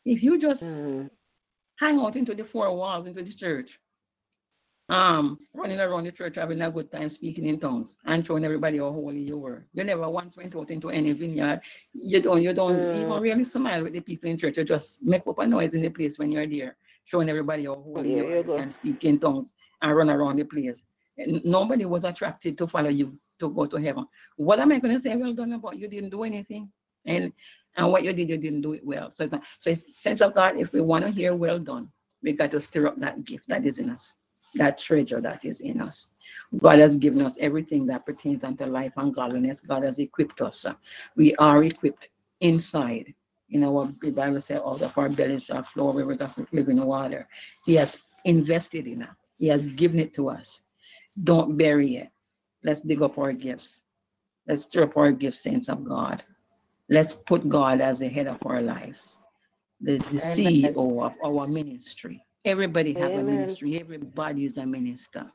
[0.05, 1.11] If you just Mhm.
[1.79, 3.79] hang out into the four walls, into the church,
[4.89, 8.79] um, running around the church having a good time speaking in tongues and showing everybody
[8.79, 9.67] how holy you were.
[9.75, 11.61] You never once went out into any vineyard.
[11.93, 13.21] You don't, you don't even Mm.
[13.21, 14.59] really smile with the people in church.
[14.59, 17.75] You just make up a noise in the place when you're there, showing everybody how
[17.75, 18.37] holy Yeah, you you are.
[18.37, 18.57] You go.
[18.59, 19.53] can speak in tongues
[19.83, 20.85] and run around the place.
[21.19, 24.07] And Nobody was attracted to follow you to go to heaven.
[24.37, 25.17] What am I going to say?
[25.17, 26.71] Well done about you didn't do anything,
[27.07, 27.33] and
[27.77, 29.11] and what you did, you didn't do it well.
[29.13, 31.91] So, so if, sense of God, if we want to hear well done,
[32.23, 34.15] we got to stir up that gift that is in us,
[34.57, 36.11] that treasure that is in us.
[36.59, 39.61] God has given us everything that pertains unto life and godliness.
[39.61, 40.67] God has equipped us.
[41.17, 42.11] We are equipped
[42.41, 43.15] inside.
[43.49, 46.85] You know what the Bible says, out of our bellies shall flow rivers of living
[46.85, 47.29] water.
[47.65, 49.15] He has invested in us.
[49.39, 50.63] He has given it to us.
[51.23, 52.09] Don't bury it.
[52.65, 53.83] Let's dig up our gifts.
[54.49, 56.25] Let's stir up our gifts, saints of God.
[56.89, 59.19] Let's put God as the head of our lives,
[59.81, 62.26] the, the CEO of our ministry.
[62.47, 63.81] Everybody have a ministry.
[63.81, 65.33] Everybody is a minister.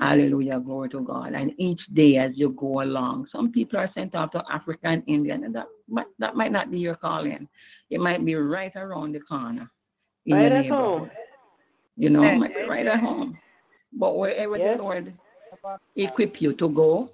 [0.00, 1.34] Hallelujah, glory to God.
[1.34, 5.04] And each day as you go along, some people are sent off to Africa and
[5.06, 7.48] India, and that might, that might not be your calling.
[7.90, 9.70] It might be right around the corner
[10.28, 11.10] Right at home.
[11.96, 12.40] You know, Amen.
[12.40, 13.38] might be right at home.
[13.92, 14.76] But wherever Yes.
[14.78, 15.14] the Lord
[15.96, 17.10] equip you to go,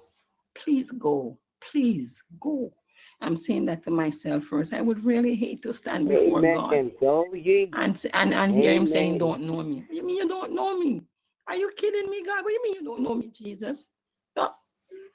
[0.55, 1.37] please go.
[1.61, 2.73] Please go.
[3.21, 4.73] I'm saying that to myself first.
[4.73, 6.91] I would really hate to stand before God Amen.
[6.99, 7.69] Go ye.
[7.73, 9.85] and and, and hear him saying, Don't know me.
[9.89, 11.01] You mean you don't know me?
[11.47, 12.43] Are you kidding me, God?
[12.43, 13.89] What do you mean you don't know me, Jesus?
[14.35, 14.51] No.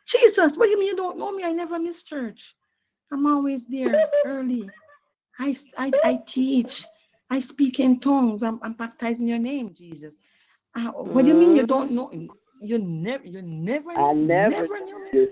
[0.06, 1.44] Jesus, what do you mean you don't know me?
[1.44, 2.54] I never miss church.
[3.12, 4.70] I'm always there early.
[5.38, 6.84] I, I, I teach.
[7.30, 8.42] I speak in tongues.
[8.42, 10.14] I'm, I'm baptized in your name, Jesus.
[10.74, 12.10] Uh, what do you mean you don't know?
[12.60, 15.28] You never, you never, I never knew me.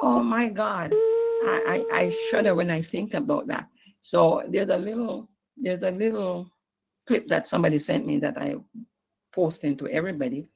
[0.00, 0.92] Oh my God.
[1.46, 3.68] I, I, I shudder when I think about that.
[4.00, 6.50] So there's a little, there's a little
[7.06, 8.56] clip that somebody sent me that I
[9.32, 10.46] posting to everybody.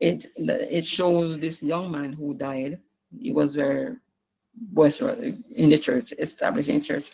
[0.00, 2.80] It it shows this young man who died.
[3.16, 3.96] He was very
[4.72, 7.12] was in the church, established in church,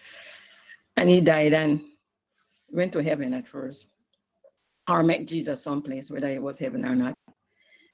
[0.97, 1.83] and he died and
[2.71, 3.87] went to heaven at first,
[4.89, 7.15] or met Jesus someplace, whether it was heaven or not.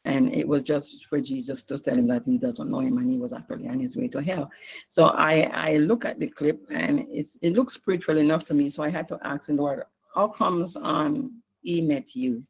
[0.06, 3.09] And it was just for Jesus to tell him that he doesn't know him and
[3.09, 4.51] he was actually on his way to hell.
[4.89, 8.68] So I, I look at the clip and it's it looks spiritual enough to me.
[8.68, 9.82] So I had to ask the Lord,
[10.14, 12.43] how comes um he met you?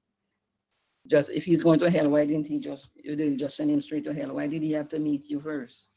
[1.06, 3.80] Just if he's going to hell, why didn't he just you didn't just send him
[3.80, 4.34] straight to hell?
[4.34, 5.88] Why did he have to meet you first?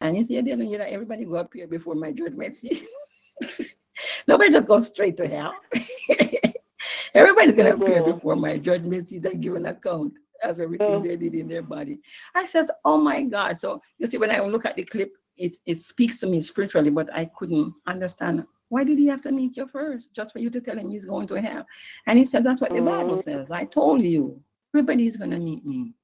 [0.00, 2.56] And he said, you know, everybody go up here before my judgment.
[4.28, 5.54] Nobody just goes straight to hell.
[7.14, 11.04] Everybody's gonna appear before my judgment seat and give an account of everything Mm.
[11.04, 12.00] they did in their body.
[12.34, 13.58] I says, oh my God.
[13.58, 16.90] So you see, when I look at the clip, it it speaks to me spiritually,
[16.90, 20.14] but I couldn't understand why did he have to meet you first?
[20.14, 21.66] Just for you to tell him he's going to hell.
[22.06, 23.22] And he said, That's what the Bible Mhm.
[23.22, 23.50] says.
[23.50, 24.42] I told you,
[24.74, 25.94] everybody's gonna meet me.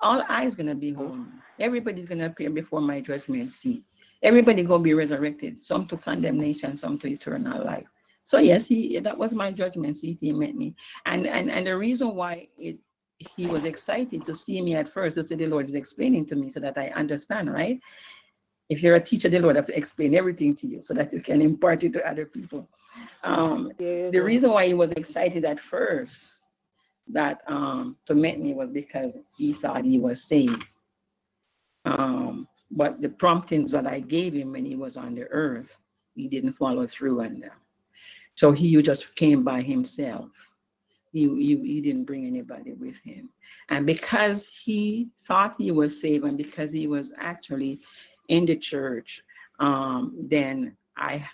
[0.00, 1.26] All eyes gonna behold me.
[1.58, 3.84] Everybody's gonna appear before my judgment seat.
[4.22, 7.88] Everybody gonna be resurrected, some to condemnation, some to eternal life.
[8.24, 10.18] So yes, he that was my judgment seat.
[10.20, 10.74] He met me,
[11.06, 12.78] and and and the reason why it
[13.18, 15.16] he was excited to see me at first.
[15.16, 17.80] is that the Lord is explaining to me so that I understand, right?
[18.68, 21.20] If you're a teacher, the Lord have to explain everything to you so that you
[21.20, 22.68] can impart it to other people.
[23.22, 26.34] Um, the reason why he was excited at first
[27.08, 30.64] that um to meet me was because he thought he was saved.
[31.84, 35.76] Um, but the promptings that I gave him when he was on the earth,
[36.14, 37.52] he didn't follow through on them.
[38.34, 40.30] So he just came by himself.
[41.14, 43.30] He, he, he didn't bring anybody with him.
[43.68, 47.80] And because he thought he was saved and because he was actually
[48.28, 49.22] in the church,
[49.60, 51.24] um, then I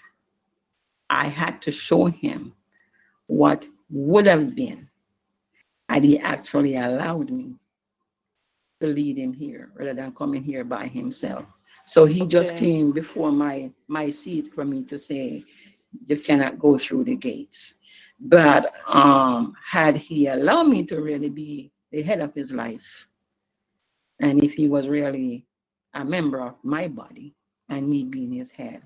[1.09, 2.55] I had to show him
[3.27, 4.89] what would have been
[5.89, 7.59] had he actually allowed me
[8.81, 11.47] to lead him here rather than coming here by himself.
[11.86, 15.44] So he just came before my my seat for me to say,
[16.07, 17.74] you cannot go through the gates.
[18.21, 23.09] But um, had he allowed me to really be the head of his life,
[24.21, 25.47] and if he was really
[25.95, 27.35] a member of my body
[27.69, 28.83] and me being his head,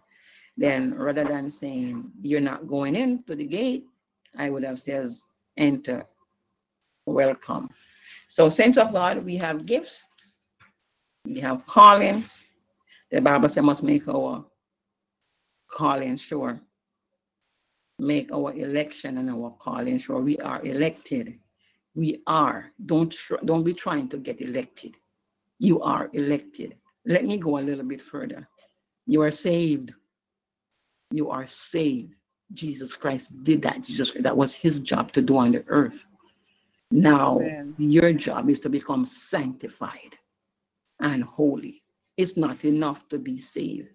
[0.56, 3.86] then rather than saying you're not going into the gate,
[4.38, 5.24] I would have says
[5.56, 6.04] enter,
[7.06, 7.68] welcome.
[8.28, 10.06] So saints of God, we have gifts,
[11.24, 12.44] we have callings.
[13.10, 14.44] The Bible says must make our
[15.70, 16.60] calling sure.
[17.98, 20.20] Make our election and our calling sure.
[20.20, 21.38] We are elected.
[21.94, 22.72] We are.
[22.86, 24.94] Don't tr- don't be trying to get elected.
[25.58, 26.76] You are elected.
[27.06, 28.48] Let me go a little bit further.
[29.06, 29.94] You are saved.
[31.10, 32.14] You are saved.
[32.52, 33.82] Jesus Christ did that.
[33.82, 36.06] Jesus that was his job to do on the earth.
[36.90, 37.74] Now Amen.
[37.78, 40.18] your job is to become sanctified
[41.00, 41.82] and holy.
[42.16, 43.88] It's not enough to be saved.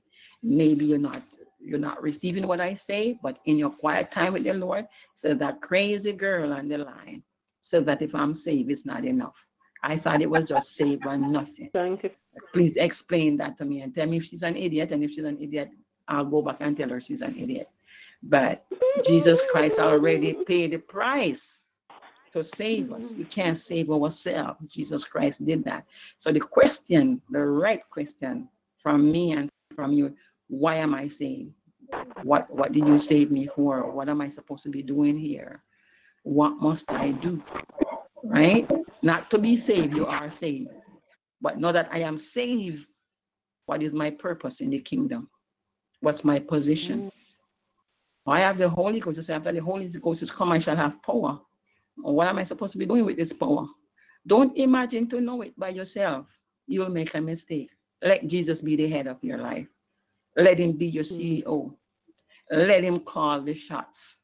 [0.44, 1.22] Maybe you're not
[1.62, 5.38] you're not receiving what I say, but in your quiet time with the Lord, says
[5.38, 7.24] that crazy girl on the line
[7.62, 9.46] says that if I'm saved, it's not enough.
[9.84, 11.70] I thought it was just saved and nothing.
[11.74, 12.16] Sanctif-
[12.54, 14.92] Please explain that to me and tell me if she's an idiot.
[14.92, 15.70] And if she's an idiot,
[16.08, 17.68] I'll go back and tell her she's an idiot.
[18.24, 18.66] But
[19.06, 21.62] Jesus Christ already paid the price
[22.32, 23.14] to save us.
[23.14, 24.60] We can't save ourselves.
[24.68, 25.86] Jesus Christ did that.
[26.18, 28.50] So the question, the right question
[28.82, 30.16] from me and from you,
[30.50, 31.54] why am I saved?
[32.24, 33.90] What what did you save me for?
[33.92, 35.64] What am I supposed to be doing here?
[36.24, 37.42] What must I do?
[38.24, 38.70] Right?
[39.02, 40.70] Not to be saved, you are saved.
[41.42, 42.86] But know that I am saved.
[43.66, 45.30] What is my purpose in the kingdom?
[46.02, 47.04] What's my position?
[47.04, 47.12] Mm.
[48.28, 49.24] I have the Holy Ghost.
[49.24, 51.40] Say, after the Holy Ghost is come, I shall have power.
[51.98, 53.66] What am I supposed to be doing with this power?
[54.28, 56.28] Don't imagine to know it by yourself.
[56.68, 57.72] You'll make a mistake.
[58.02, 59.68] Let Jesus be the head of your life.
[60.36, 61.16] Let him be your hmm.
[61.16, 61.76] CEO.
[62.52, 64.18] Let him call the shots.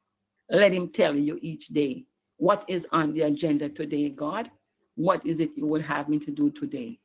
[0.49, 2.05] Let him tell you each day
[2.37, 4.51] What is on the agenda today, God?
[4.95, 6.99] What is it you would have me to do today?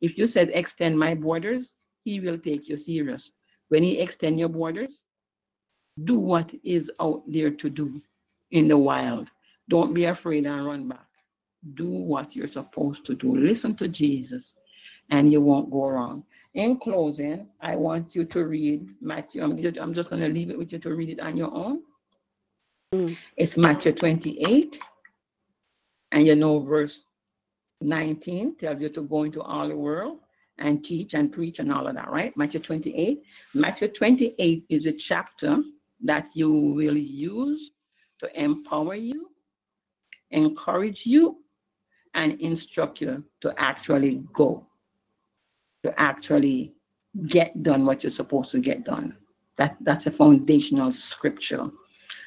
[0.00, 1.72] If you said extend my borders,
[2.04, 3.32] he will take you serious.
[3.68, 5.02] When he extend your borders,
[6.04, 8.00] do what is out there to do
[8.50, 9.30] in the wild.
[9.68, 11.08] Don't be afraid and run back.
[11.74, 13.34] Do what you're supposed to do.
[13.34, 14.54] Listen to Jesus
[15.10, 16.24] and you won't go wrong.
[16.54, 19.42] In closing, I want you to read Matthew.
[19.42, 21.54] I'm just, I'm just going to leave it with you to read it on your
[21.54, 21.82] own.
[22.94, 23.16] Mm.
[23.36, 24.80] It's Matthew 28,
[26.12, 27.04] and you know, verse
[27.80, 30.20] 19 tells you to go into all the world
[30.58, 32.36] and teach and preach and all of that, right?
[32.36, 33.22] Matthew 28.
[33.54, 35.62] Matthew 28 is a chapter
[36.04, 37.72] that you will use
[38.20, 39.30] to empower you,
[40.30, 41.38] encourage you,
[42.14, 44.66] and instruct you to actually go,
[45.86, 46.74] to actually
[47.26, 49.16] get done what you're supposed to get done.
[49.56, 51.70] That, that's a foundational scripture.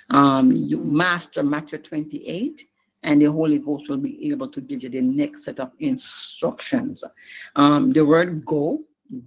[0.10, 2.66] Um, you master Matthew 28,
[3.04, 7.04] and the Holy Ghost will be able to give you the next set of instructions.
[7.56, 8.80] Um, the word go,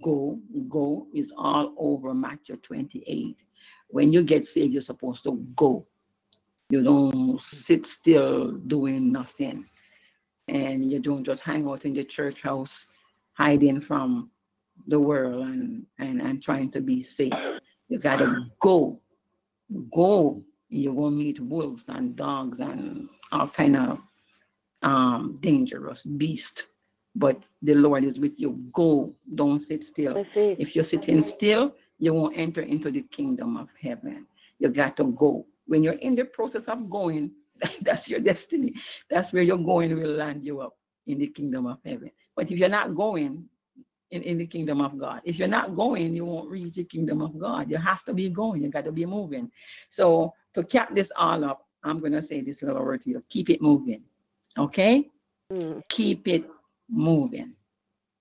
[0.03, 3.43] go, go is all over Matthew 28.
[3.87, 5.85] When you get saved, you're supposed to go.
[6.69, 9.65] You don't sit still doing nothing.
[10.49, 12.87] And you don't just hang out in the church house
[13.33, 14.31] hiding from
[14.87, 17.33] the world and, and, and trying to be safe.
[17.89, 18.99] You gotta go.
[19.93, 20.43] Go.
[20.69, 23.99] You will meet wolves and dogs and all kind of
[24.81, 26.67] um, dangerous beast.
[27.15, 28.59] But the Lord is with you.
[28.73, 29.13] Go.
[29.35, 30.15] Don't sit still.
[30.59, 34.27] If you're sitting still, you won't enter into the kingdom of heaven.
[34.59, 35.45] You got to go.
[35.67, 37.31] When you're in the process of going,
[37.81, 38.73] that's your destiny.
[39.09, 40.75] That's where you're going will land you up
[41.07, 42.11] in the kingdom of heaven.
[42.35, 43.47] But if you're not going
[44.11, 47.21] in, in the kingdom of God, if you're not going, you won't reach the kingdom
[47.21, 47.69] of God.
[47.69, 48.63] You have to be going.
[48.63, 49.51] You got to be moving.
[49.89, 53.23] So to cap this all up, I'm going to say this little word to you.
[53.29, 54.03] Keep it moving.
[54.57, 55.09] Okay?
[55.51, 55.81] Mm.
[55.89, 56.45] keep it
[56.89, 57.55] moving.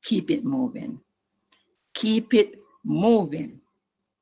[0.03, 1.01] Keep it moving.
[1.95, 3.61] Keep it moving.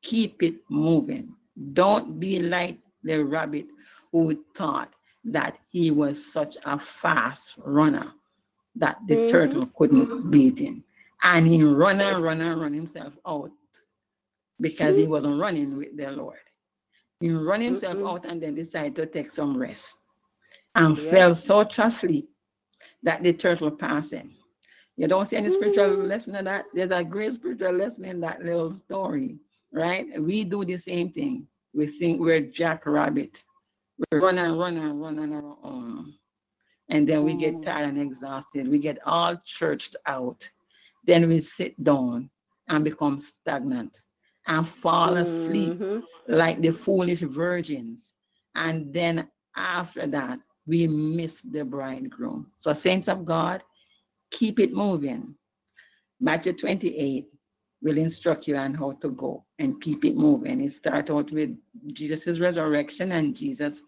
[0.03, 1.35] Keep it moving.
[1.73, 3.67] Don't be like the rabbit
[4.13, 4.93] who thought
[5.25, 8.05] that he was such a fast runner
[8.77, 9.29] that the Mhm.
[9.29, 10.85] turtle couldn't beat him.
[11.23, 13.51] And he run and run and run himself out
[14.61, 15.13] because he mm-hmm.
[15.13, 16.39] wasn't running with the Lord.
[17.21, 18.11] He run himself Mm-mm.
[18.11, 19.99] out and then decided to take some rest
[20.75, 21.11] and Yeah.
[21.11, 22.31] fell such asleep
[23.03, 24.31] that the turtle passed him.
[24.97, 26.09] You don't see any spiritual mm-hmm.
[26.09, 26.67] lesson in that.
[26.75, 29.39] There's a great spiritual lesson in that little story,
[29.73, 30.07] right?
[30.21, 31.47] We do the same thing.
[31.73, 33.43] We think we're Jack Rabbit.
[33.99, 36.15] We run and run and run and run.
[36.91, 37.63] And then we get Mm.
[37.63, 38.69] tired and exhausted.
[38.69, 40.51] We get all churched out.
[41.07, 42.31] Then we sit down
[42.69, 44.03] and become stagnant
[44.49, 46.05] and fall asleep Mhm.
[46.29, 48.15] like the foolish virgins.
[48.57, 52.53] And then after that, we miss the bridegroom.
[52.59, 53.63] So, saints of God,
[54.33, 55.37] keep it moving.
[56.21, 57.29] Matthew 28
[57.83, 60.63] will instruct you on how to go and keep it moving.
[60.63, 61.57] It starts out with
[61.93, 63.83] Jesus' resurrection and Jesus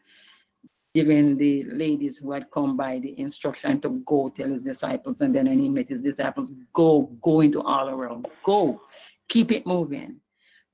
[0.95, 5.21] giving the ladies who had come by the instruction to go tell his disciples.
[5.21, 8.81] And then when he met his disciples, go, go into all the world, go,
[9.29, 10.21] keep it moving.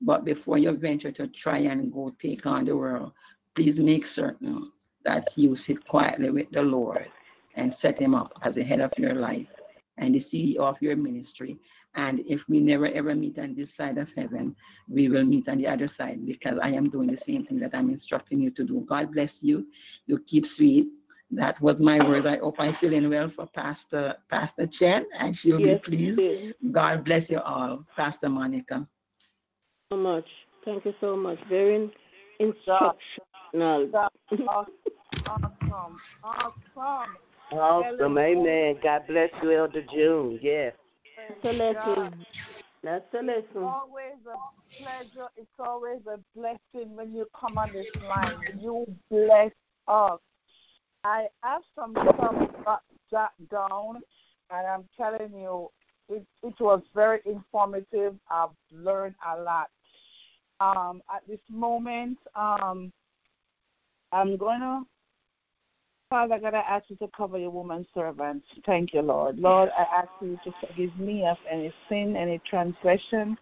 [0.01, 3.13] But before you venture to try and go take on the world,
[3.55, 4.71] please make certain
[5.05, 7.07] that you sit quietly with the Lord
[7.55, 9.47] and set him up as the head of your life
[9.97, 11.57] and the CEO of your ministry.
[11.95, 14.55] And if we never ever meet on this side of heaven,
[14.87, 17.73] we will meet on the other side because I am doing the same thing that
[17.73, 18.81] I'm instructing you to do.
[18.87, 19.67] God bless you.
[20.05, 20.87] You keep sweet.
[21.31, 22.25] That was my words.
[22.25, 26.19] I hope I'm feeling well for Pastor Pastor Chen, and she'll Yes, be pleased.
[26.19, 26.53] yes.
[26.71, 28.87] God bless you all, Pastor Monica.
[29.91, 30.27] so much.
[30.65, 31.39] Thank you so much.
[31.49, 31.91] Very
[32.39, 33.89] instructional.
[33.91, 34.15] That's
[34.47, 34.73] awesome.
[35.27, 35.95] Awesome.
[36.23, 37.17] Awesome.
[37.51, 38.17] Awesome.
[38.17, 38.77] Amen.
[38.81, 40.39] God bless you, Elder June.
[40.41, 40.73] Yes.
[40.73, 40.88] That's
[41.43, 42.25] a lesson.
[42.83, 45.29] That's a It's always a pleasure.
[45.35, 48.37] It's always a blessing when you come on this line.
[48.61, 49.51] You bless
[49.87, 50.19] us.
[51.03, 54.01] I have some stuff jot down,
[54.51, 55.69] and I'm telling you,
[56.09, 58.15] it, it was very informative.
[58.29, 59.69] I've learned a lot.
[60.59, 62.91] Um, at this moment, um,
[64.11, 64.83] I'm gonna
[66.09, 68.41] Father God, I ask you to cover your woman servant.
[68.65, 69.37] Thank you, Lord.
[69.37, 73.37] Lord, I ask you to forgive me of any sin, any transgression.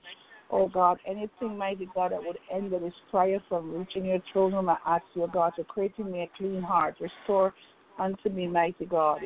[0.51, 4.67] Oh God, anything, mighty God, that would end this prayer from reaching your throne room,
[4.67, 6.97] I ask you, oh, God, to create in me a clean heart.
[6.99, 7.53] Restore
[7.99, 9.21] unto me, mighty God.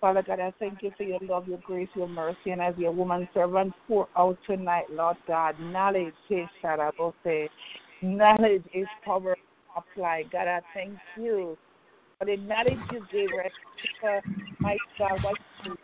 [0.00, 2.92] Father God, I thank you for your love, your grace, your mercy, and as your
[2.92, 6.12] woman servant pour out tonight, Lord God, knowledge.
[8.02, 9.36] Knowledge is power
[9.74, 10.30] applied.
[10.30, 11.56] God, I thank you
[12.18, 13.52] for the knowledge you gave us,
[14.00, 14.20] for
[14.58, 15.76] my God, what you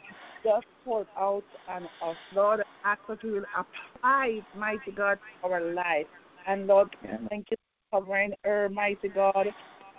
[0.45, 2.17] just poured out on us.
[2.35, 6.07] Lord, I ask that we will apply it, mighty God, to our life.
[6.47, 6.89] And Lord,
[7.31, 7.57] thank you
[7.91, 9.49] for covering her, mighty God,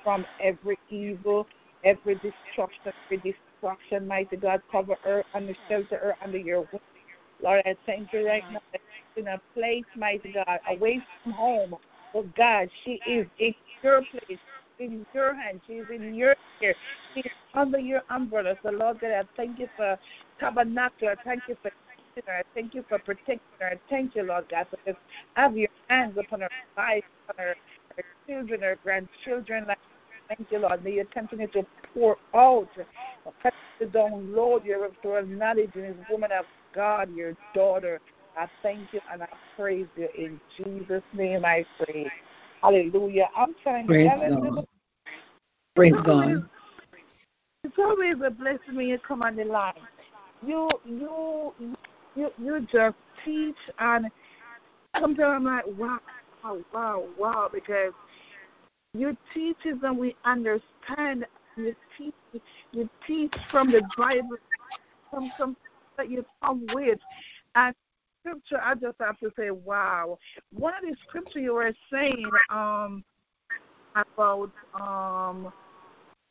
[0.03, 1.47] from every evil,
[1.83, 4.61] every destruction, every destruction, mighty God.
[4.71, 6.81] Cover her and shelter her under your wings.
[7.41, 8.81] Lord, I thank you right now that
[9.15, 11.75] she's in a place, mighty God, away from home.
[12.13, 13.53] Oh God, she is in
[13.83, 14.39] your place,
[14.79, 15.61] in your hand.
[15.67, 16.75] She's in your care.
[17.13, 18.55] She's under your umbrella.
[18.63, 19.97] So Lord God, I thank you for
[20.39, 21.13] tabernacle.
[21.23, 22.43] Thank you for keeping her.
[22.53, 23.79] Thank you for protecting her.
[23.89, 24.99] Thank you, Lord God, for just
[25.35, 27.55] have your hands upon her life, upon her,
[27.97, 29.65] her children, her grandchildren.
[30.27, 30.83] Thank you, Lord.
[30.83, 35.95] May you continue to pour out, uh, continue to download your, your knowledge in this
[36.09, 37.99] woman of God, your daughter.
[38.37, 39.27] I thank you and I
[39.57, 40.09] praise you.
[40.17, 42.11] In Jesus' name I pray.
[42.65, 43.29] Hallelujah.
[43.37, 44.65] I'm trying Praise to God.
[45.75, 46.49] Praise It's always- God.
[47.63, 49.73] It's always a blessing when you come on the line.
[50.45, 51.53] You you
[52.15, 54.11] you you just teach and
[54.99, 55.99] sometimes I'm like wow
[56.43, 57.93] wow wow wow because
[58.93, 61.25] you teach us and we understand
[61.57, 64.37] you teach you teach from the Bible
[65.11, 65.55] from some
[65.97, 66.99] that you come with
[67.55, 67.75] and
[68.25, 70.17] scripture I just have to say wow.
[70.51, 73.03] One of the scripture you were saying um
[73.95, 75.51] about um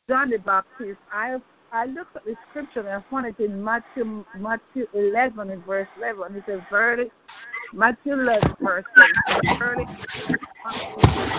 [0.09, 1.37] John the Baptist, I
[1.71, 5.87] I looked at the scripture and I found it in Matthew Matthew eleven and verse
[5.97, 6.35] eleven.
[6.35, 7.09] It says verily
[7.73, 9.57] Matthew eleven verse eleven.
[9.57, 9.85] Verily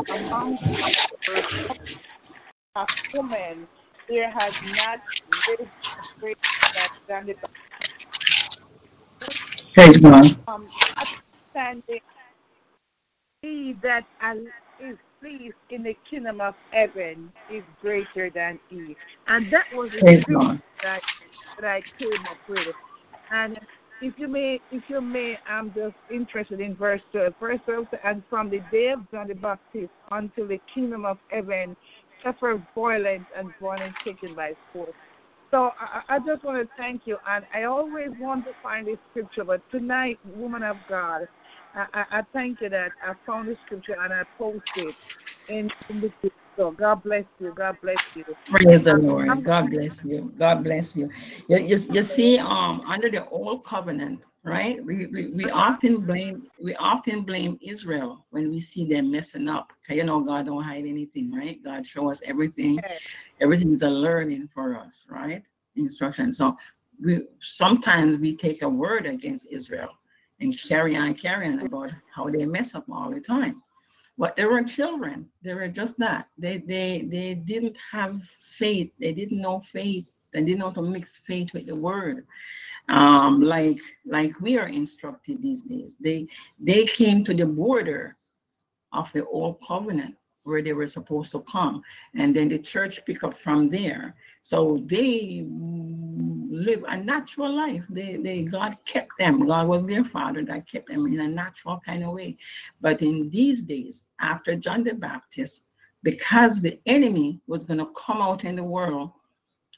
[0.06, 0.58] among
[2.76, 3.68] a woman
[4.08, 5.00] there has not
[5.48, 5.70] lived
[6.20, 6.38] great
[6.74, 7.34] that John the
[9.76, 10.26] Praise God.
[10.48, 10.66] um,
[11.54, 12.00] understanding
[13.42, 14.06] he that
[14.80, 18.96] is pleased in the kingdom of heaven is greater than he.
[19.28, 20.62] And that was the God.
[20.82, 21.02] that,
[21.60, 22.72] that I came up with.
[23.30, 23.58] And
[24.02, 27.34] if you may, if you may, I'm just interested in verse 12.
[27.40, 31.76] Verse 12 And from the day of John the Baptist until the kingdom of heaven
[32.22, 34.90] suffered violence and violence taken by force.
[35.52, 38.98] So I, I just want to thank you, and I always want to find this
[39.10, 41.26] scripture, but tonight, woman of God,
[41.74, 44.94] I, I, I thank you that I found the scripture and I posted
[45.48, 46.12] in, in the
[46.56, 47.52] so God bless you.
[47.56, 48.24] God bless you.
[48.46, 49.28] Praise the Lord.
[49.28, 50.32] I'm- God bless you.
[50.38, 51.10] God bless you.
[51.48, 54.84] You, you, you see, um, under the old covenant, right?
[54.84, 59.72] We, we, we often blame we often blame Israel when we see them messing up.
[59.90, 61.62] you know God don't hide anything, right?
[61.64, 62.80] God show us everything.
[63.40, 65.46] Everything is a learning for us, right?
[65.76, 66.32] Instruction.
[66.32, 66.56] So
[67.04, 69.90] we sometimes we take a word against Israel
[70.40, 73.62] and carry on, carry on about how they mess up all the time.
[74.18, 75.28] But they were children.
[75.42, 76.28] They were just that.
[76.38, 78.22] They they they didn't have
[78.56, 78.90] faith.
[78.98, 80.06] They didn't know faith.
[80.32, 82.26] They didn't know to mix faith with the word.
[82.88, 85.96] Um, like like we are instructed these days.
[86.00, 86.28] They
[86.58, 88.16] they came to the border
[88.92, 91.82] of the old covenant where they were supposed to come.
[92.14, 94.14] And then the church pick up from there.
[94.42, 95.44] So they
[96.56, 97.84] live a natural life.
[97.88, 99.46] They, they God kept them.
[99.46, 102.36] God was their father that kept them in a natural kind of way.
[102.80, 105.64] But in these days, after John the Baptist,
[106.02, 109.10] because the enemy was going to come out in the world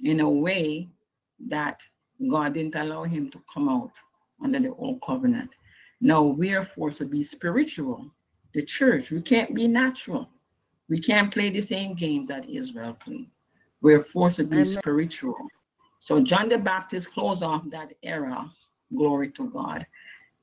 [0.02, 0.88] in a way
[1.48, 1.82] that
[2.30, 3.92] God didn't allow him to come out
[4.42, 5.56] under the old covenant.
[6.00, 8.10] Now we are forced to be spiritual.
[8.54, 10.28] The church, we can't be natural.
[10.88, 13.30] We can't play the same game that Israel played.
[13.80, 14.66] We're forced to be Amen.
[14.66, 15.36] spiritual.
[15.98, 18.50] So John the Baptist closed off that era.
[18.96, 19.86] Glory to God.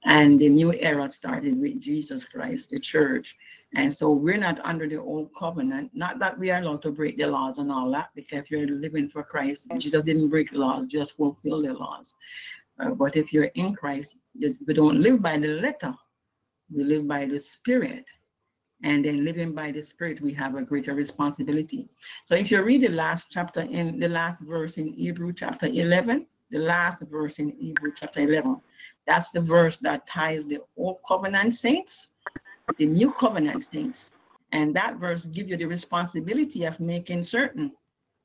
[0.06, 3.36] And the new era started with Jesus Christ, the church.
[3.74, 5.92] And so we're not under the old covenant.
[5.94, 8.68] Not that we are allowed to break the laws and all that, because if you're
[8.68, 12.16] living for Christ, Jesus didn't break the laws, just fulfill the laws.
[12.80, 15.94] Uh, but if you're in Christ, we don't live by the letter,
[16.74, 18.06] we live by the spirit.
[18.84, 21.88] And then living by the spirit, we have a greater responsibility.
[22.26, 26.28] So if you read the last chapter in the last verse in Hebrew chapter 11,
[26.52, 28.62] the last verse in Hebrew chapter 11,
[29.08, 32.10] that's the verse that ties the old covenant saints
[32.78, 34.12] the new covenant saints.
[34.52, 37.72] And that verse gives you the responsibility of making certain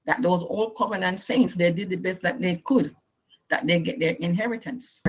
[0.07, 2.95] that those old covenant saints, they did the best that they could,
[3.49, 5.03] that they get their inheritance.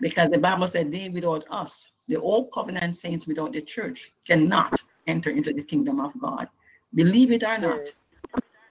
[0.00, 4.82] Because the Bible said they without us, the old covenant saints without the church cannot
[5.06, 6.48] enter into the kingdom of God.
[6.94, 7.88] Believe it or not.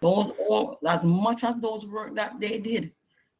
[0.01, 2.91] Those all as much as those work that they did,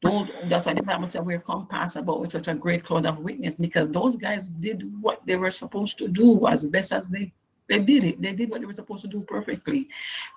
[0.01, 3.19] those that's why the Bible said we're compassed about with such a great cloud of
[3.19, 7.33] witness, because those guys did what they were supposed to do as best as they
[7.67, 8.21] They did it.
[8.21, 9.87] They did what they were supposed to do perfectly.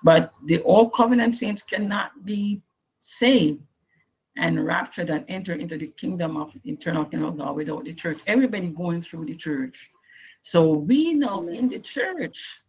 [0.03, 2.61] But the old covenant saints cannot be
[2.99, 3.61] saved
[4.37, 8.19] and raptured and enter into the kingdom of eternal kingdom of God without the church.
[8.27, 9.89] Everybody going through the church.
[10.41, 12.61] So we know in the church,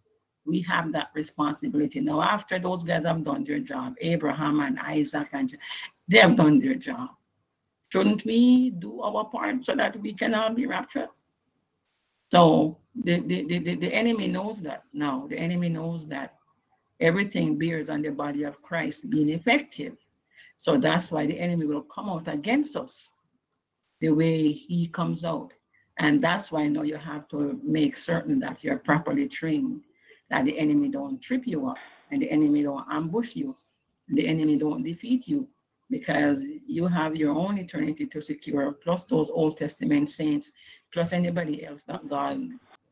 [0.47, 2.01] we have that responsibility.
[2.01, 5.55] Now, after those guys have done their job, Abraham and Isaac, and
[6.09, 7.11] they have done their job.
[7.93, 11.09] Shouldn't we do our part so that we can all be raptured?
[12.31, 15.27] So the, the, the, the enemy knows that now.
[15.27, 16.35] The enemy knows that
[17.01, 19.97] everything bears on the body of Christ being effective.
[20.59, 23.11] So that's why the enemy will come out against us
[24.01, 25.53] the way he comes out.
[25.99, 29.83] And that's why now you have to make certain that you're properly trained,
[30.31, 31.79] that the enemy don't trip you up
[32.11, 33.57] and the enemy don't ambush you,
[34.09, 35.49] the enemy don't defeat you
[35.91, 40.51] because you have your own eternity to secure, plus those Old Testament saints,
[40.93, 42.49] plus anybody else that God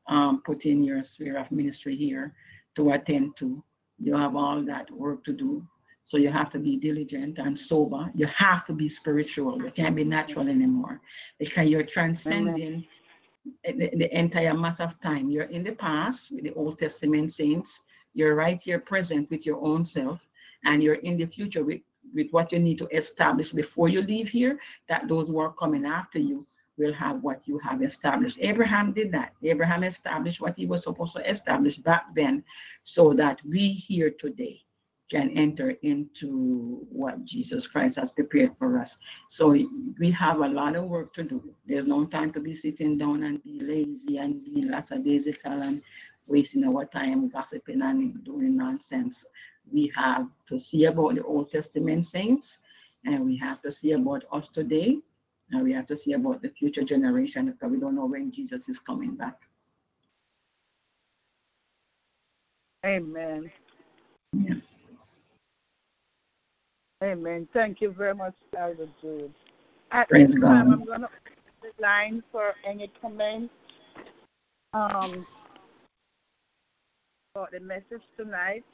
[0.07, 2.33] um, put in your sphere of ministry here
[2.77, 3.63] to attend to.
[3.99, 5.67] You have all that work to do
[6.07, 8.13] so you have to be diligent and sober.
[8.15, 9.61] You have to be spiritual.
[9.61, 11.01] You can't be natural anymore
[11.37, 12.87] because you're transcending
[13.65, 15.29] the, the, entire mass of time.
[15.31, 17.81] You're in the past with the Old Testament saints.
[18.15, 20.25] You're right here present with your own self.
[20.65, 21.81] And you're in the future with,
[22.15, 25.85] with what you need to establish before you leave here, that those who are coming
[25.85, 26.47] after you
[26.79, 28.39] will have what you have established.
[28.41, 29.33] Abraham did that.
[29.43, 32.45] Abraham established what he was supposed to establish back then
[32.85, 34.63] so that we here today
[35.09, 38.97] can enter into what Jesus Christ has prepared for us.
[39.29, 39.51] So
[39.99, 41.55] we have a lot of work to do.
[41.65, 45.83] There's no time to be sitting down and be lazy and be lackadaisical and
[46.27, 49.25] wasting our time gossiping and doing nonsense.
[49.71, 52.59] We have to see about the Old Testament saints
[53.05, 54.99] and we have to see about us today
[55.53, 58.69] and we have to see about the future generation because we don't know when Jesus
[58.69, 59.37] is coming back.
[62.85, 63.51] Amen.
[64.33, 64.55] Yeah.
[67.03, 67.47] Amen.
[67.53, 69.33] Thank you very much, Elder Jude.
[69.91, 70.73] At Praise this time, God.
[70.73, 71.13] I'm going to open
[71.63, 73.53] the line for any comments
[74.73, 75.27] um,
[77.35, 78.65] about the message tonight,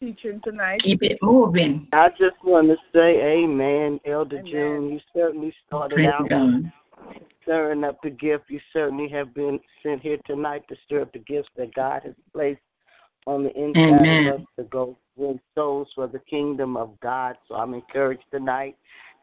[0.00, 0.82] teaching tonight.
[0.82, 1.88] Keep it moving.
[1.92, 4.50] I just want to say, Amen, Elder Amen.
[4.50, 4.92] June.
[4.92, 6.72] You certainly started Praise out God.
[7.42, 8.44] stirring up the gift.
[8.48, 12.14] You certainly have been sent here tonight to stir up the gifts that God has
[12.34, 12.60] placed
[13.28, 14.26] on the inside Amen.
[14.26, 17.36] of us to go win souls for the kingdom of God.
[17.46, 18.76] So I'm encouraged tonight.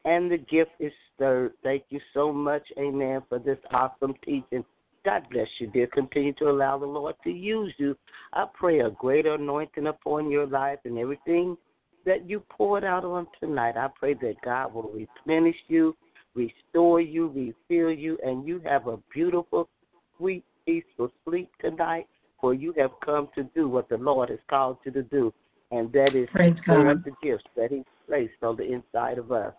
[0.06, 1.54] And the gift is stirred.
[1.64, 4.64] Thank you so much, Amen, for this awesome teaching.
[5.04, 5.88] God bless you, dear.
[5.88, 7.98] Continue to allow the Lord to use you.
[8.34, 11.58] I pray a greater anointing upon your life and everything
[12.06, 13.76] that you poured out on tonight.
[13.76, 15.96] I pray that God will replenish you,
[16.36, 19.68] restore you, refill you, and you have a beautiful,
[20.16, 22.08] sweet, peaceful sleep tonight,
[22.46, 25.34] for you have come to do what the Lord has called you to do,
[25.72, 29.32] and that is Praise stir up the gifts that He placed on the inside of
[29.32, 29.52] us.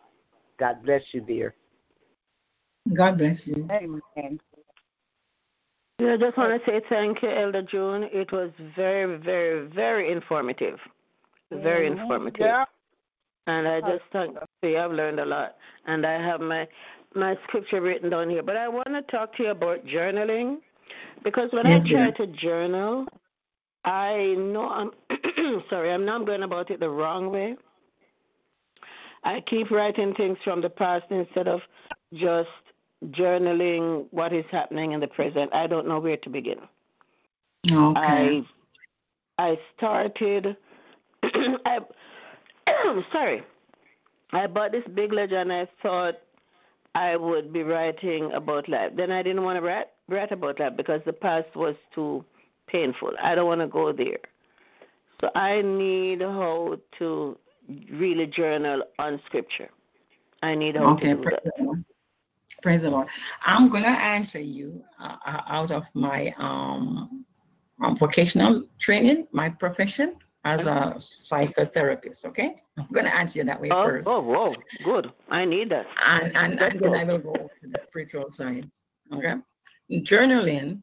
[0.56, 1.52] God bless you, dear.
[2.94, 3.66] God bless you.
[3.72, 4.38] Amen.
[5.98, 8.04] Yeah, I just want to say thank you, Elder June.
[8.12, 10.78] It was very, very, very informative.
[11.50, 11.98] Very Mhm.
[11.98, 12.46] informative.
[12.46, 12.66] Yeah.
[13.48, 14.78] And I just thank you.
[14.78, 15.56] I've learned a lot.
[15.86, 16.68] And I have my
[17.16, 18.44] my scripture written down here.
[18.44, 20.60] But I want to talk to you about journaling
[21.24, 23.06] because when Yes, I try to journal,
[23.84, 24.90] I know I'm
[25.70, 27.56] sorry, I'm not going about it the wrong way.
[29.24, 31.60] I keep writing things from the past instead of
[32.14, 32.48] just
[33.06, 35.52] journaling what is happening in the present.
[35.54, 36.58] I don't know where to begin.
[37.70, 37.96] Okay.
[37.96, 38.46] I
[39.38, 40.56] I started
[41.22, 41.80] I
[43.12, 43.42] sorry.
[44.32, 46.16] I bought this big ledger and I thought
[46.94, 48.92] I would be writing about life.
[48.96, 52.24] Then I didn't want to write write about life because the past was too
[52.66, 53.12] painful.
[53.20, 54.18] I don't want to go there.
[55.20, 57.38] So I need how to
[57.90, 59.68] really journal on scripture.
[60.42, 61.44] I need how Okay, to do praise that.
[61.56, 61.84] the Lord.
[62.62, 63.08] Praise the Lord.
[63.44, 67.24] I'm gonna answer you uh, uh, out of my um,
[67.82, 72.24] um, vocational training, my profession as a psychotherapist.
[72.26, 75.12] Okay, I'm gonna answer you that way Oh, first, oh, whoa, good.
[75.30, 75.86] I need that.
[76.06, 76.94] and and, and then.
[76.94, 78.70] I will go to the spiritual side.
[79.12, 79.34] Okay,
[79.90, 80.82] journaling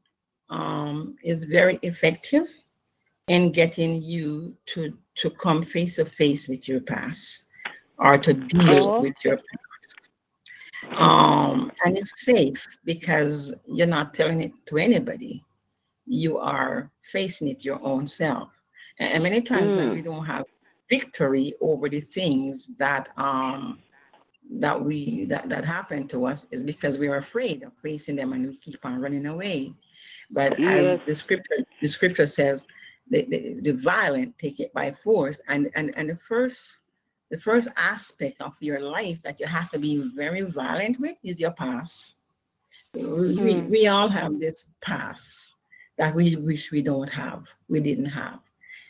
[0.49, 2.47] um, is very effective
[3.27, 7.45] in getting you to to come face to face with your past
[7.99, 8.99] or to deal Oh.
[8.99, 10.09] with your past.
[10.97, 15.43] um, and it's safe because you're not telling it to anybody.
[16.05, 18.49] You are facing it your own self.
[18.99, 19.91] And, and many times Mm.
[19.91, 20.45] we don't have
[20.89, 23.79] victory over the things that um
[24.49, 28.33] that we that that happen to us is because we are afraid of facing them
[28.33, 29.73] and we keep on running away.
[30.31, 30.99] But Yes.
[30.99, 32.65] as the scripture, the scripture says,
[33.09, 35.41] the, the, the violent take it by force.
[35.47, 36.79] And, and, and the first
[37.31, 41.39] the first aspect of your life that you have to be very violent with is
[41.39, 42.17] your past.
[42.93, 43.69] We, we, Mm.
[43.69, 45.55] we all have this past
[45.97, 48.39] that we wish we don't have, we didn't have.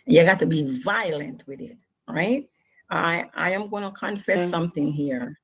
[0.06, 1.78] You got to be violent with it,
[2.08, 2.50] right?
[2.90, 4.50] I I am going to confess Okay.
[4.50, 5.40] something here.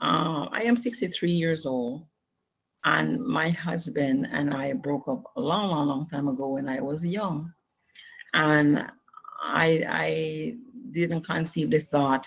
[0.00, 2.06] Uh, I am 63 years old,
[2.84, 6.80] and my husband and I broke up a long, long, long time ago when I
[6.80, 7.52] was young,
[8.34, 8.86] and
[9.42, 10.56] I I
[10.90, 12.26] didn't conceive the thought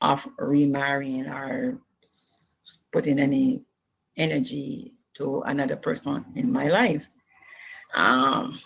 [0.00, 1.80] of remarrying or
[2.92, 3.64] putting any
[4.16, 7.06] energy to another person in my life.
[7.94, 8.58] Um,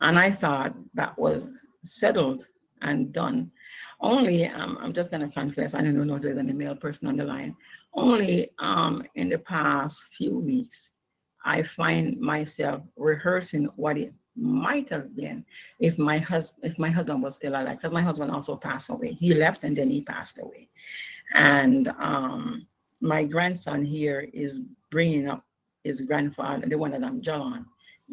[0.00, 2.46] and I thought that was settled
[2.82, 3.50] and done.
[4.00, 7.08] Only, um, I'm just going to confess, I don't know if there's any male person
[7.08, 7.56] on the line.
[7.94, 10.90] Only um, in the past few weeks,
[11.44, 15.44] I find myself rehearsing what it might have been
[15.80, 19.12] if my husband if my husband was still alive because my husband also passed away.
[19.12, 20.68] He left and then he passed away.
[21.34, 22.66] And um
[23.00, 24.60] my grandson here is
[24.90, 25.44] bringing up
[25.84, 27.66] his grandfather the one that i'm John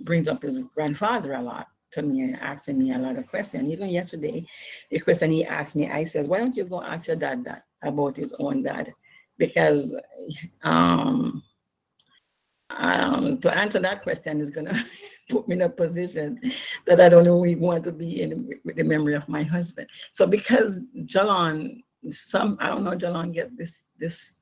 [0.03, 3.69] brings up his grandfather a lot to me and asking me a lot of questions
[3.69, 4.45] even yesterday
[4.91, 7.63] the question he asked me i says why don't you go ask your dad that
[7.83, 8.93] about his own dad
[9.37, 9.95] because
[10.63, 11.43] um
[12.71, 14.73] um, to answer that question is gonna
[15.29, 16.39] put me in a position
[16.85, 19.87] that I don't know we want to be in with the memory of my husband.
[20.11, 24.35] So because Jalon, some I don't know, Jalon get this this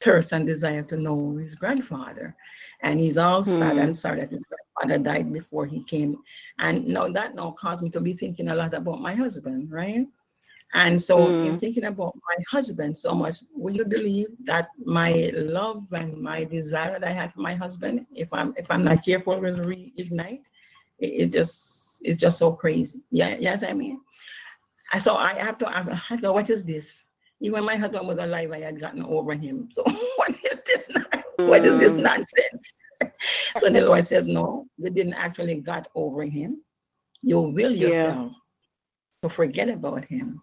[0.00, 2.36] thirst and desire to know his grandfather,
[2.82, 3.78] and he's all sad Hmm.
[3.78, 4.44] and sorry that his
[4.78, 6.16] grandfather died before he came,
[6.58, 10.06] and now that now caused me to be thinking a lot about my husband, right?
[10.74, 11.60] And so in Mm.
[11.60, 16.98] thinking about my husband so much, will you believe that my love and my desire
[17.00, 20.44] that I had for my husband, if I'm if I'm not careful, will reignite?
[20.98, 23.02] It, it just it's just so crazy.
[23.10, 24.00] Yeah, yes, I mean.
[24.98, 27.06] So I have to ask, what is this?
[27.40, 29.68] Even my husband was alive, I had gotten over him.
[29.74, 29.82] So
[30.16, 30.88] what is this?
[31.44, 32.02] What is this Mm.
[32.02, 32.64] nonsense?
[33.58, 36.62] so the Lord says, No, you didn't actually got over him.
[37.22, 37.88] You will Yeah.
[37.88, 38.32] yourself
[39.22, 40.42] to forget about him.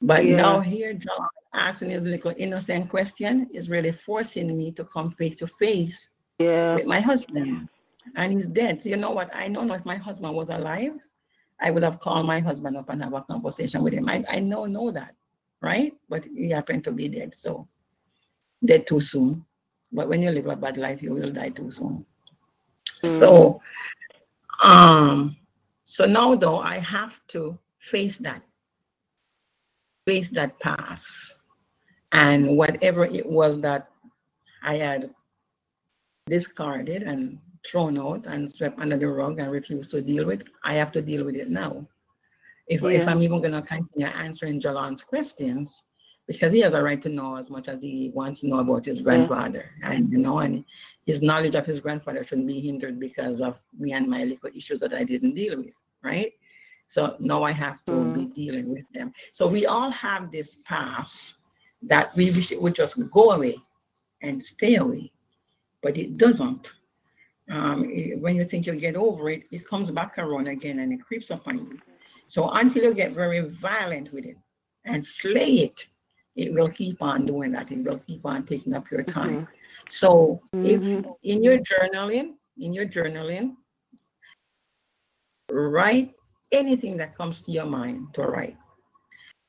[0.00, 0.36] But Yeah.
[0.36, 5.36] now here, John asking his little innocent question is really forcing me to come face
[5.36, 6.74] to face Yeah.
[6.74, 7.68] with my husband.
[8.16, 8.82] And he's dead.
[8.82, 9.34] So you know what?
[9.34, 10.92] I know if my husband was alive,
[11.60, 14.08] I would have called my husband up and have a conversation with him.
[14.08, 15.14] I, I know know that,
[15.62, 15.92] right?
[16.08, 17.34] But he happened to be dead.
[17.34, 17.66] So
[18.64, 19.46] dead too soon.
[19.94, 22.04] But when you live a bad life, you will die too soon.
[23.02, 23.18] Mm.
[23.20, 23.60] So
[24.62, 25.36] um
[25.84, 28.42] so now though I have to face that.
[30.06, 31.38] Face that past.
[32.12, 33.88] And whatever it was that
[34.62, 35.14] I had
[36.26, 40.74] discarded and thrown out and swept under the rug and refused to deal with, I
[40.74, 41.86] have to deal with it now.
[42.66, 45.84] If, if I'm even going to continue answering Jalon's questions,
[46.26, 48.84] because he has a right to know as much as he wants to know about
[48.84, 49.64] his grandfather.
[49.84, 50.64] And you know, and
[51.04, 54.80] his knowledge of his grandfather shouldn't be hindered because of me and my legal issues
[54.80, 56.32] that I didn't deal with, right?
[56.88, 58.12] So now I have to Mm.
[58.14, 59.12] be dealing with them.
[59.32, 61.36] So we all have this past
[61.82, 63.56] that we wish it would just go away
[64.22, 65.12] and stay away,
[65.82, 66.74] but it doesn't.
[67.50, 70.92] Um, it- when you think you get over it, it comes back around again and
[70.92, 71.78] it creeps upon you.
[72.26, 74.36] So until you get very violent with it
[74.84, 75.86] and slay it,
[76.36, 77.70] it will keep on doing that.
[77.70, 79.46] It will keep on taking up your time.
[79.88, 81.14] So if Mhm.
[81.22, 83.56] in your journaling, in your journaling,
[85.50, 86.14] write
[86.52, 88.56] anything that comes to your mind to write.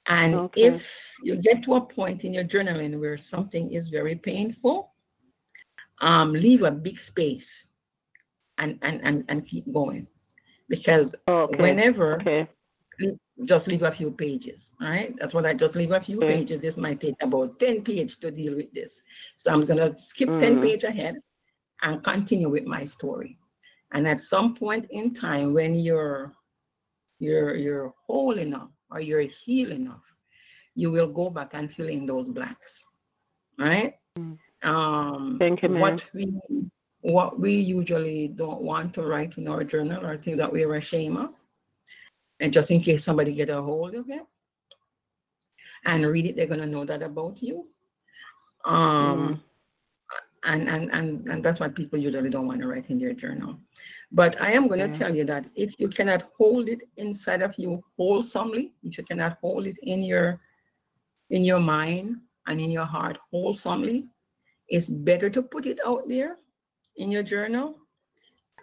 [0.07, 0.69] And Okay.
[0.69, 4.91] if you get to a point in your journaling where something is very painful,
[6.01, 7.67] um, leave a big space
[8.57, 10.07] and, and, and, and keep going.
[10.69, 11.57] Because Okay.
[11.61, 12.47] whenever Okay.
[13.43, 15.13] Just leave a few pages, right?
[15.17, 16.59] That's what I just leave a few pages.
[16.59, 19.01] This might take about 10 pages to deal with this.
[19.35, 20.61] So I'm gonna skip 10 Mhm.
[20.61, 21.15] page ahead
[21.81, 23.37] and continue with my story.
[23.91, 26.33] And at some point in time when you're
[27.19, 30.03] you're you're whole enough or you're healed enough,
[30.75, 32.85] you will go back and fill in those blanks.
[33.57, 33.93] Right?
[34.17, 34.37] Mm.
[34.63, 35.81] Um Thank you, ma'am.
[35.81, 36.33] what we
[37.01, 41.17] what we usually don't want to write in our journal are things that we're ashamed
[41.17, 41.33] of.
[42.39, 44.23] And just in case somebody get a hold of it
[45.85, 47.65] and read it, they're gonna know that about you.
[48.65, 49.41] Um,
[50.45, 53.59] and, and and and that's what people usually don't want to write in their journal.
[54.11, 54.93] But I am going to Yeah.
[54.97, 59.37] tell you that if you cannot hold it inside of you wholesomely, if you cannot
[59.41, 60.39] hold it in your
[61.29, 62.17] in your mind
[62.47, 64.09] and in your heart wholesomely,
[64.67, 66.37] it's better to put it out there
[66.97, 67.75] in your journal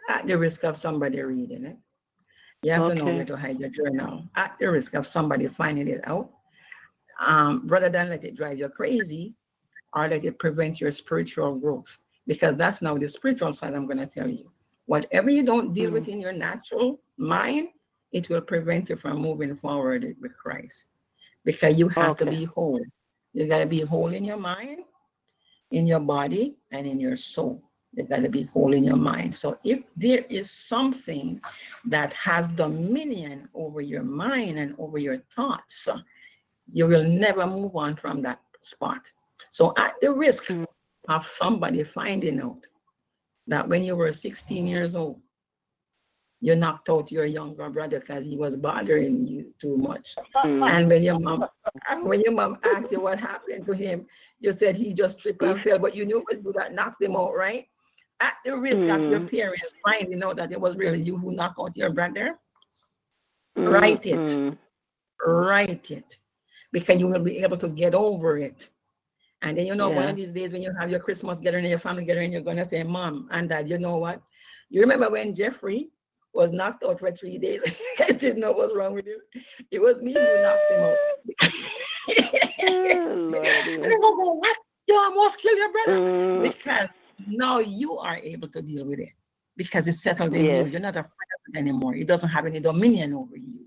[0.09, 1.79] at the risk of somebody reading it.
[2.63, 3.13] You have to know Okay.
[3.13, 6.31] where to hide your journal at the risk of somebody finding it out.
[7.21, 9.35] Um, rather than let it drive you crazy
[9.95, 11.99] or let it prevent your spiritual growth.
[12.27, 14.51] Because that's now the spiritual side I'm going to tell you.
[14.87, 17.69] Whatever you don't deal with in your natural mind,
[18.13, 20.87] it will prevent you from moving forward with Christ.
[21.45, 22.31] Because you have to Okay.
[22.31, 22.85] be whole.
[23.33, 24.85] You got to be whole in your mind,
[25.71, 27.63] in your body, and in your soul.
[27.95, 29.35] You got to be holding your mind.
[29.35, 31.41] So if there is something
[31.85, 35.89] that has dominion over your mind and over your thoughts,
[36.71, 39.03] you will never move on from that spot.
[39.51, 40.67] So at the risk Mm.
[41.09, 42.67] of somebody finding out
[43.49, 45.21] that when you were 16 years old,
[46.41, 50.17] you knocked out your younger brother because he was bothering you too much.
[50.37, 50.69] Mm.
[50.69, 51.45] And when your mom,
[52.03, 54.07] when your mom asked you what happened to him,
[54.41, 57.03] you said he just tripped and fell, but you knew it was you that knocked
[57.03, 57.67] him out, right?
[58.23, 59.27] At the risk of your Mm.
[59.27, 62.39] parents finding out that it was really you who knocked out your brother,
[63.57, 64.39] Mm, write it.
[64.39, 64.59] mm.
[65.27, 66.19] write it
[66.73, 68.71] because you will be able to get over it.
[69.43, 71.71] And then you know one of these days when you have your Christmas gathering and
[71.71, 74.23] your family gathering, you're gonna say, Mom and Dad, you know what?
[74.71, 75.91] You remember when Jeffrey
[76.35, 77.83] was knocked out for three days?
[78.01, 79.19] I didn't know what was wrong with him.
[79.71, 81.01] It was me who knocked him out.
[82.63, 83.93] Oh, And yeah.
[83.93, 84.57] I go, "Go, what?
[84.89, 85.99] You almost killed your brother.
[85.99, 86.89] Mm, Because
[87.27, 89.15] now you are able to deal with it
[89.57, 90.51] because it's settled in you.
[90.51, 90.73] Yes.
[90.73, 91.95] You're not afraid of it anymore.
[91.95, 93.67] It doesn't have any dominion over you.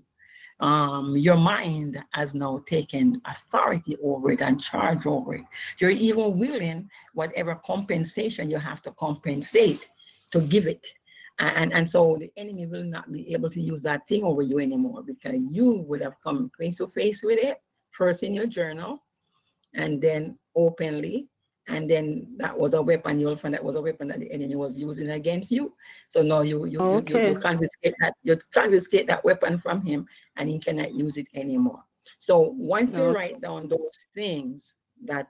[0.58, 5.44] Um, your mind has now taken authority over it and charge over it.
[5.78, 9.86] You're even willing, whatever compensation you have to compensate,
[10.32, 10.86] to give it.
[11.38, 14.58] And, and so the enemy will not be able to use that thing over you
[14.58, 17.58] anymore because you would have come face to face with it,
[17.90, 19.02] first in your journal,
[19.74, 21.28] and then openly.
[21.68, 23.18] And then that was a weapon.
[23.18, 25.74] You'll find that was a weapon that the enemy was using against you.
[26.10, 27.34] So now you you, you, you, you Okay.
[27.34, 30.06] confiscate that you confiscate that weapon from him,
[30.36, 31.82] and he cannot use it anymore.
[32.18, 34.74] So once you write down those things
[35.04, 35.28] that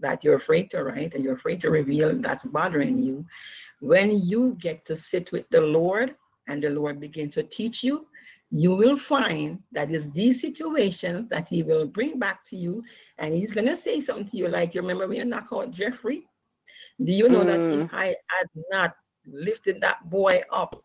[0.00, 3.24] that you're afraid to write and you're afraid to reveal that's bothering you,
[3.80, 6.14] when you get to sit with the Lord
[6.48, 8.06] and the Lord begins to teach you,
[8.50, 12.82] you will find that it's these situations that He will bring back to you,
[13.18, 16.22] and He's gonna say something to you like, you remember when you knock out Jeffrey?
[17.02, 17.70] Do you know that Mm.
[17.70, 18.94] if I had not
[19.26, 20.82] lifted that boy up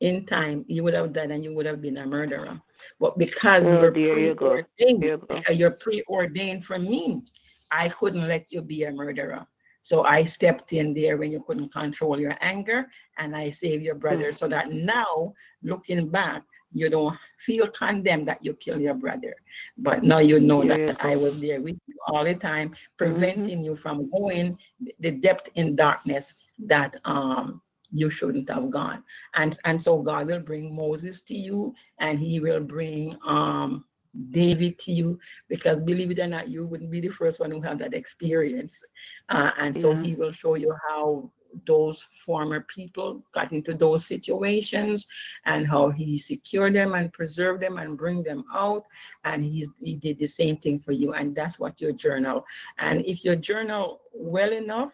[0.00, 2.60] in time, you would have died and you would have been a murderer.
[3.00, 4.64] But because Oh, you're there you go.
[4.78, 7.22] preordained, you because you're preordained for me,
[7.70, 9.46] I couldn't let you be a murderer.
[9.82, 12.86] So I stepped in there when you couldn't control your anger
[13.18, 16.42] and I saved your brother so that now, looking back,
[16.74, 19.34] you don't feel condemned that you kill your brother.
[19.78, 23.76] But now you know that I was there with you all the time, preventing you
[23.76, 24.58] from going
[25.00, 26.34] the depth in darkness
[26.66, 29.04] that um you shouldn't have gone.
[29.34, 33.84] And and so God will bring Moses to you and he will bring um
[34.30, 35.18] David to you
[35.48, 38.82] because believe it or not, you wouldn't be the first one who have that experience.
[39.28, 40.02] Uh, and so Yeah.
[40.02, 41.30] he will show you how
[41.66, 45.06] those former people got into those situations
[45.44, 48.84] and how he secured them and preserved them and bring them out.
[49.24, 51.12] And he's, he did the same thing for you.
[51.12, 52.44] And that's what your journal.
[52.78, 54.92] And if your journal well enough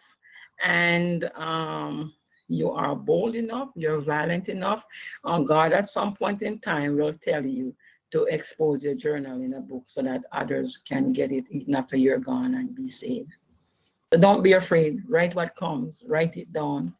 [0.63, 2.13] and um,
[2.47, 4.85] you are bold enough, you're valiant enough,
[5.23, 7.75] uh, God at some point in time will tell you
[8.11, 11.95] to expose your journal in a book so that others can get it even after
[11.95, 13.31] you're gone and be saved.
[14.19, 15.01] Don't be afraid.
[15.07, 16.03] Write what comes.
[16.07, 16.93] Write it down.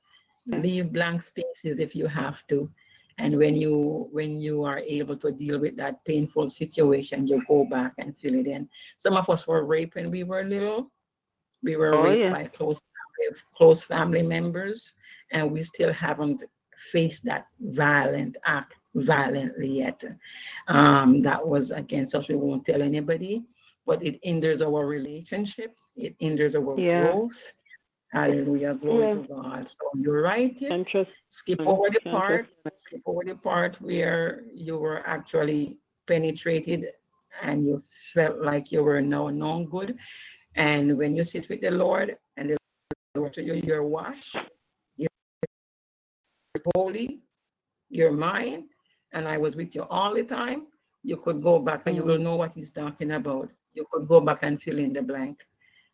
[0.48, 2.70] Leave blank spaces if you have to.
[3.18, 7.66] And when you when you are able to deal with that painful situation, you go
[7.66, 8.68] back and fill it in.
[8.98, 10.90] Some of us were raped when we were little.
[11.62, 12.32] We were Oh, raped yeah.
[12.32, 14.94] by close family, close family members,
[15.32, 16.44] and we still haven't
[16.92, 20.04] faced that violent act violently yet.
[20.68, 22.28] Um, that was against us.
[22.28, 23.44] We won't tell anybody,
[23.86, 25.76] but it hinders our relationship.
[25.96, 27.02] It hinders our Yeah.
[27.04, 27.54] growth.
[28.14, 29.14] Hallelujah, glory Yeah.
[29.16, 29.70] to God.
[29.70, 30.58] So you're right.
[30.58, 31.12] Trust.
[31.30, 32.48] Skip Mm, over the part.
[32.64, 35.78] trust- Skip over the part where you were actually
[36.08, 36.86] penetrated
[37.42, 37.84] and you
[38.14, 39.98] felt like you were now known good.
[40.56, 42.58] And when you sit with the Lord and the
[43.16, 44.36] Lord to you, you're washed,
[44.98, 45.08] you're
[46.76, 47.22] holy,
[47.90, 48.68] you're mine,
[49.14, 50.68] and I was with you all the time.
[51.04, 53.50] You could go back and you will know what he's talking about.
[53.74, 55.46] You could go back and fill in the blank.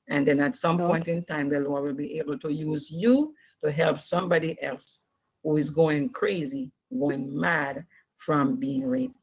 [0.09, 0.87] And then at some Okay.
[0.87, 3.33] point in time, the Lord will be able to use you
[3.63, 5.01] to help somebody else
[5.43, 7.85] who is going crazy, going mad
[8.17, 9.15] from being raped.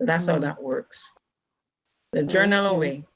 [0.00, 0.42] So that's how Mm.
[0.42, 1.02] that works.
[2.12, 2.74] The journal Okay.
[2.76, 3.06] away.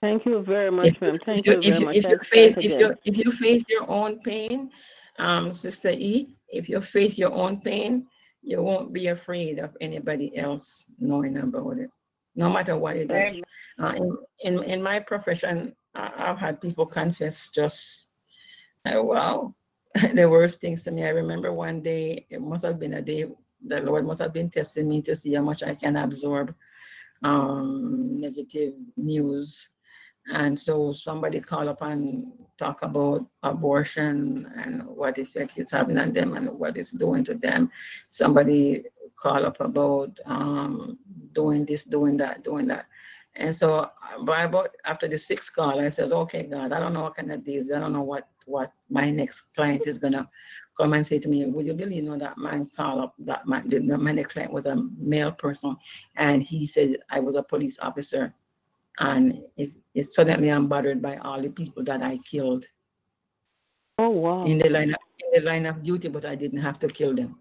[0.00, 1.14] Thank you very much, If, ma'am.
[1.14, 1.96] if Thank you, you if very you, much.
[1.96, 4.70] if you face if you if you face your own pain,
[5.18, 8.06] um, Sister E, if you face your own pain,
[8.42, 11.90] you won't be afraid of anybody else knowing about it,
[12.38, 13.40] no matter what it is.
[13.80, 18.06] Uh, in, in, in my profession, I've had people confess just,
[18.86, 19.54] uh, wow,
[20.14, 21.04] the worst things to me.
[21.04, 23.26] I remember one day, it must have been a day,
[23.66, 26.54] the Lord must have been testing me to see how much I can absorb
[27.24, 29.68] um, negative news.
[30.32, 36.12] And so somebody call up and talk about abortion and what effect it's having on
[36.12, 37.70] them and what it's doing to them.
[38.10, 38.84] Somebody
[39.18, 40.98] call up about um,
[41.32, 42.86] doing this, doing that, doing that.
[43.36, 43.88] And so
[44.24, 47.30] by about after the sixth call, I says, okay, God, I don't know what kind
[47.32, 50.28] of this, I don't know what what my next client is gonna
[50.76, 53.46] come and say to me, would you believe you know that man call up that
[53.46, 55.76] man the, my next client was a male person
[56.16, 58.34] and he said I was a police officer
[59.00, 62.64] and it's, it's suddenly I'm bothered by all the people that I killed
[63.98, 64.44] Oh wow.
[64.44, 67.14] in the line of, in the line of duty, but I didn't have to kill
[67.14, 67.38] them.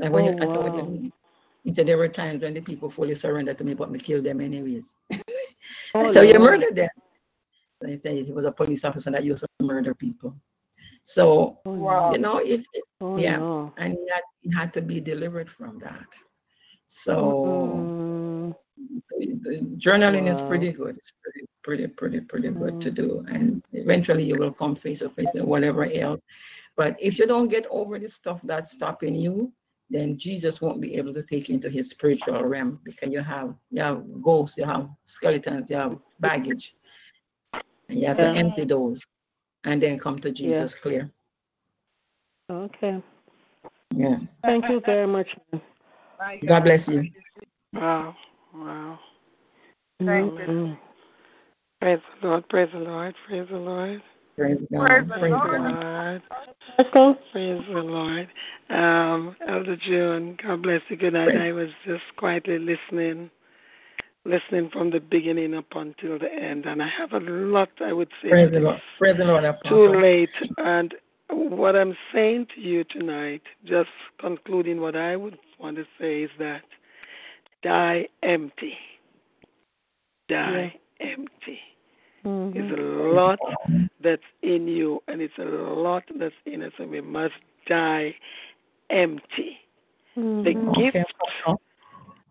[0.00, 1.21] And when Oh, you, I said, what do you oh, wow.
[1.64, 4.24] He said there were times when the people fully surrendered to me, but me killed
[4.24, 4.96] them anyways.
[5.94, 6.88] Oh, so you murdered them.
[7.80, 10.34] So he said he was a police officer that used to murder people.
[11.02, 12.10] So Oh, Wow.
[12.12, 12.64] you know, if
[13.00, 13.72] Oh, yeah, no.
[13.76, 16.08] and he had, he had to be delivered from that.
[16.88, 17.86] So
[18.78, 20.96] Mm, journaling is pretty good.
[20.96, 23.24] It's pretty, pretty, pretty, pretty good to do.
[23.28, 26.22] And eventually you will come face to face with whatever else.
[26.76, 29.52] But if you don't get over the stuff that's stopping you,
[29.92, 33.54] then Jesus won't be able to take you into his spiritual realm because you have
[33.70, 36.74] you have ghosts, you have skeletons, you have baggage.
[37.88, 38.32] And you have Yeah.
[38.32, 39.04] to empty those
[39.64, 41.10] and then come to Jesus clear.
[42.50, 43.02] okay.
[43.94, 44.18] Yeah.
[44.42, 45.36] Thank you very much.
[46.46, 47.08] God bless you.
[47.74, 48.16] Wow.
[48.54, 48.98] Wow.
[50.00, 50.46] Thank you.
[50.46, 50.78] Mhm.
[51.80, 52.48] Praise the Lord.
[52.48, 53.14] Praise the Lord.
[53.26, 54.02] Praise the Lord.
[54.42, 55.08] Praise God.
[55.08, 55.78] the Praise Lord.
[55.78, 56.22] God.
[57.32, 58.28] Praise the Lord.
[58.70, 60.96] Um, Elder June, God bless you.
[60.96, 61.36] Good night.
[61.36, 63.30] I was just quietly listening,
[64.24, 68.10] listening from the beginning up until the end, and I have a lot I would
[68.22, 68.30] say.
[68.30, 68.80] Praise the Lord.
[68.98, 70.30] Praise the Lord, too late.
[70.58, 70.94] And
[71.30, 76.30] what I'm saying to you tonight, just concluding what I would want to say, is
[76.38, 76.62] that
[77.62, 78.76] die empty.
[80.28, 81.60] Die empty.
[82.24, 82.52] Mhm.
[82.54, 83.40] There's a lot
[84.00, 87.34] that's in you, and it's a lot that's in us, and we must
[87.66, 88.16] die
[88.90, 89.60] empty.
[90.42, 90.68] The Mhm.
[90.78, 91.60] Okay, gift, Apostle.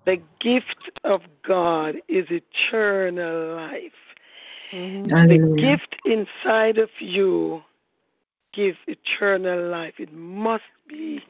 [0.06, 4.16] the gift of God is eternal life.
[4.72, 5.04] Mhm.
[5.30, 7.64] The gift inside of you
[8.54, 10.00] gives eternal life.
[10.00, 11.24] It must be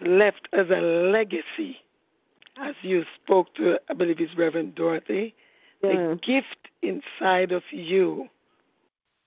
[0.00, 1.80] left as a legacy,
[2.56, 5.34] as you spoke to, I believe it's Reverend Dorothy.
[5.84, 6.14] Yeah.
[6.14, 8.28] The gift inside of you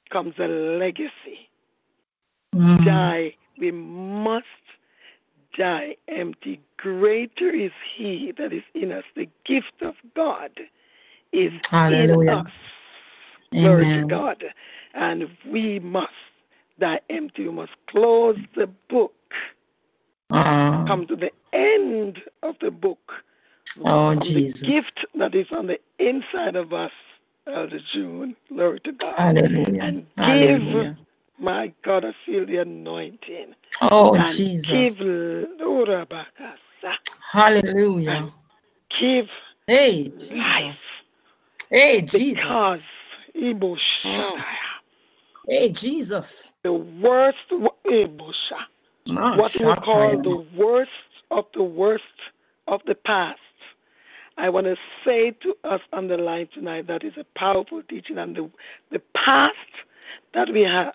[0.10, 1.50] comes a legacy.
[2.56, 2.86] Mm.
[2.86, 3.36] Die.
[3.60, 4.46] We must
[5.58, 6.62] die empty.
[6.78, 9.04] Greater is He that is in us.
[9.16, 10.52] The gift of God
[11.32, 12.32] is in Hallelujah.
[12.32, 12.52] us.
[13.52, 14.44] Glory to God.
[14.94, 16.12] And we must
[16.80, 17.48] die empty.
[17.48, 19.14] We must close the book,
[20.30, 23.24] Ah, come to the end of the book.
[23.86, 24.62] Oh, Jesus.
[24.62, 26.92] the gift that is on the inside of us,
[27.48, 28.36] Elder June.
[28.50, 29.16] Glory to God.
[29.18, 29.82] Hallelujah.
[29.82, 30.98] And give, Hallelujah.
[31.40, 33.56] my God, I feel the anointing.
[33.82, 34.96] Oh, and Jesus.
[34.96, 34.98] give.
[37.32, 38.32] Hallelujah.
[39.00, 39.28] Give
[39.68, 40.32] Hey, Jesus.
[40.32, 41.02] life.
[41.70, 42.88] Hey, Because Jesus.
[43.36, 44.44] Ibo Shadaya,
[45.48, 46.54] Hey, Jesus.
[46.64, 47.38] the worst
[47.86, 48.66] Ibo Sha-
[49.12, 50.92] Ah, what we call the worst
[51.32, 52.04] of the worst
[52.68, 53.40] of the past.
[54.38, 58.18] I want to say to us on the line tonight that is a powerful teaching,
[58.18, 58.50] and the,
[58.92, 59.56] the past
[60.34, 60.94] that we have,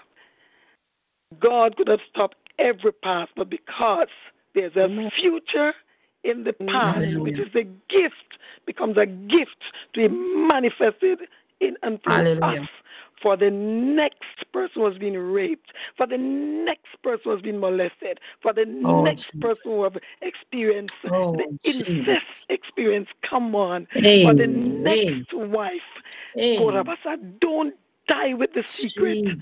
[1.41, 4.09] God could have stopped every past, but because
[4.55, 5.73] there's a future
[6.25, 7.23] in the past, Hallelujah.
[7.23, 9.57] which is a gift, becomes a gift
[9.95, 11.21] to be manifested
[11.61, 12.61] in and through Hallelujah.
[12.63, 12.69] us.
[13.23, 18.53] For the next person was being raped, for the next person was being molested, for
[18.53, 19.41] the Oh, next Jesus.
[19.41, 23.09] person who have experienced Oh, the incest experience.
[23.23, 23.89] Come on,
[24.21, 25.83] for the next wife.
[26.59, 27.75] Korabasa, don't
[28.09, 29.21] die with the secret.
[29.27, 29.39] Jesus.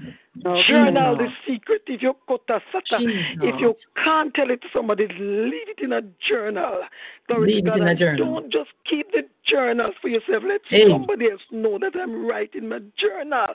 [0.55, 1.83] Journal the secret.
[1.89, 3.03] If you kota sata,
[3.43, 6.83] if you can't tell it to somebody, leave it in a journal.
[7.29, 8.35] Glory Leave to it in a journal.
[8.35, 10.45] Don't just keep the journals for yourself.
[10.45, 10.87] Let Hey.
[10.87, 13.49] somebody else know that I'm writing my journal.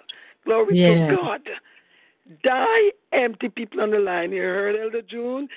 [0.45, 1.07] Glory Yeah.
[1.07, 1.49] to God.
[2.44, 4.32] Die empty people on the line.
[4.32, 5.49] You heard Elder June?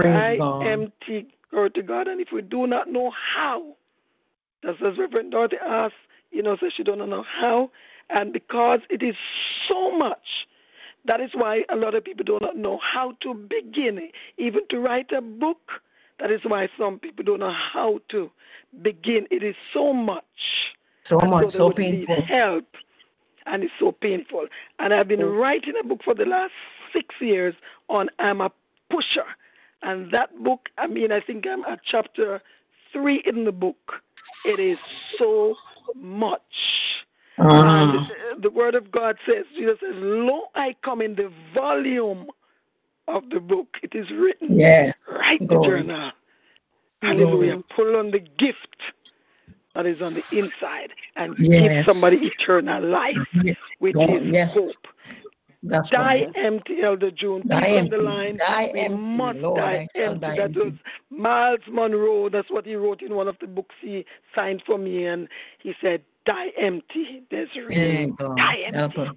[0.00, 0.52] Die God.
[0.60, 1.28] empty.
[1.50, 2.08] Glory to God.
[2.08, 3.76] And if we do not know how,
[4.64, 5.94] just as Reverend Dorothy asked,
[6.32, 7.70] you know, says she don't know how.
[8.10, 9.16] And because it is
[9.68, 10.46] so much
[11.08, 14.78] that is why a lot of people do not know how to begin, even to
[14.78, 15.72] write a book.
[16.18, 18.30] That is why some people don't know how to
[18.82, 19.26] begin.
[19.30, 20.74] It is so much.
[21.04, 22.22] So And much, they so painful.
[22.22, 22.66] help.
[23.46, 24.46] And it's so painful.
[24.78, 25.30] And I've been oh.
[25.30, 26.52] writing a book for the last
[26.92, 27.54] six years
[27.88, 28.52] on I'm a
[28.90, 29.24] pusher.
[29.82, 32.42] And that book, I mean, I think I'm at chapter
[32.92, 34.02] three in the book.
[34.44, 34.80] It is
[35.16, 35.56] so
[35.94, 37.06] much.
[37.38, 37.90] Ah.
[37.90, 42.26] And uh, the word of God says, Jesus says, Lo, I come in the volume
[43.06, 43.78] of the book.
[43.82, 44.58] It is written.
[44.58, 44.96] yes.
[45.10, 46.12] Write the journal.
[47.02, 47.62] Hallelujah.
[47.74, 48.76] Pull on the gift
[49.74, 53.16] that is on the inside and give somebody eternal life,
[53.78, 54.54] which Don't- is yes.
[54.54, 54.70] hope.
[55.62, 56.32] That's Die right.
[56.36, 57.42] empty, Elder June.
[57.46, 57.96] Die People on the empty.
[58.06, 60.20] line, Die we empty, must Lord, die empty.
[60.20, 60.60] die that empty.
[60.60, 60.72] was
[61.10, 62.28] Myles Munroe.
[62.28, 64.06] That's what he wrote in one of the books he
[64.36, 65.28] signed for me, and
[65.58, 68.16] he said, "Die empty." There's Yeah, reason.
[68.16, 68.36] God.
[68.36, 68.98] Die empty.
[69.00, 69.12] her.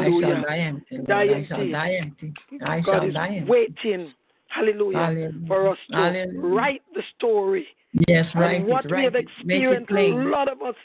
[0.00, 0.96] I shall die empty.
[1.10, 2.32] I shall die empty.
[2.62, 3.50] I God shall is die empty.
[3.50, 4.12] waiting.
[4.48, 4.98] Hallelujah.
[4.98, 5.46] Hallelujah.
[5.46, 6.48] For us to Hallelujah.
[6.56, 7.66] write the story
[8.08, 9.26] Yes, write what it, we have it.
[9.44, 9.94] Make it experienced, a
[10.30, 10.76] lot of us,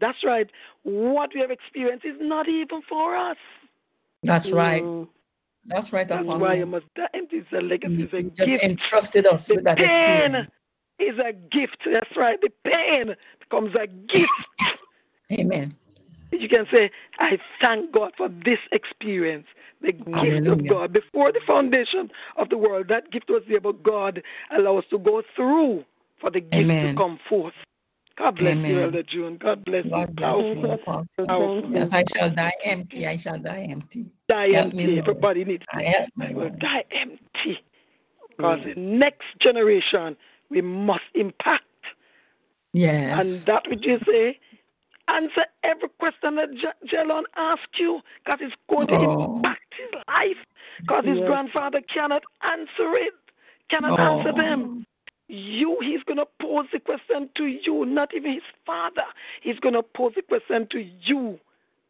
[0.00, 0.50] that's right,
[0.82, 3.36] what we have experienced is not even for us.
[4.22, 4.82] That's right.
[4.82, 5.08] Mm.
[5.66, 6.40] That's right, That's Apostle.
[6.40, 7.08] why you must die.
[7.14, 8.64] And It's a legacy, it's just gift.
[8.64, 10.50] entrusted us The with that pain experience.
[10.98, 11.78] is a gift.
[11.84, 12.40] That's right.
[12.40, 14.32] The pain becomes a gift.
[15.32, 15.74] Amen.
[16.32, 19.46] You can say, I thank God for this experience,
[19.80, 20.92] the gift of God.
[20.92, 24.98] Before the foundation of the world, that gift was there, but God allowed us to
[24.98, 25.84] go through
[26.20, 26.94] for the gift Amen.
[26.94, 27.54] to come forth.
[28.16, 29.36] God bless you, Elder June.
[29.36, 29.90] God bless you.
[29.90, 31.26] Bless you, Apostle.
[31.26, 31.70] powerful.
[31.70, 33.06] Yes, I shall die empty.
[33.06, 34.10] I shall die empty.
[34.28, 34.86] Die Help me, empty.
[34.86, 34.98] Lord.
[34.98, 37.62] Everybody needs I will die empty.
[38.30, 38.74] Because mm.
[38.74, 40.16] the next generation
[40.50, 41.64] we must impact.
[42.72, 43.26] Yes.
[43.26, 44.38] And that which you say,
[45.08, 49.36] answer every question that J- Jelon asks you, because it's going to Oh.
[49.36, 50.36] impact his life.
[50.80, 51.28] Because his Yes.
[51.28, 53.14] grandfather cannot answer it,
[53.68, 54.18] cannot oh.
[54.18, 54.42] answer Oh.
[54.42, 54.86] them.
[55.28, 59.06] You, he's going to pose the question to you, not even his father.
[59.40, 61.40] He's going to pose the question to you,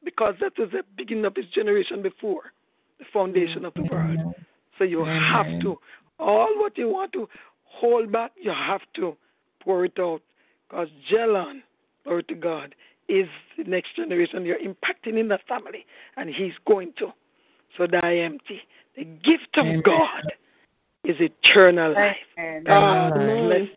[0.02, 2.52] because that was the beginning of his generation before
[2.98, 4.16] the foundation of the mm-hmm.
[4.16, 4.34] world.
[4.78, 5.78] So you have to,
[6.18, 7.28] all what you want to
[7.64, 9.16] hold back, you have to
[9.60, 10.22] pour it out.
[10.68, 11.62] Because Jelon,
[12.04, 12.74] glory to God,
[13.08, 17.12] is the next generation you're impacting in the family, and he's going to.
[17.76, 18.62] So die empty.
[18.96, 19.82] The gift of Amen.
[19.82, 20.32] God
[21.04, 22.16] is eternal life.
[22.38, 22.64] Amen.
[22.64, 23.68] God Amen.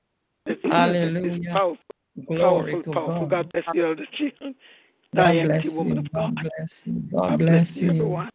[0.46, 0.62] bless.
[0.72, 1.54] Hallelujah.
[1.54, 1.78] powerful,
[2.28, 3.28] Glory powerful, to powerful.
[3.28, 3.30] God.
[3.30, 4.34] God bless you, Elder Chief.
[4.42, 4.54] God
[5.16, 6.00] Die empty, bless woman you.
[6.00, 6.36] of God.
[6.36, 6.94] God bless you.
[7.12, 7.90] God God bless you, you.
[7.92, 8.30] everyone.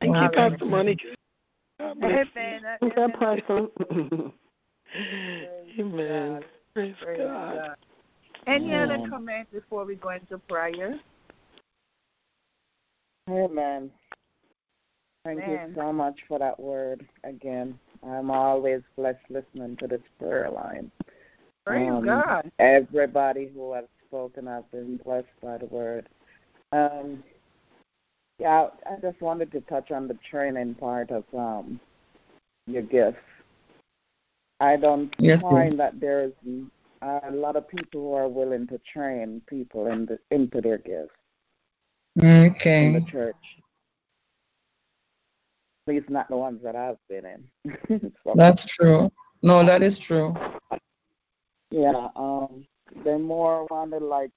[0.00, 0.70] Thank you, God Pastor bless you.
[0.70, 1.06] Monica.
[1.78, 2.62] God bless Amen.
[2.80, 3.70] Thank you, Apostle.
[3.90, 4.32] you.
[5.80, 6.42] Amen.
[6.74, 7.56] Praise, Praise God.
[7.56, 7.76] God.
[8.46, 9.10] Any other Amen.
[9.10, 10.98] comments before we go into prayer?
[13.28, 13.90] Amen.
[15.24, 15.68] Thank Amen.
[15.68, 17.78] you so much for that word again.
[18.06, 20.90] I'm always blessed listening to this prayer line.
[21.66, 22.50] Praise Um, God.
[22.58, 26.08] Everybody who has spoken, I've been blessed by the word.
[26.72, 27.22] Um,
[28.38, 31.78] yeah, I just wanted to touch on the training part of um,
[32.66, 33.18] your gifts.
[34.60, 35.48] I don't Yes, dear.
[35.48, 36.00] find that
[37.02, 41.14] a lot of people who are willing to train people in the, into their gifts
[42.22, 42.86] Okay.
[42.86, 43.36] in the church.
[45.86, 48.12] At least not the ones that I've been in.
[48.34, 49.10] That's true.
[49.42, 50.34] No, that is true.
[51.70, 52.66] yeah, um,
[53.04, 54.30] they more want to like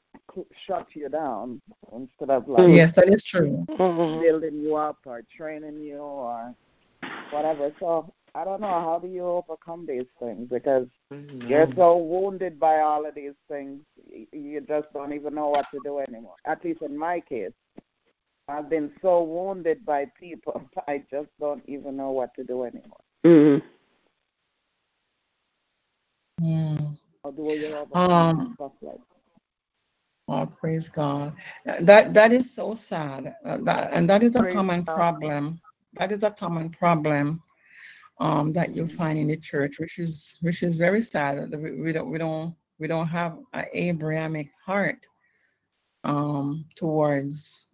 [0.65, 1.61] shut you down
[1.93, 3.65] instead of like Yes, that is true.
[3.77, 6.55] Building you up or training you or
[7.31, 7.71] whatever.
[7.79, 10.87] So I don't know how do you overcome these things because
[11.47, 13.81] you're so wounded by all of these things,
[14.31, 16.35] you just don't even know what to do anymore.
[16.45, 17.51] At least in my case,
[18.47, 23.01] I've been so wounded by people, I just don't even know what to do anymore.
[23.25, 23.61] Mhm.
[26.41, 26.97] Mm.
[27.23, 29.01] How do you overcome Um, stuff like that?
[30.27, 31.33] Oh, praise God.
[31.81, 33.35] That that is so sad.
[33.45, 34.95] Uh, that, and that is a Praise common God.
[34.95, 35.61] problem.
[35.95, 37.43] That is a common problem
[38.19, 41.51] um, that you find in the church, which is which is very sad.
[41.51, 45.05] that We, we don't we don't we don't have an Abrahamic heart
[46.03, 47.67] um, towards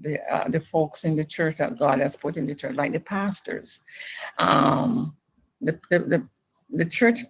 [0.00, 2.92] the uh, the folks in the church that God has put in the church, like
[2.92, 3.80] the pastors.
[4.38, 5.16] Um,
[5.60, 6.28] the, the the
[6.70, 7.20] the church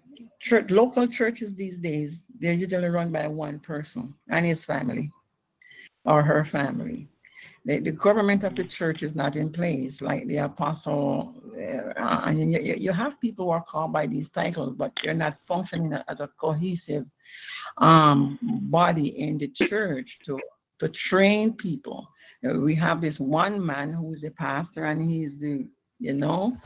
[0.41, 5.11] church local churches these days they're usually run by one person and his family
[6.05, 7.09] or her family.
[7.65, 11.35] The, the government of the church is not in place, like the apostle.
[11.57, 15.39] Uh, and you, you have people who are called by these titles, but they're not
[15.47, 17.07] functioning as a cohesive
[17.79, 20.41] um, body in the church to
[20.79, 22.09] to train people
[22.43, 25.69] Uh, We have this one man who's the pastor and he's the,
[25.99, 26.57] you know,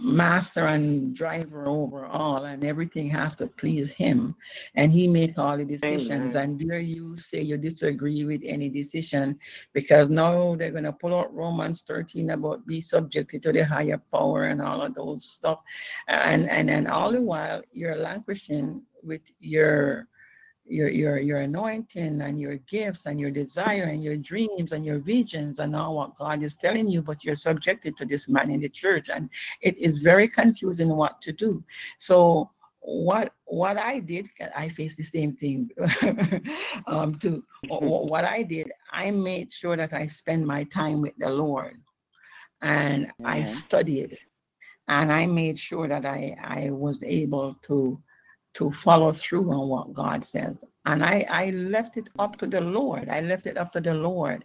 [0.00, 4.34] master and driver over all and everything has to please him.
[4.74, 6.36] And he make all the decisions.
[6.36, 6.50] Amen.
[6.50, 9.38] and dare you say you disagree with any decision
[9.72, 14.00] because now they're going to pull out romans 13 about be subjected to the higher
[14.10, 15.60] power and all of those stuff.
[16.08, 20.08] And and and all the while you're languishing with your
[20.68, 24.98] your your your anointing and your gifts and your desire and your dreams and your
[24.98, 28.60] visions and all what God is telling you, but you're subjected to this man in
[28.60, 29.30] the church, and
[29.62, 31.62] it is very confusing what to do.
[31.98, 35.70] So what what I did, I faced the same thing.
[36.86, 41.30] um, to what I did, I made sure that I spend my time with the
[41.30, 41.78] Lord,
[42.62, 43.46] and I Mhm.
[43.46, 44.18] studied,
[44.88, 48.00] and I made sure that I I was able to
[48.56, 50.64] to follow through on what God says.
[50.86, 53.10] And I, I left it up to the Lord.
[53.10, 54.44] I left it up to the Lord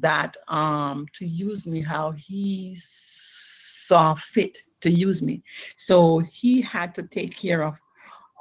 [0.00, 5.42] that um to use me how he saw fit to use me.
[5.76, 7.80] So he had to take care of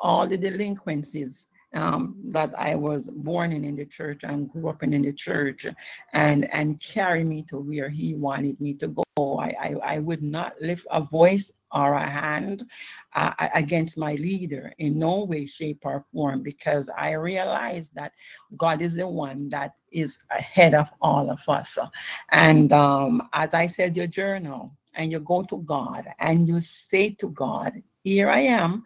[0.02, 4.84] all the delinquencies um, that I was born in in the church and grew up
[4.84, 5.66] in in the church
[6.14, 9.04] and and carry me to where he wanted me to go.
[9.18, 12.64] I, I, I would not lift a voice or a hand
[13.14, 18.14] uh, against my leader in no way, shape, or form because I realize that
[18.58, 21.78] God is the one that is ahead of all of us.
[22.32, 27.12] And um, as I said, your journal, and you go to God and you say
[27.20, 27.74] to God,
[28.04, 28.86] Here I am,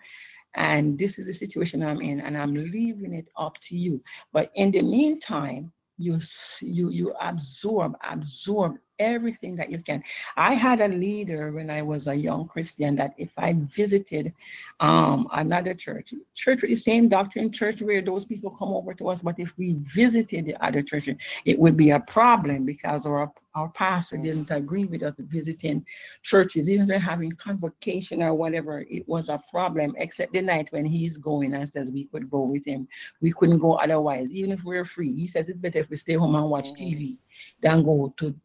[0.56, 4.02] and this is the situation I'm in, and I'm leaving it up to you.
[4.34, 6.20] But in the meantime, you
[6.62, 10.04] you you absorb absorb everything that you can.
[10.38, 14.34] I had a leader when I was a young Christian that if I visited
[14.80, 19.10] um, another church, church with the same doctrine, church where those people come over to
[19.10, 21.10] us, but if we visited the other church,
[21.46, 25.86] it would be a problem because our our pastor didn't agree with us visiting
[26.22, 30.86] churches, even we're having convocation or whatever, it was a problem, except the night when
[30.86, 32.88] he's going and says we could go with him.
[33.22, 35.14] We couldn't go otherwise, even if we're free.
[35.14, 37.18] He says it's better if we stay home and watch TV
[37.62, 38.36] than go to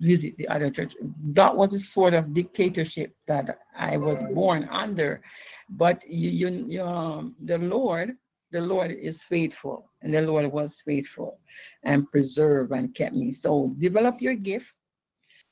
[0.00, 0.96] visit the other church.
[1.00, 5.22] That was the sort of dictatorship that I was born under.
[5.68, 8.16] But you, you, you um, the Lord,
[8.50, 11.38] the Lord is faithful, and the Lord was faithful
[11.84, 13.30] and preserved and kept me.
[13.30, 14.72] So develop your gift,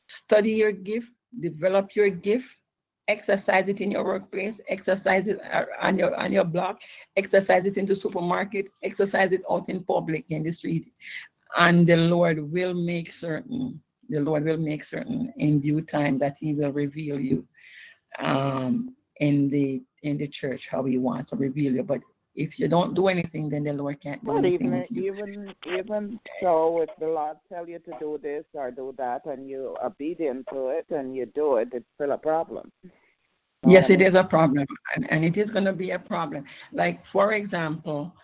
[0.08, 2.56] study your gift, develop your gift,
[3.06, 5.40] exercise it in your workplace, exercise it
[5.80, 6.80] on your on your block,
[7.16, 10.92] exercise it in the supermarket, exercise it out in public in the street,
[11.56, 13.80] and the Lord will make certain.
[14.08, 17.46] The Lord will make certain in due time that He will reveal you
[18.18, 21.82] um, in the in the church how He wants to reveal you.
[21.82, 22.02] But
[22.34, 25.04] if you don't do anything, then the Lord can't do But anything even you.
[25.04, 29.48] even even so, if the Lord tell you to do this or do that, and
[29.48, 32.70] you obedient to it and you do it, it's still a problem.
[33.66, 34.08] Yes, it mean?
[34.08, 36.44] is a problem, and, and it is going to be a problem.
[36.72, 38.14] Like, for example,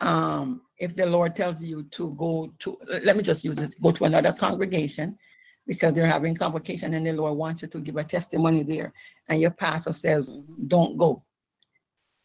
[0.00, 3.90] um, if the Lord tells you to go to, let me just use it, go
[3.92, 5.18] to another congregation
[5.66, 8.92] because they're having convocation and the Lord wants you to give a testimony there,
[9.28, 10.38] and your pastor says,
[10.68, 11.24] don't go.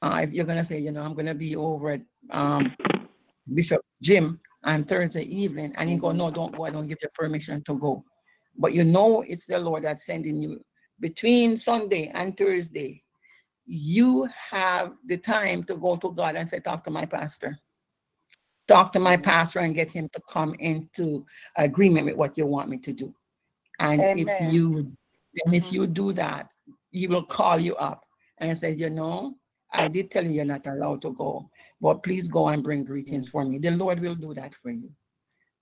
[0.02, 2.02] Uh, if you're going to say, you know, I'm going to be over at
[2.32, 2.76] um,
[3.54, 7.10] Bishop Jim on Thursday evening, and he go, no, don't go, I don't give you
[7.14, 8.04] permission to go.
[8.58, 10.64] But you know it's the Lord that's sending you
[11.00, 13.04] between Sunday and Thursday.
[13.66, 17.58] You have the time to go to God and say, talk to my pastor.
[18.68, 22.70] Talk to my pastor and get him to come into agreement with what you want
[22.70, 23.14] me to do.
[23.82, 24.92] And if you
[25.44, 25.94] and if you mm-hmm.
[25.94, 26.50] do that,
[26.92, 28.04] he will call you up
[28.38, 29.36] and say, you know,
[29.74, 31.50] I did tell you you're not allowed to go,
[31.80, 33.58] but please go and bring greetings for me.
[33.58, 34.92] The Lord will do that for you.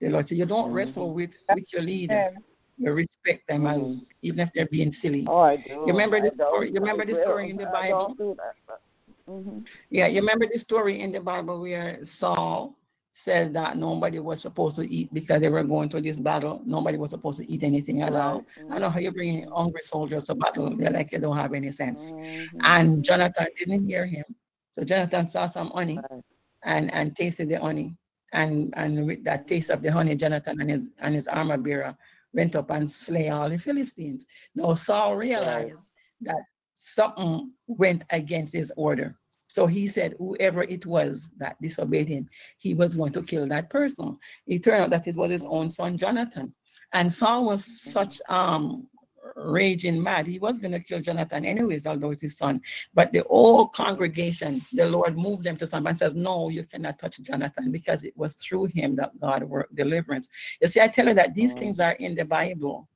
[0.01, 1.15] The Lord, so you don't wrestle mm-hmm.
[1.15, 2.31] with with your leader.
[2.77, 4.03] You respect them as mm-hmm.
[4.21, 5.25] even if they're being silly.
[5.27, 5.69] Oh, I do.
[5.85, 6.67] You remember the story?
[6.69, 8.07] You remember the story in the Bible?
[8.07, 8.55] don't do that.
[8.67, 8.81] but-
[9.27, 9.67] mhm.
[9.89, 12.78] Yeah, you remember the story in the Bible where Saul
[13.19, 16.61] said that nobody was supposed to eat because they were going to this battle.
[16.65, 18.45] Nobody was supposed to eat anything at all.
[18.57, 18.67] Right.
[18.69, 20.75] I know how you bring hungry soldiers to battle.
[20.75, 22.13] They're like you don't have any sense.
[22.13, 22.49] Mhm.
[22.63, 24.25] And Jonathan didn't hear him.
[24.71, 26.23] So Jonathan saw some honey Right.
[26.63, 27.97] and, and tasted the honey.
[28.33, 31.95] And and with that taste of the honey, Jonathan and his and his armor bearer
[32.33, 34.25] went up and slay all the Philistines.
[34.55, 35.75] Now Saul realized
[36.21, 36.41] that
[36.75, 39.15] something went against his order.
[39.49, 43.69] So he said, whoever it was that disobeyed him, he was going to kill that
[43.69, 44.17] person.
[44.45, 46.53] It turned out that it was his own son Jonathan.
[46.93, 48.87] And Saul was such um
[49.35, 50.27] raging mad.
[50.27, 52.61] He was going to kill Jonathan anyways, although it's his son.
[52.93, 56.99] But the whole congregation, the Lord moved them to somebody and says, No, you cannot
[56.99, 60.29] touch Jonathan because it was through him that God worked deliverance.
[60.61, 61.59] You see, I tell you that these mm.
[61.59, 62.88] things are in the Bible.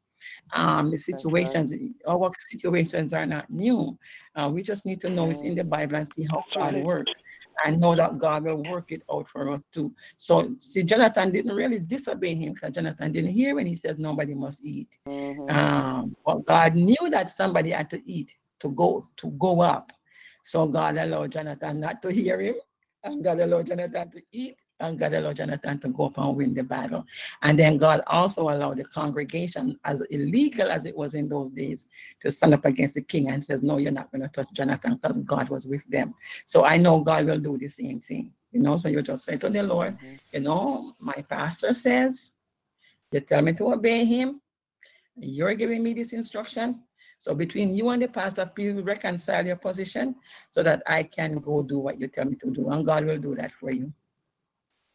[0.54, 1.74] Um, the situations,
[2.08, 3.98] our situations are not new.
[4.36, 7.12] Uh, we just need to know it's in the Bible and see how God works
[7.64, 9.94] and know that God will work it out for us too.
[10.18, 14.34] So see, Jonathan didn't really disobey him because Jonathan didn't hear when he says nobody
[14.34, 14.98] must eat.
[15.08, 15.50] Mm-hmm.
[15.56, 19.92] Um, but God knew that somebody had to eat to go to go up.
[20.44, 22.56] So God allowed Jonathan not to hear him,
[23.04, 26.54] and God allowed Jonathan to eat, and God allowed Jonathan to go up and win
[26.54, 27.06] the battle.
[27.42, 31.88] And then God also allowed the congregation, as illegal as it was in those days,
[32.22, 34.96] to stand up against the king and says, No, you're not going to touch Jonathan
[34.96, 36.14] because God was with them.
[36.46, 38.34] So I know God will do the same thing.
[38.52, 40.16] You know, so you just say to the Lord, mm-hmm.
[40.32, 42.32] you know, my pastor says,
[43.12, 44.42] you tell me to obey him.
[45.16, 46.84] You're giving me this instruction.
[47.20, 50.16] So between you and the pastor, please reconcile your position
[50.52, 52.70] so that I can go do what you tell me to do.
[52.70, 53.94] And God will do that for you.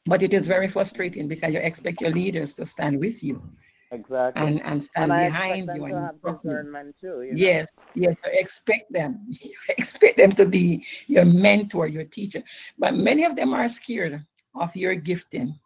[0.09, 3.43] But it is very frustrating because you expect your leaders to stand with you.
[3.91, 4.47] Exactly.
[4.47, 5.85] And, and stand and behind you.
[5.85, 7.23] and discernment too.
[7.23, 7.39] You know?
[7.39, 8.15] Yes, yes.
[8.25, 9.31] So expect them.
[9.69, 12.43] expect them to be your mentor, your teacher.
[12.79, 14.25] But many of them are scared
[14.55, 15.59] of your gifting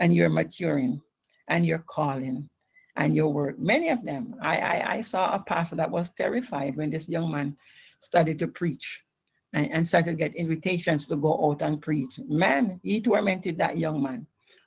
[0.00, 1.00] and your maturing
[1.48, 2.48] and your calling
[2.96, 3.58] and your work.
[3.58, 4.34] Many of them.
[4.42, 7.56] I, I, I saw a pastor that was terrified when this young man
[8.00, 9.04] started to preach
[9.52, 12.18] and, and started to get invitations to go out and preach.
[12.28, 14.26] Man, he tormented that young man.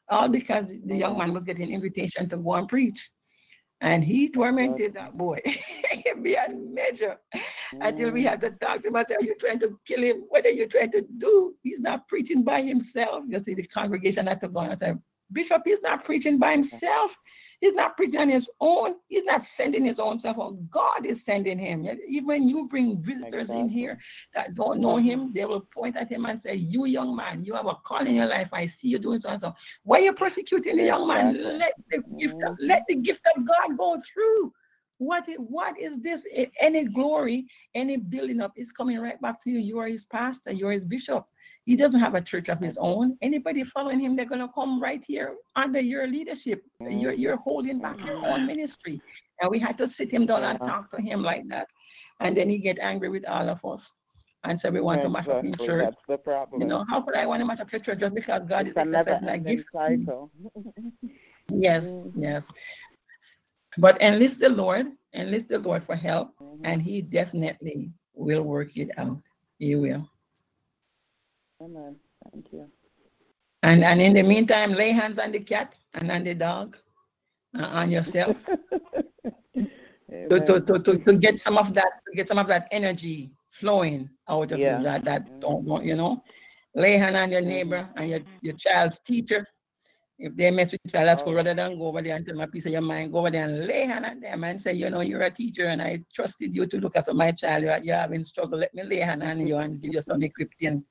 [0.09, 3.09] All because the young man was getting invitation to go and preach.
[3.81, 5.39] And he tormented that boy
[6.21, 7.17] beyond measure
[7.79, 8.95] until we had to talk to him.
[8.95, 10.25] I said, Are you trying to kill him?
[10.29, 11.55] What are you trying to do?
[11.63, 13.23] He's not preaching by himself.
[13.27, 14.99] You see, the congregation had to go and said,
[15.31, 17.17] Bishop, he's not preaching by himself.
[17.61, 18.95] He's not preaching on his own.
[19.07, 20.37] He's not sending his own self.
[20.71, 21.87] God is sending him.
[22.07, 23.61] Even when you bring visitors exactly.
[23.61, 23.99] in here
[24.33, 27.53] that don't know him, they will point at him and say, You young man, you
[27.53, 28.49] have a call in your life.
[28.51, 29.53] I see you doing so and so.
[29.83, 31.59] Why are you persecuting the young man?
[31.59, 32.65] Let the gift of, mm-hmm.
[32.67, 34.51] let the gift of God go through.
[34.97, 36.25] What is, what is this?
[36.59, 37.45] Any glory,
[37.75, 39.59] any building up is coming right back to you.
[39.59, 41.25] You are his pastor, you are his bishop.
[41.65, 43.17] He doesn't have a church of his own.
[43.21, 46.63] Anybody following him, they're going to come right here under your leadership.
[46.79, 48.99] You're, you're holding back your own ministry.
[49.41, 51.67] And we had to sit him down and talk to him like that.
[52.19, 53.93] And then he get angry with all of us
[54.43, 55.85] and so we want to match up in church.
[55.85, 56.61] That's the problem.
[56.61, 58.77] You know, how could I want to match up your church just because God it's
[58.77, 59.71] is exercising a gift?
[59.71, 60.31] Cycle.
[61.49, 62.23] yes, mm-hmm.
[62.23, 62.47] yes.
[63.77, 66.65] But enlist the Lord, enlist the Lord for help, mm-hmm.
[66.65, 69.21] and He definitely will work it out.
[69.59, 70.09] He will.
[71.61, 71.95] Amen.
[72.31, 72.67] Thank you.
[73.63, 76.77] And and in the meantime, lay hands on the cat and on the dog,
[77.57, 78.43] uh, on yourself,
[79.55, 83.31] to, to, to, to, to get some of that to get some of that energy
[83.51, 84.77] flowing out of yeah.
[84.77, 84.83] you.
[84.83, 86.23] That that don't, don't you know,
[86.73, 89.45] lay hand on your neighbor and your, your child's teacher.
[90.23, 91.37] If they mess with you at school, oh.
[91.37, 93.45] rather than go over there and tell my piece of your mind, go over there
[93.45, 96.55] and lay hand on them and say, you know, you're a teacher and I trusted
[96.55, 97.63] you to look after my child.
[97.63, 98.59] You're, you're having struggle.
[98.59, 100.83] Let me lay hand on you and give you some equipping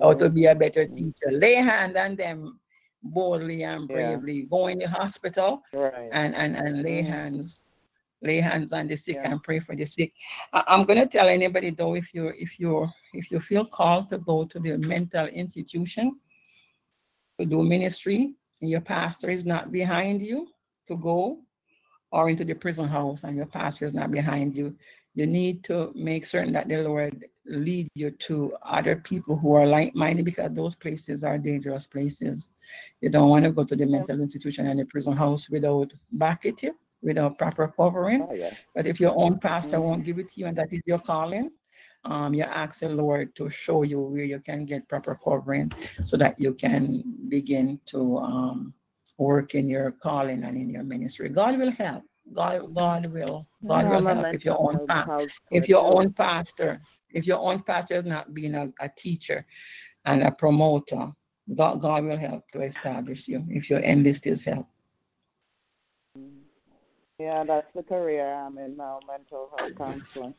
[0.00, 0.28] how to oh.
[0.30, 1.30] be a better teacher.
[1.30, 2.58] Lay hand on them
[3.02, 4.40] boldly and bravely.
[4.40, 4.46] Yeah.
[4.50, 6.08] Go in the hospital right.
[6.12, 7.64] and, and, and lay hands
[8.22, 9.30] lay hands on the sick yeah.
[9.30, 10.12] and pray for the sick.
[10.52, 14.18] I, am gonna tell anybody though if you if you if you feel called to
[14.18, 16.18] go to the mental institution
[17.38, 20.48] to do ministry your pastor is not behind you
[20.86, 21.38] to go
[22.10, 24.74] or into the prison house and your pastor is not behind you,
[25.14, 29.66] you need to make certain that the Lord lead you to other people who are
[29.66, 32.50] like-minded because those places are dangerous places.
[33.00, 36.56] You don't want to go to the mental institution and the prison house without backing
[36.62, 38.26] you, without proper covering.
[38.28, 38.54] Oh, yeah.
[38.74, 39.86] But if your own pastor mm-hmm.
[39.86, 41.50] won't give it to you and that is your calling,
[42.04, 45.70] um, you ask the Lord to show you where you can get proper covering
[46.04, 48.74] so that you can begin to um,
[49.18, 51.28] work in your calling and in your ministry.
[51.28, 52.04] God will help.
[52.32, 55.08] God, God will, God will help if your own pa-
[55.50, 56.80] if your own pastor,
[57.10, 59.46] if your own pastor is not being a, a teacher
[60.04, 61.08] and a promoter,
[61.54, 64.66] God, God will help to establish you if you enlist His help.
[67.18, 70.34] Yeah, that's the career I'm in now, mental health counseling.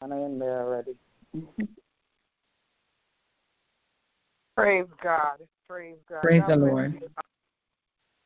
[0.00, 0.92] And I'm in there already.
[4.56, 5.38] Praise God.
[5.68, 6.22] Praise God.
[6.22, 6.92] Praise God the Lord.
[6.94, 7.08] You.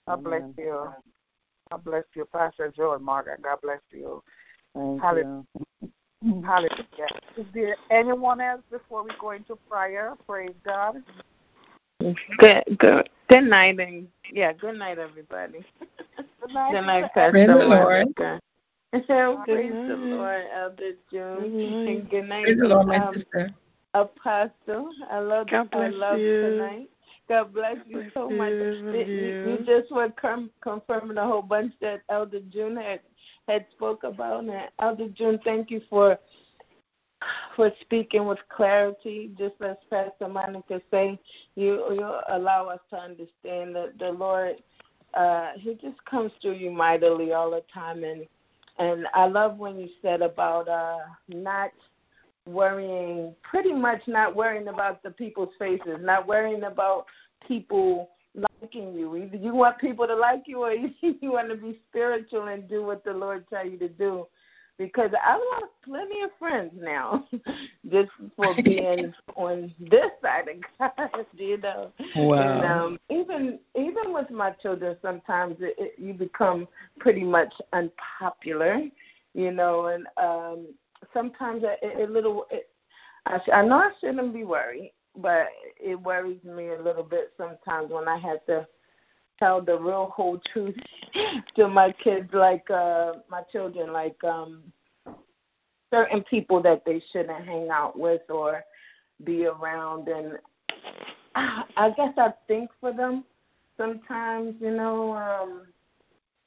[0.06, 0.88] God bless you.
[1.70, 3.42] God bless you, Pastor Joel Margaret.
[3.42, 4.22] God bless you.
[4.74, 5.44] Thank Hallelujah.
[6.22, 6.42] You.
[6.42, 7.08] Hallelujah.
[7.36, 10.14] Is there anyone else before we go into prayer?
[10.26, 11.02] Praise God.
[12.00, 15.64] Good, good, good night, and yeah, good night, everybody.
[16.40, 18.14] Good night, Good night, Pastor Praise the Pastor Lord.
[18.92, 19.44] Monica.
[19.44, 20.18] Praise Praise the the Lord.
[20.18, 21.40] Lord, Elder June.
[21.40, 21.88] Good night.
[21.88, 23.50] And good night, Praise the Lord, my um, sister.
[23.94, 24.90] Apostle.
[25.10, 26.40] I love God I bless love you.
[26.40, 26.90] tonight.
[27.28, 28.52] God bless you so much.
[28.52, 29.64] You, you you.
[29.64, 33.00] just were com- confirming a whole bunch that Elder June had
[33.46, 34.44] had spoke about.
[34.44, 36.18] And Elder June, thank you for
[37.54, 39.30] for speaking with clarity.
[39.38, 41.20] Just as Pastor Monica say,
[41.54, 44.56] you you allow us to understand that the Lord,
[45.14, 48.02] uh, He just comes through you mightily all the time.
[48.02, 48.26] And
[48.80, 51.70] and I love when you said about uh, not
[52.46, 57.04] worrying, pretty much not worrying about the people's faces, not worrying about
[57.46, 59.14] people liking you.
[59.16, 62.82] Either you want people to like you or you want to be spiritual and do
[62.82, 64.26] what the Lord tell you to do.
[64.80, 67.26] Because I lost plenty of friends now
[67.92, 70.56] just for being on this side of
[70.96, 71.92] God, you know.
[72.14, 72.62] Wow.
[72.62, 76.66] And um, even even with my children, sometimes it, it, you become
[76.98, 78.80] pretty much unpopular,
[79.34, 79.88] you know.
[79.88, 80.68] And um,
[81.12, 82.70] sometimes a, a little, it,
[83.26, 85.48] I, sh- I know I shouldn't be worried, but
[85.78, 88.66] it worries me a little bit sometimes when I have to
[89.40, 90.76] tell the real whole truth
[91.56, 94.62] to my kids, like uh, my children, like um,
[95.92, 98.64] certain people that they shouldn't hang out with or
[99.24, 100.38] be around, and
[101.34, 103.24] I, I guess I think for them
[103.76, 105.12] sometimes, you know.
[105.14, 105.66] Um,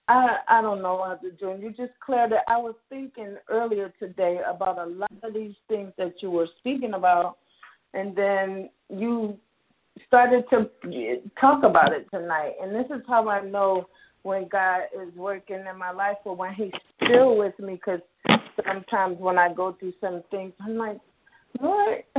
[0.08, 1.58] I I don't know what to do.
[1.62, 2.40] You just cleared it.
[2.48, 6.94] I was thinking earlier today about a lot of these things that you were speaking
[6.94, 7.38] about,
[7.94, 9.38] and then you
[10.08, 10.70] started to
[11.40, 12.54] talk about it tonight.
[12.62, 13.88] And this is how I know
[14.24, 16.72] when God is working in my life or when He's
[17.04, 17.74] still with me.
[17.74, 18.02] Because
[18.66, 21.00] sometimes when I go through some things, I'm like,
[21.62, 22.04] Lord,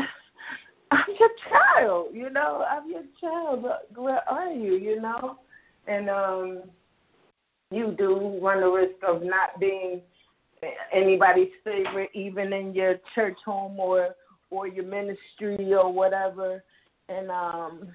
[0.90, 2.08] I'm your child.
[2.12, 3.64] You know, I'm your child.
[3.94, 4.74] Where are you?
[4.74, 5.38] You know,
[5.86, 6.62] and um
[7.70, 10.00] you do run the risk of not being
[10.92, 14.14] anybody's favorite, even in your church home or
[14.50, 16.62] or your ministry or whatever.
[17.08, 17.88] And um,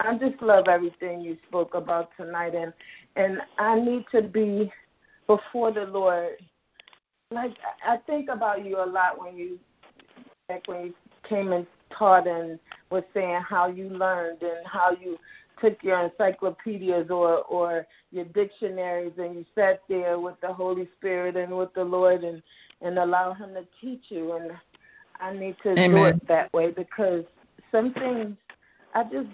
[0.00, 2.72] I just love everything you spoke about tonight, and
[3.14, 4.72] and I need to be
[5.26, 6.36] before the Lord.
[7.30, 7.56] Like
[7.86, 9.58] I think about you a lot when you
[10.48, 10.94] like when you
[11.28, 11.66] came and
[11.96, 12.58] taught and
[12.90, 15.18] was saying how you learned and how you
[15.60, 21.36] took your encyclopedias or or your dictionaries and you sat there with the Holy Spirit
[21.36, 22.42] and with the Lord and
[22.82, 24.32] and allow Him to teach you.
[24.34, 24.52] And
[25.20, 27.24] I need to do it that way because
[27.72, 28.36] some things
[28.96, 29.28] I just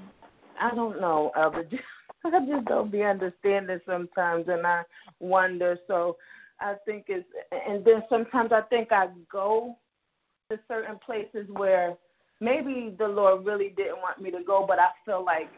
[0.61, 1.65] I don't know, Elder.
[2.25, 4.83] I just don't be understanding sometimes, and I
[5.21, 5.79] wonder.
[5.87, 6.17] So
[6.61, 7.27] I think it's
[7.69, 9.77] and then sometimes I think I go
[10.51, 11.95] to certain places where
[12.41, 15.49] maybe the Lord really didn't want me to go, but I feel like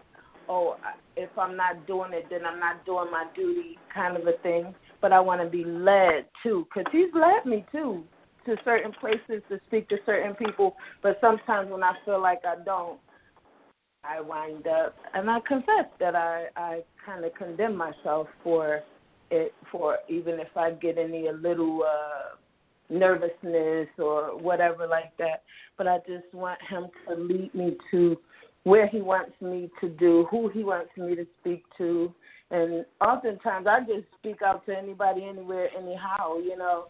[0.51, 0.77] oh,
[1.17, 4.75] if I'm not doing it, then I'm not doing my duty, kind of a thing.
[5.01, 8.05] But I want to be led too, because He's led me too
[8.45, 10.77] to certain places to speak to certain people.
[11.03, 12.99] But sometimes when I feel like I don't,
[14.07, 18.83] I wind up, and I confess that I I kind of condemn myself for
[19.31, 21.83] it, for even if I get any a little.
[21.85, 22.37] uh
[22.91, 25.43] nervousness or whatever like that
[25.79, 28.15] but i just want him to lead me to
[28.65, 32.13] where he wants me to do, who he wants me to speak to.
[32.51, 36.87] And oftentimes I just speak out to anybody, anywhere, anyhow, you know.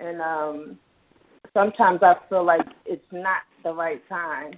[0.00, 0.78] And um
[1.54, 4.52] sometimes I feel like it's not the right time.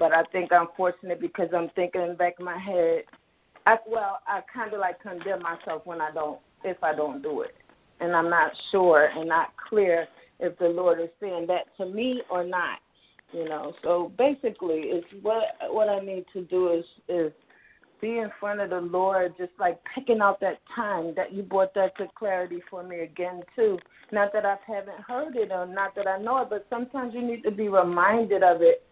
[0.00, 3.04] But I think I'm fortunate because I'm thinking in the back of my head.
[3.66, 7.42] I, well, I kind of like condemn myself when I don't, if I don't do
[7.42, 7.54] it.
[8.00, 10.08] And I'm not sure and not clear
[10.40, 12.80] if the Lord is saying that to me or not
[13.32, 17.32] you know so basically it's what what i need to do is is
[18.00, 21.74] be in front of the lord just like picking out that time that you brought
[21.74, 23.78] that to clarity for me again too
[24.10, 27.22] not that i haven't heard it or not that i know it but sometimes you
[27.22, 28.84] need to be reminded of it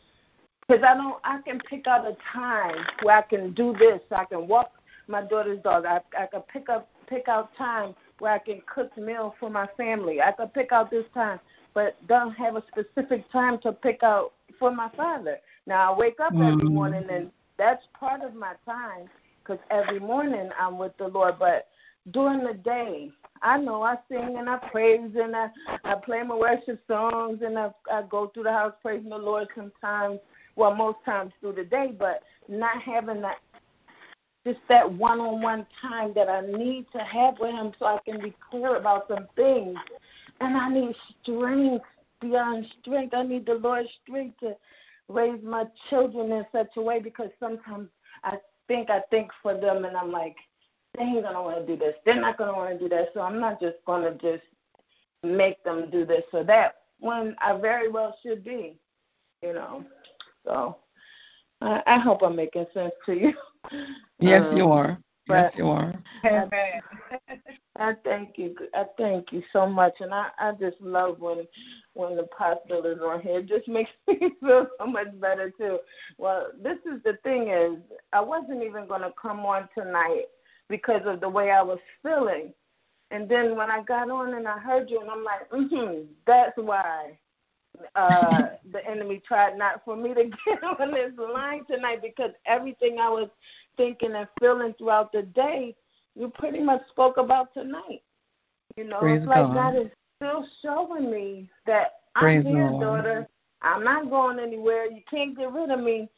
[0.69, 4.25] because i don't i can pick out a time where i can do this i
[4.25, 4.73] can walk
[5.07, 8.95] my daughter's dog i i can pick up pick out time where i can cook
[8.99, 11.41] meal for my family i can pick out this time
[11.75, 15.39] but don't have a specific time to pick out for my father.
[15.67, 16.73] Now I wake up every Mhm.
[16.73, 21.39] morning, and that's part of my time because every morning I'm with the Lord.
[21.39, 21.69] But
[22.11, 25.51] during the day, I know I sing and I praise and I,
[25.85, 29.49] I play my worship songs and I, I go through the house praising the Lord
[29.55, 30.19] sometimes.
[30.59, 33.37] Well, most times through the day, but not having that
[34.45, 38.35] just that one-on-one time that I need to have with Him so I can be
[38.51, 39.79] clear about some things
[40.41, 41.85] and I need strength
[42.21, 43.15] beyond strength.
[43.15, 44.57] I need the Lord's strength to
[45.09, 47.89] raise my children in such a way because sometimes
[48.25, 50.35] I think I think for them and I'm like,
[50.97, 51.95] they ain't gonna want to do this.
[52.05, 53.11] They're not gonna want to do that.
[53.15, 54.43] So I'm not just gonna just
[55.23, 58.77] make them do this or that when I very well should be,
[59.41, 59.85] you know.
[60.49, 60.77] So
[61.61, 63.35] I, I hope I'm making sense to you.
[64.19, 64.99] Yes, um, you are.
[65.29, 65.95] Yes, you are.
[66.25, 66.81] Amen.
[67.77, 68.57] I thank you.
[68.75, 71.47] I thank you so much, and I, I just love when
[71.95, 73.41] when the pastor is on here.
[73.41, 75.79] It just makes me feel so much better too.
[76.17, 77.77] Well, this is the thing is
[78.13, 80.25] I wasn't even going to come on tonight
[80.69, 82.53] because of the way I was feeling,
[83.11, 86.57] and then when I got on and I heard you, and I'm like, mm-hmm, that's
[86.57, 87.19] why
[87.95, 92.99] uh, the enemy tried not for me to get on this line tonight because everything
[93.01, 93.29] I was
[93.77, 95.75] thinking and feeling throughout the day,
[96.15, 98.03] you pretty much spoke about tonight.
[98.77, 99.55] You know, Praise it's like God.
[99.55, 102.81] God is still showing me that Praise I'm here, Lord.
[102.81, 103.29] daughter.
[103.63, 104.91] I'm not going anywhere.
[104.91, 106.09] You can't get rid of me.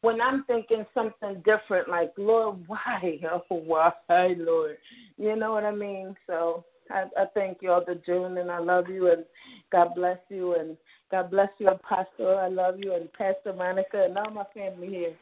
[0.00, 3.20] When I'm thinking something different, like Lord, why?
[3.30, 3.92] Oh, why,
[4.36, 4.76] Lord?
[5.16, 6.14] You know what I mean?
[6.26, 9.24] So I, I thank you, all the June, and I love you, and
[9.72, 10.76] God bless you, and
[11.14, 12.36] God bless you, Apostle.
[12.38, 15.14] I love you, and Pastor Monica, and all my family here.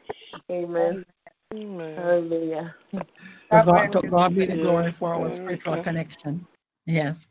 [0.49, 1.05] Amen.
[1.53, 1.95] Amen.
[1.95, 2.75] Hallelujah.
[2.93, 3.05] To
[3.63, 6.47] God, to God be the glory for our spiritual connection.
[6.87, 7.27] Yes.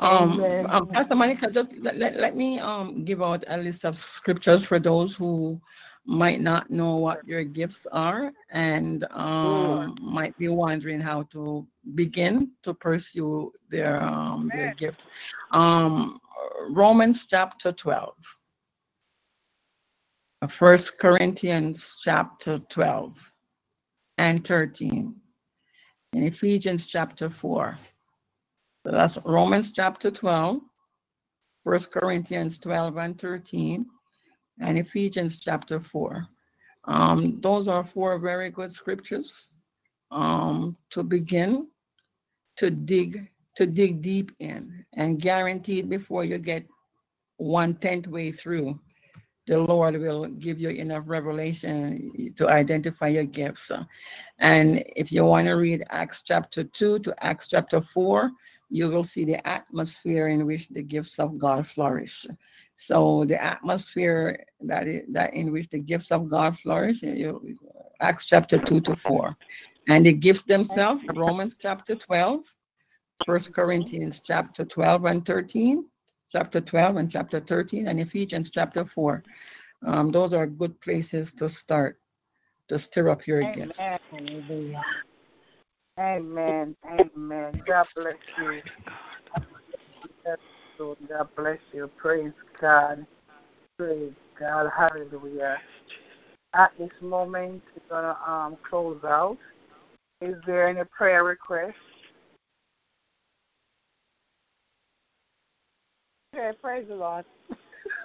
[0.00, 3.94] Um, um, Pastor Monica, just let, let, let me um, give out a list of
[3.94, 5.60] scriptures for those who
[6.06, 12.50] might not know what your gifts are and um, might be wondering how to begin
[12.62, 15.06] to pursue their um, their gifts.
[15.50, 16.18] Um,
[16.70, 18.14] Romans chapter 12.
[20.48, 23.14] First Corinthians chapter 12
[24.16, 25.20] and 13.
[26.14, 27.78] And Ephesians chapter 4.
[28.86, 30.60] So that's Romans chapter 12,
[31.64, 33.86] 1 Corinthians 12 and 13,
[34.60, 36.26] and Ephesians chapter 4.
[36.84, 39.48] Um, those are four very good scriptures
[40.10, 41.68] um, to begin
[42.56, 46.64] to dig to dig deep in and guaranteed before you get
[47.36, 48.78] one tenth way through
[49.46, 53.72] the lord will give you enough revelation to identify your gifts
[54.38, 58.30] and if you want to read acts chapter 2 to acts chapter 4
[58.68, 62.26] you will see the atmosphere in which the gifts of god flourish
[62.80, 67.56] so the atmosphere that is, that in which the gifts of god flourish you,
[68.00, 69.36] acts chapter 2 to 4
[69.88, 72.42] and the gifts themselves romans chapter 12
[73.26, 75.88] First Corinthians chapter 12 and 13,
[76.32, 79.22] chapter 12 and chapter 13, and Ephesians chapter 4.
[79.86, 82.00] Um, those are good places to start
[82.68, 83.78] to stir up your gifts.
[85.98, 86.74] Amen.
[86.86, 87.52] Amen.
[87.66, 88.62] God bless you.
[90.80, 91.90] Lord, God bless you.
[91.98, 93.06] Praise God.
[93.78, 94.70] Praise God.
[94.74, 95.58] Hallelujah.
[96.54, 99.36] At this moment, we're going to um, close out.
[100.22, 101.76] Is there any prayer request?
[106.34, 107.26] Okay, praise the Lord.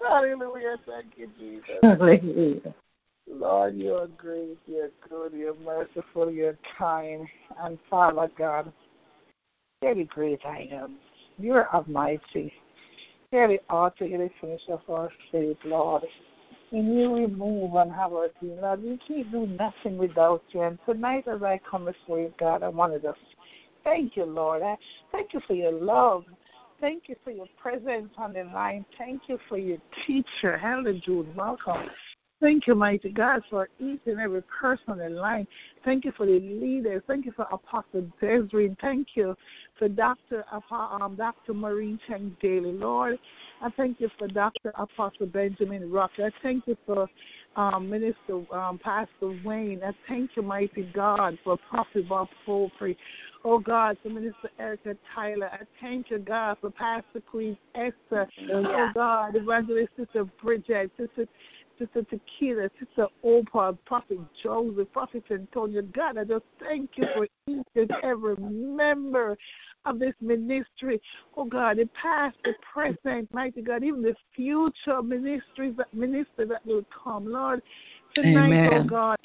[0.07, 0.75] Hallelujah.
[0.85, 1.77] Thank you, Jesus.
[1.81, 2.73] Hallelujah.
[3.27, 7.27] Lord, you are great, you're good, you're merciful, you're kind,
[7.59, 8.71] and Father God,
[9.81, 10.97] you're great I am.
[11.39, 12.53] You're of my almighty.
[13.35, 16.03] The author, you're the finisher of our faith, Lord.
[16.71, 18.81] And you remove and have our being, Lord.
[18.81, 20.61] We can't do nothing without you.
[20.61, 23.13] And tonight, as I come before you, God, I want to
[23.83, 24.63] thank you, Lord.
[24.63, 24.77] I
[25.11, 26.23] thank you for your love.
[26.79, 28.85] Thank you for your presence on the line.
[28.97, 30.57] Thank you for your teacher,
[31.03, 31.89] Jude Malcolm.
[32.41, 35.47] Thank you, mighty God, for each and every person in line.
[35.85, 37.01] Thank you for the leaders.
[37.07, 38.75] Thank you for Apostle Desiree.
[38.81, 39.37] Thank you
[39.79, 40.43] for Dr.
[40.71, 41.53] Um, Dr.
[41.53, 43.19] Marie Cheng Daly, Lord.
[43.61, 44.73] I thank you for Dr.
[44.75, 46.11] Apostle Benjamin Rock.
[46.17, 47.09] I thank you for
[47.55, 49.81] um, Minister um, Pastor Wayne.
[49.81, 52.97] I thank you, mighty God, for Prophet Bob Poultry.
[53.45, 55.49] Oh God, for Minister Erica Tyler.
[55.53, 58.27] I thank you, God, for Pastor Queen Esther.
[58.51, 61.27] Oh God, Evangelist Sister Bridget, Sister
[61.77, 65.81] Sister Tequila, Sister Opa, Prophet Joseph, Prophet Antonio.
[65.81, 69.37] God, I just thank you for each and every member
[69.85, 71.01] of this ministry.
[71.37, 76.65] Oh God, the past, the present, mighty God, even the future ministries that minister that
[76.65, 77.31] will come.
[77.31, 77.61] Lord,
[78.13, 78.87] tonight, oh Amen.
[78.87, 79.17] God,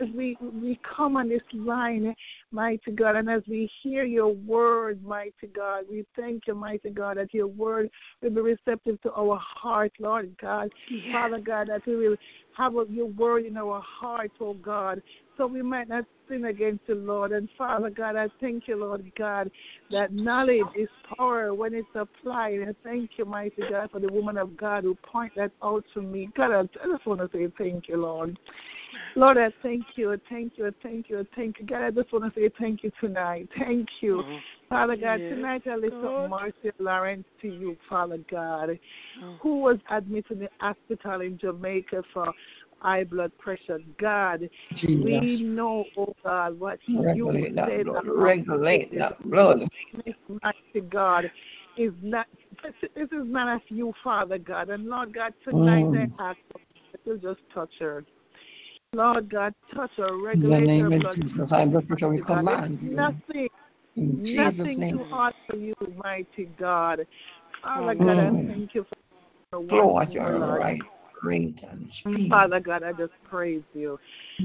[0.00, 2.14] as we we come on this line,
[2.52, 7.16] mighty God, and as we hear your word, mighty God, we thank you, mighty God,
[7.16, 7.90] that your word
[8.22, 10.70] will be receptive to our heart, Lord God.
[11.12, 12.16] Father God, that we will
[12.56, 15.02] have your word in our heart, oh God.
[15.38, 17.32] So we might not sin against the Lord.
[17.32, 19.50] And Father God, I thank you, Lord God,
[19.90, 22.58] that knowledge is power when it's applied.
[22.58, 26.02] And thank you, mighty God, for the woman of God who point that out to
[26.02, 26.28] me.
[26.36, 28.38] God, I just want to say thank you, Lord.
[29.14, 31.66] Lord, I thank you, thank you, thank you, thank you.
[31.66, 33.48] God, I just want to say thank you tonight.
[33.56, 34.16] Thank you.
[34.18, 34.36] Mm-hmm.
[34.68, 35.34] Father God, yes.
[35.34, 39.34] tonight I lift up Marcia Lawrence to you, Father God, mm-hmm.
[39.40, 42.32] who was admitted in the hospital in Jamaica for
[42.80, 43.80] high blood pressure.
[43.98, 45.04] God, Jesus.
[45.04, 48.06] we know, oh God, what regulate you that said blood.
[48.06, 49.68] Regulate that blood.
[50.42, 51.30] Mighty God,
[51.76, 52.26] is not
[52.62, 54.70] this is not of you, Father God.
[54.70, 56.10] And Lord God, tonight mm.
[56.18, 56.38] I ask
[57.04, 58.04] you just touch her.
[58.94, 62.08] Lord God, touch her, regulate In the name her of blood Jesus, high blood pressure,
[62.08, 62.90] we command you.
[62.94, 63.48] Nothing,
[63.96, 64.98] In Jesus' nothing name.
[64.98, 67.06] too hard for you, mighty God.
[67.62, 68.40] Father God, Mm.
[68.40, 68.96] I thank you for
[69.52, 70.80] the Flow work at your right
[71.22, 72.30] rate and speed.
[72.30, 73.98] Father God, I just praise you.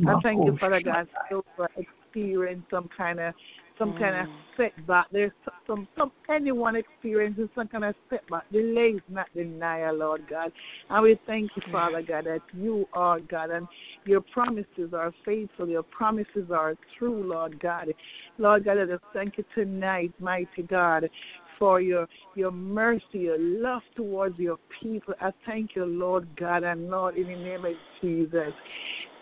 [0.07, 3.33] I oh, thank you, oh, Father God, still for experience some kind of
[3.79, 4.33] some kind of mm.
[4.55, 5.07] setback.
[5.11, 5.31] There's
[5.65, 8.49] some some anyone experiences some kind of setback.
[8.51, 10.51] Delay is not denial, Lord God.
[10.89, 13.67] And we thank you, Father God, that you are God and
[14.05, 15.67] your promises are faithful.
[15.67, 17.93] Your promises are true, Lord God.
[18.37, 21.09] Lord God, I just thank you tonight, mighty God,
[21.59, 25.13] for your your mercy, your love towards your people.
[25.21, 28.53] I thank you, Lord God, and Lord, in the name of Jesus,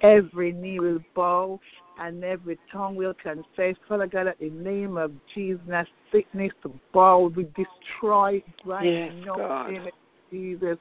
[0.01, 1.59] every knee will bow
[1.99, 6.51] and every tongue will confess, Father God, that in the name of Jesus, that sickness
[6.63, 9.69] to bow, we destroy right yes, now God.
[9.69, 10.77] in the name of Jesus.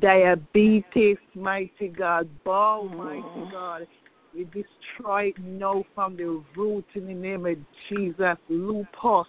[0.00, 3.48] Diabetes, mighty God, bow, mighty oh.
[3.50, 3.86] God.
[4.34, 7.56] We destroy it now from the root in the name of
[7.88, 8.36] Jesus.
[8.48, 9.26] Lupus,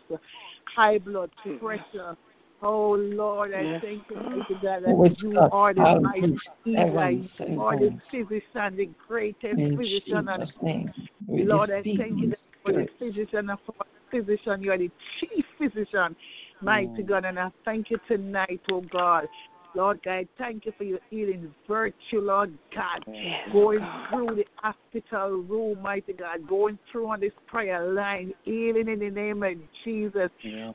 [0.75, 2.17] high blood pressure.
[2.61, 4.25] Oh Lord, I Yes, thank you, God.
[4.38, 7.09] mighty God, that you got are the mighty healer.
[7.11, 10.93] You are the physician, the greatest In physician on Jesus' name,
[11.30, 14.61] Lord, I thank you these that you are the physician of our physician.
[14.64, 16.16] You are the chief physician,
[16.61, 17.25] mighty God.
[17.25, 19.27] And I thank you tonight, oh God.
[19.76, 23.04] Lord God, thank you for your healing virtue, Lord God.
[23.08, 24.10] Yes, Going God.
[24.10, 26.48] through the hospital room, mighty God.
[26.48, 30.30] Going through on this prayer line, healing in the name of Jesus.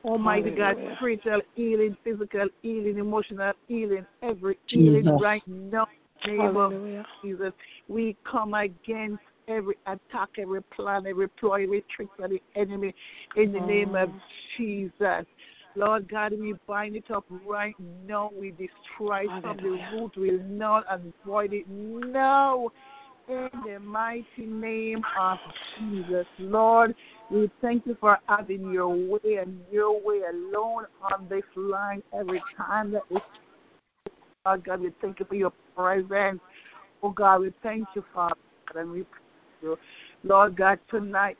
[0.05, 0.95] Almighty God, Hallelujah.
[0.97, 5.21] spiritual healing, physical healing, emotional healing, every healing Jesus.
[5.21, 5.87] right now.
[6.25, 7.05] in the Name of Hallelujah.
[7.23, 7.53] Jesus.
[7.87, 12.93] We come against every attack, every plan, every ploy, every trick of the enemy
[13.35, 14.21] in the name of mm.
[14.57, 15.25] Jesus.
[15.75, 17.75] Lord God, we bind it up right
[18.07, 18.31] now.
[18.37, 20.17] We destroy it from the root.
[20.17, 22.69] We null and void it now.
[23.29, 25.39] In the mighty name of
[25.77, 26.25] Jesus.
[26.37, 26.95] Lord,
[27.29, 32.41] we thank you for having your way and your way alone on this line every
[32.57, 33.21] time that we
[34.43, 36.41] God, God, we thank you for your presence.
[37.03, 38.35] Oh God, we thank you, Father,
[38.75, 39.05] and we
[39.61, 39.77] you.
[40.23, 41.37] Lord God, tonight,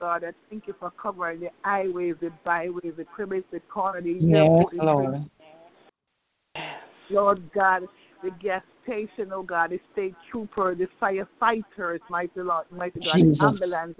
[0.00, 4.16] God, I thank you for covering the highways, the byways, the criminals, the corner, the
[4.18, 5.30] Yes, Lord.
[7.10, 7.86] Lord God,
[8.22, 13.38] the gas station, oh God, the state trooper, the firefighters, mighty Lord, mighty God, Jesus.
[13.38, 13.98] the ambulance,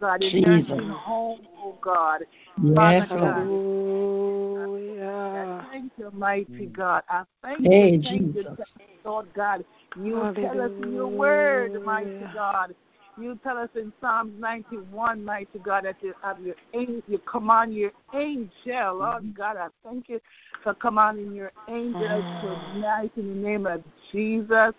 [0.00, 0.70] God, the Jesus.
[0.70, 2.22] nursing home, oh God.
[2.62, 4.60] Yes, Father God, Lord.
[4.60, 5.66] Hallelujah.
[5.70, 6.72] Thank you, mighty mm.
[6.72, 7.02] God.
[7.08, 8.74] I thank you, thank Jesus.
[8.78, 9.64] you, Lord God.
[9.96, 12.74] You tell us your word, mighty God.
[13.20, 17.74] You tell us in Psalms 91, mighty God, that you have your angel, you command
[17.74, 19.56] your angel, Lord God.
[19.58, 20.20] I thank you
[20.62, 24.72] for commanding your angels tonight in the name of Jesus.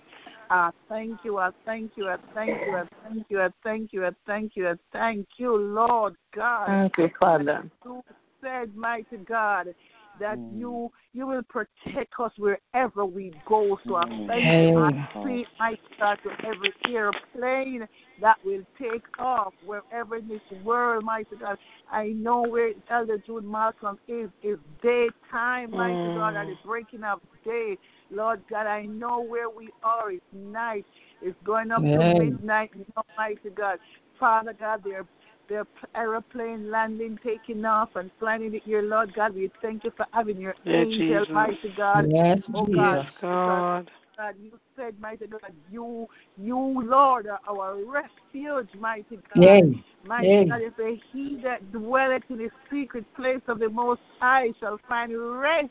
[0.49, 4.05] I thank you, I thank you, I thank you, I thank you, I thank you,
[4.05, 7.69] I thank you, I thank you, Lord God Thank you, Father.
[7.85, 8.03] you
[8.41, 9.73] said, mighty God,
[10.21, 10.57] that mm.
[10.57, 13.77] you you will protect us wherever we go.
[13.85, 14.27] So I mm.
[14.27, 14.79] thank you.
[14.79, 17.87] I see, mighty God, to every airplane
[18.21, 21.57] that will take off wherever in this world, mighty God.
[21.91, 24.29] I know where Elder Jude Malcolm is.
[24.43, 26.49] Is daytime, mighty God, at mm.
[26.51, 27.77] the breaking of day.
[28.11, 30.11] Lord God, I know where we are.
[30.11, 30.85] It's night.
[31.21, 32.13] It's going up Yeah.
[32.13, 33.79] to midnight, now, mighty God.
[34.19, 35.05] Father God, they're
[35.51, 39.35] their aeroplane landing, taking off, and flying it here, Lord God.
[39.35, 41.27] We thank you for having your Yeah, angel, Jesus.
[41.33, 42.09] mighty God.
[42.13, 43.91] Yes, Oh God, Yes, oh, God.
[44.17, 46.07] God, you said, mighty God, you,
[46.37, 49.43] you, Lord, are our refuge, mighty God.
[49.43, 49.83] Yay.
[50.07, 50.45] Mighty Yay.
[50.45, 54.79] God, you say, He that dwelleth in the secret place of the Most High shall
[54.87, 55.69] find rest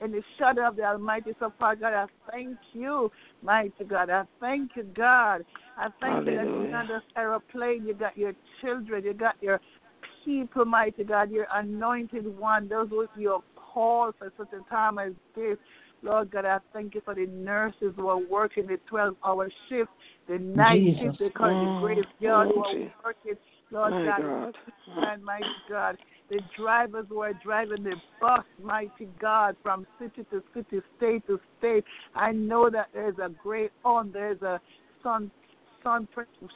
[0.00, 1.34] in the shadow of the Almighty.
[1.38, 3.10] So, Father God, I thank you,
[3.42, 4.10] mighty God.
[4.10, 5.44] I thank you, God.
[5.76, 6.76] I thank you that you're Hallelujah.
[6.76, 7.86] on aeroplane.
[7.86, 9.04] You got your children.
[9.04, 9.60] You got your
[10.24, 12.68] people, mighty God, your anointed one.
[12.68, 15.56] Those who you called for such a time as this.
[16.02, 19.90] Lord God, I thank you for the nurses who are working the 12 hour shift,
[20.28, 21.16] the night Jesus.
[21.18, 21.74] shift, call it Mm.
[21.74, 23.34] the graveyard who Oh, are working.
[23.70, 24.54] Lord My God, God.
[25.12, 25.98] and mighty God,
[26.30, 31.40] the drivers who are driving the bus, mighty God, from city to city, state to
[31.58, 31.84] state.
[32.14, 34.60] I know that there's a great on, there's a
[35.02, 35.30] sun,
[35.82, 36.06] sun,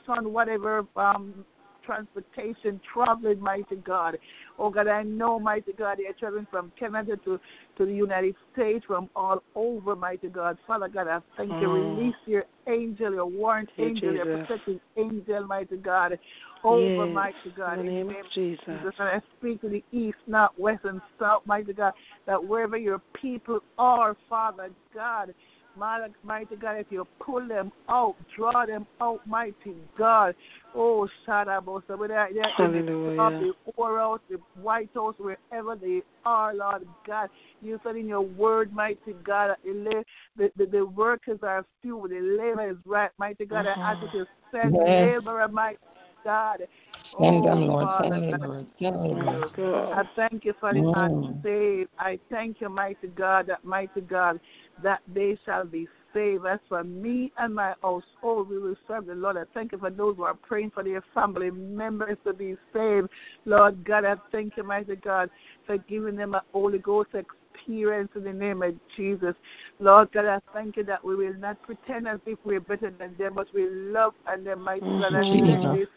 [0.06, 1.44] sun, whatever um,
[1.84, 4.18] transportation traveling, mighty God.
[4.58, 7.40] Oh God, I know, mighty God, they're traveling from Canada to,
[7.78, 10.58] to the United States, from all over, mighty God.
[10.66, 11.68] Father God, I thank you.
[11.68, 11.96] Mm.
[11.96, 16.18] Release your angel, your warrant Hey, angel, your protecting angel, mighty God,
[16.64, 17.78] over, Yes, mighty God.
[17.78, 18.64] in the name of Jesus.
[18.66, 21.92] Jesus, and I speak to the east, not west, and south, mighty God,
[22.26, 25.34] that wherever your people are, Father God,
[25.76, 30.34] mighty mighty God, if you pull them out, draw them out, mighty God.
[30.74, 33.14] Oh, Shadabo, so whether they're in the Hallelujah.
[33.14, 37.28] club, the White House, the White House, wherever they are, Lord God,
[37.60, 40.04] you said in your word, mighty God, the,
[40.36, 43.66] the, the, the workers are few, the labor is right, mighty God.
[43.66, 45.22] I ask you to send Yes.
[45.24, 45.78] laborer, mighty
[46.24, 46.66] God.
[46.94, 47.88] Send them, Oh, Lord.
[47.88, 48.40] Father Send God.
[48.40, 48.72] laborers.
[48.76, 49.52] Send My laborers.
[49.58, 51.44] I thank you for the Mm.
[51.44, 51.90] unsaved.
[51.98, 54.40] I thank you, mighty God, that mighty God,
[54.82, 56.46] that they shall be saved.
[56.46, 59.36] As for me and my household, we will serve the Lord.
[59.36, 63.08] I thank you for those who are praying for their family members to be saved.
[63.44, 65.30] Lord God, I thank you, mighty God,
[65.66, 67.10] for giving them a Holy Ghost
[67.54, 69.34] experience in the name of Jesus.
[69.80, 73.16] Lord God, I thank you that we will not pretend as if we're better than
[73.18, 75.14] them, but we love and them, mighty God.
[75.14, 75.64] And Jesus.
[75.64, 75.88] let this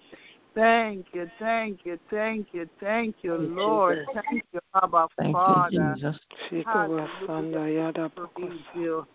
[0.55, 3.99] Thank you, thank you, thank you, thank you, Thank Lord.
[3.99, 4.09] Jesus.
[4.15, 5.97] Thank you, Abba Thank Father.
[5.97, 6.27] you, Jesus.
[6.51, 8.55] Shikabasanda yada Praise bakos.
[8.75, 9.07] you.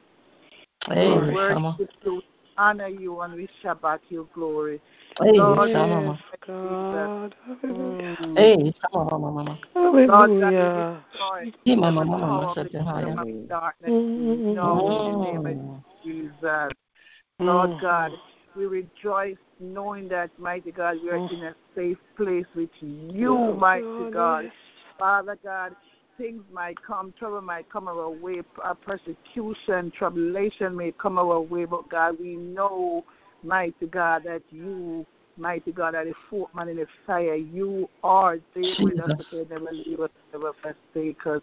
[0.89, 1.35] Hey, We Glory.
[1.35, 1.79] Shama.
[1.79, 2.21] worship you,
[2.57, 4.81] honor you, and we Shabbat you glory.
[5.23, 6.17] Hey, Lord, Shama.
[6.31, 7.35] Yes, God.
[7.45, 8.17] Hallelujah.
[8.21, 8.35] Mm.
[8.35, 9.59] Hey, Shama, mama, mama.
[9.75, 11.03] Lord God, Hallelujah.
[11.11, 13.01] destroy Hey, mama, mama, mama, power of your high.
[13.01, 14.55] kingdom of darkness Mm.
[14.55, 15.83] now in the name of Mm.
[16.03, 16.73] Jesus.
[17.39, 17.81] Lord Mm.
[17.81, 18.11] God,
[18.55, 21.31] we rejoice knowing that, mighty God, we are Mm.
[21.31, 24.51] in a safe place with you, mighty God, God.
[24.97, 25.75] Father God,
[26.17, 31.65] things might come, trouble might come our way, uh, persecution, tribulation may come our way,
[31.65, 33.03] but God, we know,
[33.43, 35.05] mighty God, that you,
[35.37, 37.35] mighty God, are the fourth man in the fire.
[37.35, 39.25] You are there with us, Jesus.
[39.31, 41.41] but they never leave us, never forsake us.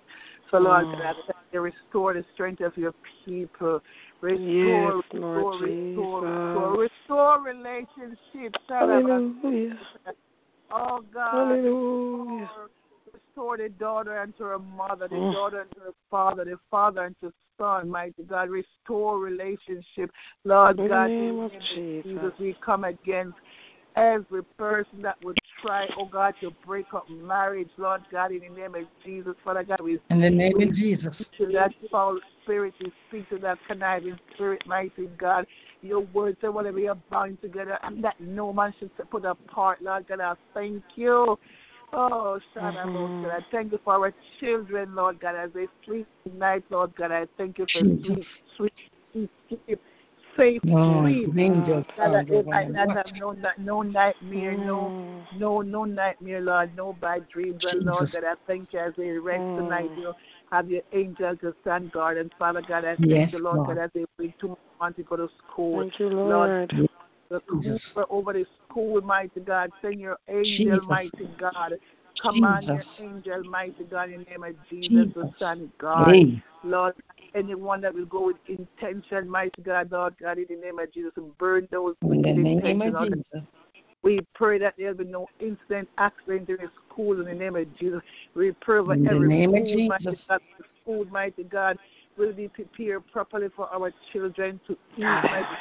[0.51, 0.93] So, Lord Mm.
[0.93, 2.95] God, I thank you, restore the strength of your
[3.25, 3.81] people.
[4.21, 8.59] Restore, Yes, restore, Lord restore, restore, restore relationships.
[8.69, 9.79] Hallelujah.
[10.71, 12.51] Oh God, Hallelujah.
[12.51, 12.71] restore,
[13.35, 17.89] restore the daughter unto her mother, the daughter unto her father, the father unto son,
[17.89, 18.51] mighty God.
[18.51, 20.11] Restore relationship.
[20.45, 22.33] Lord In the God, name in the of name Jesus.
[22.39, 23.37] we come against
[23.97, 28.49] every person that would try, oh God, to break up marriage, Lord God, in the
[28.49, 29.35] name of Jesus.
[29.45, 31.19] Father God, we In the name of Jesus.
[31.19, 35.47] speak to that foul spirit, we speak to that conniving spirit, mighty God.
[35.83, 40.07] Your word said whatever you're bound together and that no man should put apart, Lord
[40.09, 40.21] God.
[40.21, 41.39] I thank you.
[41.97, 43.31] Oh, Shadabosa.
[43.31, 47.13] I thank you for our children, Lord God, as they sleep tonight, Lord God.
[47.13, 48.43] I thank you for Jesus.
[48.57, 48.73] sweet,
[49.13, 49.81] sweet, sweet sleep,
[50.37, 51.39] safe Lord, sleep.
[51.39, 55.27] angels, God, Father, might not have no, no nightmare, no Mm.
[55.39, 57.61] no, no nightmare, Lord, no bad dreams.
[57.65, 58.21] And Lord Jesus.
[58.21, 59.63] God, I thank you as they rest Mm.
[59.63, 59.91] tonight.
[59.97, 60.15] You
[60.51, 62.19] have your angels to stand guard.
[62.19, 63.79] And Father God, I thank Yes, you, Lord Lord.
[63.79, 65.83] God, as they bring much want to go to school.
[65.83, 66.89] Thank you, Lord, Lord.
[67.31, 69.71] the over the school, mighty God.
[69.81, 70.89] Send your angel, Jesus.
[70.89, 71.75] mighty God.
[72.21, 72.99] Command Jesus.
[73.01, 76.13] your angel, mighty God, in the name of Jesus, the Son of God.
[76.13, 76.95] Hey, Lord,
[77.35, 81.13] anyone that will go with intention, mighty God, Lord God, in the name of Jesus,
[81.17, 82.83] and burn those in the name intentions.
[82.87, 83.47] of Lord Jesus.
[84.03, 87.75] We pray that there'll be no incident, accident in the school in the name of
[87.77, 88.03] Jesus.
[88.35, 90.27] We pray for In the every name of food, mighty Jesus.
[90.27, 90.41] God,
[90.85, 91.79] food, mighty God,
[92.19, 95.57] will be prepared properly for our children to eat, mighty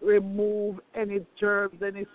[0.00, 2.06] remove any germs, any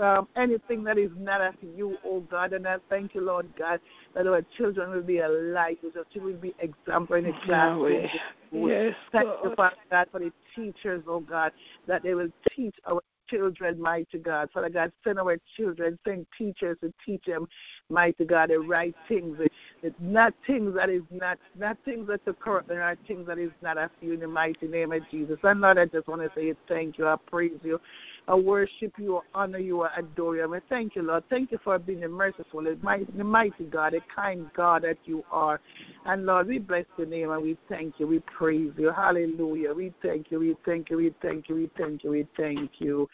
[0.00, 2.52] um, anything that is not of you, oh God.
[2.52, 3.80] And I thank you, Lord God,
[4.14, 7.32] that our children will be a light, that our children will be example in the
[7.44, 8.06] classroom.
[8.52, 11.52] Yes, Thank you, Father God, for the teachers, oh God,
[11.86, 14.50] that they will teach our children, mighty God.
[14.52, 17.48] Father God, send our children, send teachers to teach them,
[17.88, 19.38] mighty God, the right things.
[19.82, 23.38] It's not things that is not, not things that are corrupt, there are things that
[23.38, 25.38] is not of you in the mighty name of Jesus.
[25.42, 27.06] And Lord, I just want to say thank you.
[27.06, 27.80] I praise you.
[28.28, 30.52] I worship you, I honor you, I adore you.
[30.52, 31.24] I thank you, Lord.
[31.30, 34.98] Thank you for being the merciful, the mighty, the mighty God, a kind God that
[35.04, 35.60] you are.
[36.06, 38.06] And Lord, we bless your name and we thank you.
[38.06, 38.90] We praise you.
[38.90, 39.72] Hallelujah.
[39.74, 40.40] We thank you.
[40.40, 40.96] We thank you.
[40.96, 41.54] We thank you.
[41.54, 42.10] We thank you.
[42.10, 43.08] We thank you.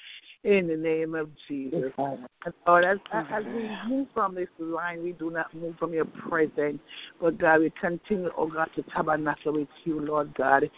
[0.45, 1.93] In the name of Jesus.
[1.99, 6.07] And Lord, as, as we move from this line, we do not move from your
[6.07, 6.81] presence.
[7.21, 10.71] But God, we continue, oh God, to tabernacle with you, Lord God.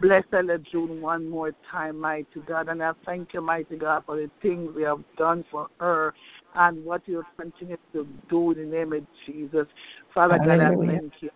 [0.00, 2.68] Bless Ella June one more time, mighty God.
[2.68, 6.12] And I thank you, mighty God, for the things we have done for her
[6.54, 9.66] and what you continue to do in the name of Jesus.
[10.14, 10.86] Father God, I Hallelujah.
[10.86, 11.30] thank you.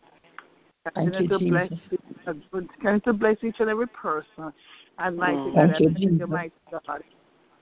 [0.95, 1.91] Thank you, Continue to bless Jesus.
[1.93, 2.01] each-
[2.53, 4.53] Continue to bless each and every person.
[4.99, 5.55] And mighty Mm.
[5.55, 7.03] God, I Thank you, thank you, mighty God,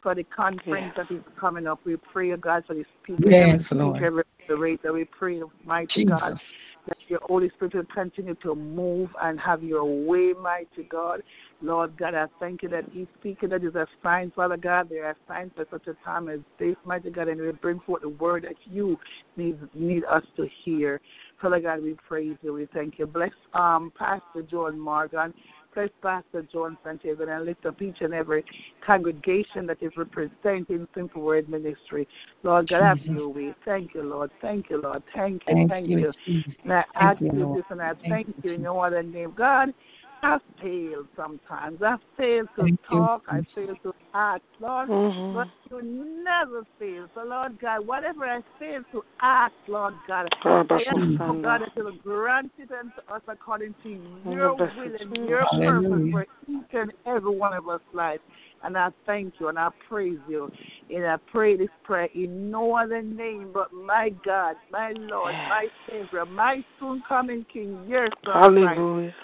[0.03, 1.81] for the conference that is coming up.
[1.85, 4.07] We pray, God, for the speaker, Yes, every speaker, Lord.
[4.07, 4.93] every narrator.
[4.93, 6.55] We pray, mighty God, Jesus.
[6.87, 11.23] That your Holy Spirit will continue to move and have your way, mighty God.
[11.63, 15.17] Lord God, I thank you that each speaker that is assigned, Father God, they are
[15.27, 18.45] assigned for such a time as this, mighty God, and we bring forth the word
[18.45, 18.99] that you
[19.37, 21.01] need need us to hear.
[21.41, 22.53] Father God, we praise you.
[22.53, 23.07] We thank you.
[23.07, 25.33] Bless um Pastor John Morgan.
[25.75, 28.45] Bless Pastor John Santiago and lift up each and every
[28.81, 32.07] congregation that is representing Simple Word Ministry.
[32.43, 33.11] Lord God, have Jesus.
[33.11, 33.55] your way.
[33.65, 34.31] Thank you, Lord.
[34.41, 35.03] Thank you, Lord.
[35.15, 35.55] Thank you.
[35.55, 36.13] Thank Thank you, you.
[36.25, 36.59] Jesus.
[36.65, 38.87] And I Thank ask you, you this and I Thank thank you, you in your
[38.87, 39.33] other name.
[39.37, 39.75] God,
[40.23, 41.83] I fail sometimes.
[41.83, 43.25] I fail to Thank you, talk.
[43.29, 44.89] I fail to act, Lord.
[44.89, 45.35] Mhm.
[45.35, 45.49] But
[45.81, 47.09] you never fail.
[47.15, 51.73] So, Lord God, whatever I fail to ask, Lord God, I ask, oh God, that
[51.77, 53.89] you will grant it unto us according to
[54.31, 58.21] your bless will and your purpose for each and every one of us life.
[58.63, 60.51] And I thank you and I praise you.
[60.95, 65.69] And I pray this prayer in no other name but my God, my Lord, my
[65.89, 68.79] Savior, my soon coming King, your son, Christ.
[68.79, 69.15] Hallelujah.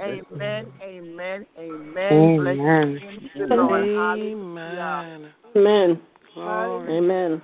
[0.00, 2.36] Amen, amen, amen.
[2.36, 3.00] Bless Amen.
[3.00, 3.88] the name of the Lord.
[3.94, 4.36] Hallelujah.
[4.36, 5.34] Amen.
[5.54, 6.00] Amen.
[6.34, 6.96] Glory.
[6.96, 7.42] Amen.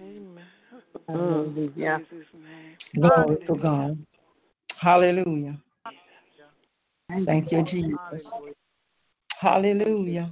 [0.00, 0.46] Amen.
[1.08, 2.00] Hallelujah.
[2.08, 2.76] Praise.
[2.94, 4.06] Glory to God.
[4.78, 5.58] Hallelujah.
[7.08, 8.32] Thank you, Jesus.
[9.40, 10.22] Hallelujah.
[10.22, 10.30] Hallelujah.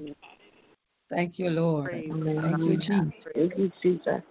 [1.11, 1.91] Thank you, Lord.
[1.91, 3.27] Thank you, Jesus.
[3.35, 4.23] Thank you, Jesus.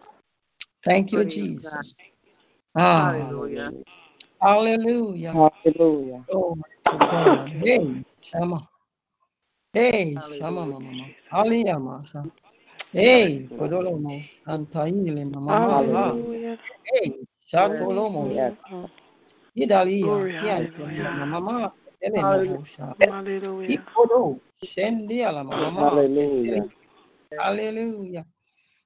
[0.83, 1.95] Thank you, Jesus.
[2.75, 3.71] Ah, Hallelujah.
[4.41, 5.31] hallelujah.
[5.33, 6.25] Hallelujah.
[6.31, 7.49] Glory to God.
[7.49, 8.67] Hey, Shama.
[9.73, 11.09] Hey, Shama, mama.
[11.29, 12.23] Hallelujah, Masha.
[12.93, 15.83] Hey, Kodolomo, Santaile, mama.
[15.93, 16.17] ha.
[16.17, 16.57] Hallelujah.
[16.85, 17.11] Hey,
[17.45, 18.53] Shatolomo, Yes.
[19.55, 21.27] Idalia, Glory, Kiante, hallelujah.
[21.27, 21.73] mama.
[22.01, 22.25] Ele Hallelujah.
[22.25, 22.95] mohosha.
[22.99, 23.85] Hallelujah.
[23.85, 26.03] Ikodo, Shendia, la mama.
[26.45, 26.65] Hallelujah.
[27.37, 28.25] Hallelujah.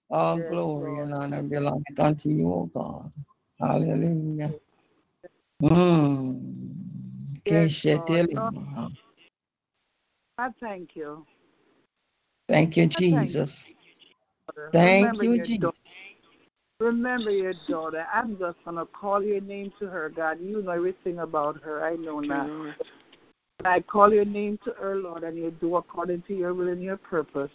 [0.09, 0.99] All glory Lord.
[0.99, 3.13] and honor belong unto you, O God.
[3.59, 4.53] Hallelujah.
[5.61, 7.41] Mm.
[7.45, 8.41] Yes, Keshetele
[10.37, 11.25] I thank you.
[12.49, 13.69] Thank you, I thank Jesus.
[14.55, 14.63] You.
[14.71, 15.61] Thank Remember you, your Jesus.
[15.61, 15.77] daughter.
[16.79, 18.05] Remember your daughter.
[18.13, 20.39] I'm just gonna call your name to her, God.
[20.41, 21.83] You know everything about her.
[21.85, 22.47] I know Thank now.
[22.47, 22.75] Lord.
[23.65, 26.81] I call your name to her, Lord, and you do according to your will and
[26.81, 27.51] your purpose.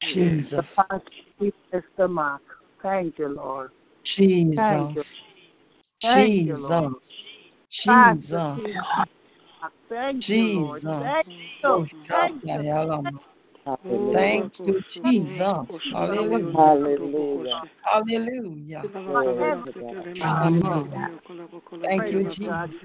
[0.00, 0.74] Jesus, the Jesus.
[0.74, 1.04] past
[1.40, 2.42] is the mark.
[2.82, 3.70] Thank you, Lord.
[4.56, 5.02] Thank you.
[6.00, 6.46] Jesus.
[6.46, 6.94] You, Lord.
[7.70, 8.30] Jesus.
[8.30, 8.64] Pastor Jesus.
[8.64, 8.74] King.
[9.88, 10.82] Thank you, Lord.
[10.82, 11.32] Thank Jesus.
[11.62, 11.68] you.
[11.70, 13.20] Oh, Thank you.
[13.66, 13.78] Shatayalama.
[13.84, 14.50] Hallelujah.
[14.64, 15.88] Thank you, Jesus.
[15.92, 16.50] Hallelujah.
[16.54, 17.64] Hallelujah.
[17.82, 18.90] Hallelujah.
[19.04, 20.08] Glory to God.
[20.14, 21.10] Shama.
[21.84, 22.76] Thank you, Jesus.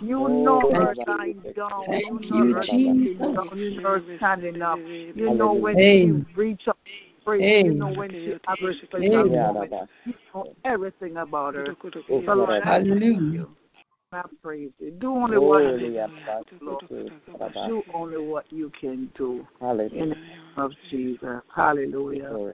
[0.02, 1.06] You Oh, know her Baba.
[1.08, 1.86] lying down.
[1.88, 3.20] Thank You you, her Jesus.
[3.22, 4.80] You know her standing up.
[5.16, 6.02] You know when Hey.
[6.02, 6.79] she reach up
[7.38, 7.46] to pray.
[7.46, 7.64] Hey.
[7.64, 9.30] You know when she have her special Hey.
[9.30, 9.74] moment.
[10.06, 11.76] You know everything about her.
[12.10, 13.22] Oh, So Lord, I Hallelujah.
[13.32, 13.56] you.
[14.12, 14.92] I praise you.
[14.92, 15.94] Do only what you Glory can,
[16.50, 16.82] to Lord.
[17.54, 17.70] God.
[17.70, 19.48] Do only what you can do.
[19.62, 20.02] In Hallelujah.
[20.10, 21.42] the name of Jesus.
[21.56, 22.30] Hallelujah.
[22.30, 22.54] Glory.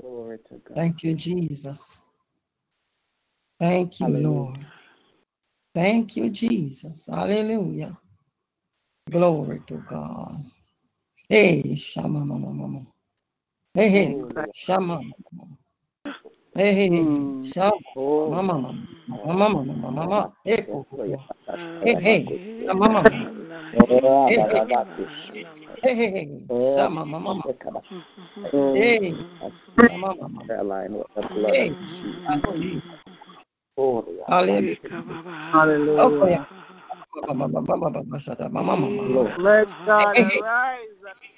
[0.00, 0.76] Glory to God.
[0.76, 1.98] Thank you, Jesus.
[3.60, 4.28] Thank you, Hallelujah.
[4.28, 4.66] Lord.
[5.74, 7.08] Thank you, Jesus.
[7.12, 7.96] Hallelujah.
[9.10, 10.36] Glory to God.
[11.28, 12.86] Hey, Shama Mama Mama.
[13.74, 14.16] Hey, hey,
[14.52, 15.56] Shama Mama.
[16.54, 17.36] Hey, hey, hey.
[17.42, 18.78] Shama Oh, Mama Mama.
[19.06, 20.32] Mama Mama Mama Mama.
[20.44, 20.98] Hey, yes, Koko.
[21.04, 21.20] Lord.
[21.80, 23.28] Hey, hey, Shama Mama.
[23.74, 25.08] Oh, Hey, Baba, hey, Baba.
[25.82, 27.44] hey, hey, hey, Oh, Shama Mama Mama.
[28.74, 29.52] Hey, Oh,
[29.88, 30.44] Shama Mama.
[30.46, 32.22] prayer line with the blood Hey, of Jesus.
[32.26, 32.82] Hallelujah.
[33.76, 34.18] Glory.
[34.28, 34.76] Hallelujah.
[35.52, 36.48] Hallelujah.
[37.26, 38.02] Mama Mama Mama Mama
[38.50, 39.12] Mama Mama Mama.
[39.14, 39.36] Lord.
[39.36, 40.42] Let God Hey, hey.
[40.42, 41.37] arise Hey,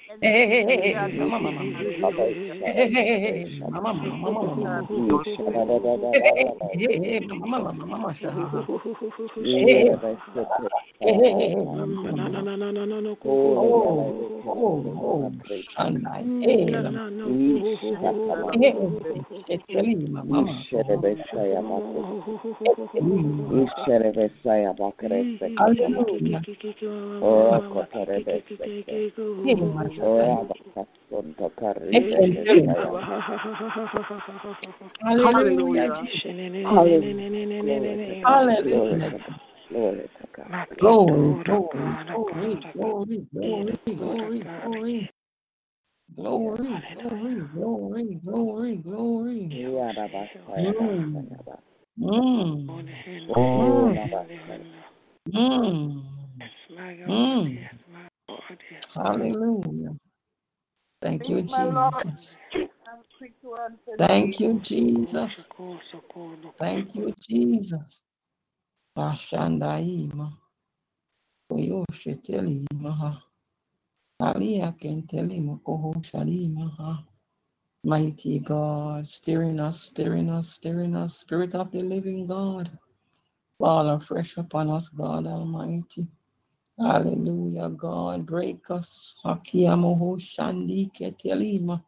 [25.57, 26.41] hallelujah,
[35.01, 36.09] Hallelujah.
[38.23, 39.13] Hallelujah.
[40.79, 40.79] Glory.
[40.79, 41.99] Glory, glory,
[42.73, 45.09] glory, glory, glory, glory.
[46.15, 49.61] Glory, glory, glory, glory, glory.
[50.57, 51.27] Mm.
[51.99, 52.81] Mm.
[55.33, 56.03] Mm.
[57.07, 57.59] Mm.
[58.93, 59.95] Hallelujah.
[61.01, 62.37] Thank you, Jesus.
[63.97, 65.49] Thank you, Jesus.
[66.59, 68.03] Thank you, Jesus.
[68.97, 70.33] Ashandaima.
[71.51, 73.21] Oyoshetelima.
[74.21, 77.05] Alia kentelima koho shalima.
[77.85, 82.71] Mighty God, stirring us, stirring us, stirring us, Spirit of the living God.
[83.59, 86.07] Fall afresh upon us, God Almighty.
[86.81, 88.25] Hallelujah, God.
[88.25, 89.15] Break us.
[89.23, 91.83] Hakiamoho shandi ketelima.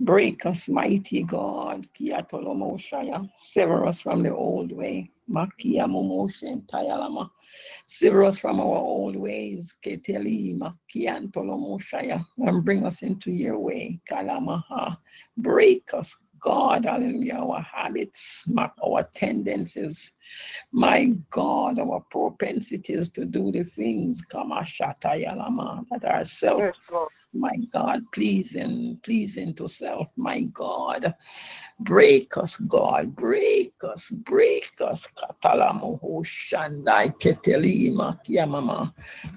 [0.00, 1.88] Break us, mighty God.
[1.98, 3.26] Kiatolomo shaya.
[3.36, 5.10] Sever us from the old way.
[5.30, 7.30] Makiamomo shentayalama.
[7.86, 9.76] Sever us from our old ways.
[9.82, 10.76] Ketelima.
[10.94, 12.22] Kiantolomo shaya.
[12.36, 13.98] And bring us into your way.
[14.10, 14.98] Kalamaha.
[15.38, 16.84] Break us, God.
[16.84, 17.34] Hallelujah.
[17.34, 18.44] Our habits,
[18.82, 20.12] our tendencies
[20.72, 24.22] my God, our propensities to do the things
[25.90, 26.74] that are self,
[27.32, 31.14] my God, pleasing, pleasing to self, my God.
[31.80, 35.06] Break us, God, break us, break us.
[35.16, 38.92] Katalamoho Shandai Ketelima Kiamama.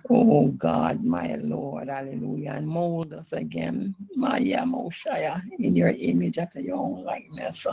[0.09, 2.53] Oh God, my Lord, hallelujah.
[2.57, 7.67] And mold us again, Maya Moshaya, in your image after your own likeness.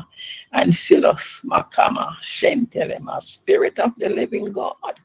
[0.52, 5.00] And fill us, Makama, Shentelema, Spirit of the living God.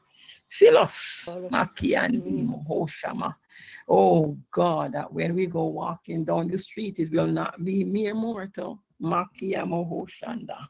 [0.46, 3.28] Fill us, Makiandi Mohoshama.
[3.28, 3.34] Mm.
[3.88, 8.14] Oh God, that when we go walking down the street, it will not be mere
[8.14, 8.83] mortal.
[9.02, 10.68] Makia Mohoshanda.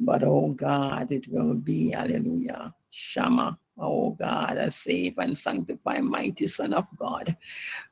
[0.00, 3.58] But oh God, it will be, hallelujah, Shama.
[3.78, 7.36] Oh God, a save and sanctify mighty Son of God.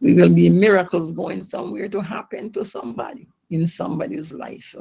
[0.00, 4.74] We will be miracles going somewhere to happen to somebody in somebody's life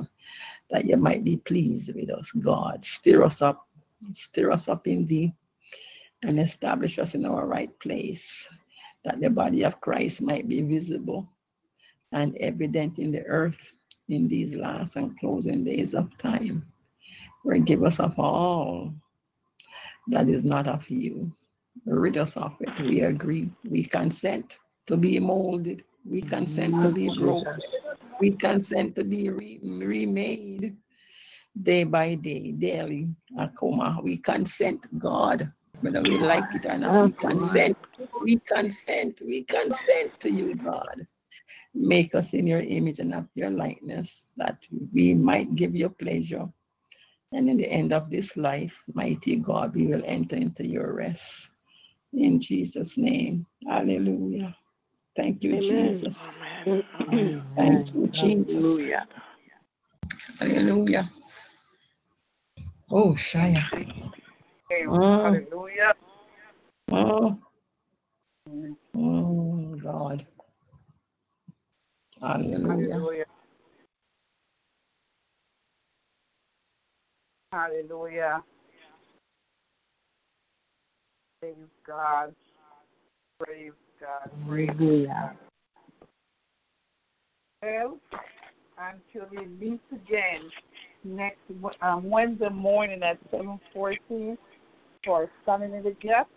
[0.69, 2.83] that you might be pleased with us, God.
[2.83, 3.67] Stir us up,
[4.14, 5.33] stir us up in thee,
[6.23, 8.49] and establish us in our right place,
[9.03, 11.30] that the body of Christ might be visible
[12.11, 13.73] and evident in the earth
[14.09, 16.66] in these last and closing days of time.
[17.43, 18.93] Forgive us of all
[20.08, 21.32] that is not of you.
[21.85, 22.80] Rid us of it.
[22.80, 23.50] We agree.
[23.69, 25.84] We consent to be molded.
[26.06, 27.24] We consent to be mm-hmm.
[27.24, 27.59] broken.
[28.19, 30.75] We consent to be re- remade
[31.61, 33.16] day by day, daily.
[33.38, 34.01] Akoma.
[34.03, 35.51] We consent, God,
[35.82, 37.06] whether we like it or not.
[37.06, 37.77] We consent.
[38.22, 39.22] We consent.
[39.25, 41.08] We consent to you, God.
[41.76, 44.58] Make us in your image and of your likeness, that
[44.94, 46.48] we might give you pleasure.
[47.34, 51.50] And in the end of this life, mighty God, we will enter into your rest.
[52.14, 53.45] In Jesus' name.
[53.68, 54.56] Hallelujah.
[55.16, 56.28] Thank you, Jesus.
[57.58, 58.58] Thank you, Jesus.
[58.62, 59.08] Hallelujah.
[60.40, 61.12] Hallelujah.
[62.90, 63.64] Oh, Shaya.
[64.88, 65.24] Mm.
[65.24, 65.94] Hallelujah.
[66.92, 67.40] Oh,
[68.95, 70.26] oh God.
[72.22, 73.26] Hallelujah.
[77.52, 78.44] Hallelujah.
[81.42, 82.35] Praise God.
[83.40, 84.32] Praise God.
[84.48, 85.35] Hallelujah.
[87.61, 87.98] Well,
[88.77, 90.42] until we meet again
[91.03, 91.40] next
[91.82, 94.38] um, Wednesday morning at 7.14
[95.03, 96.27] for Standing in the Gap.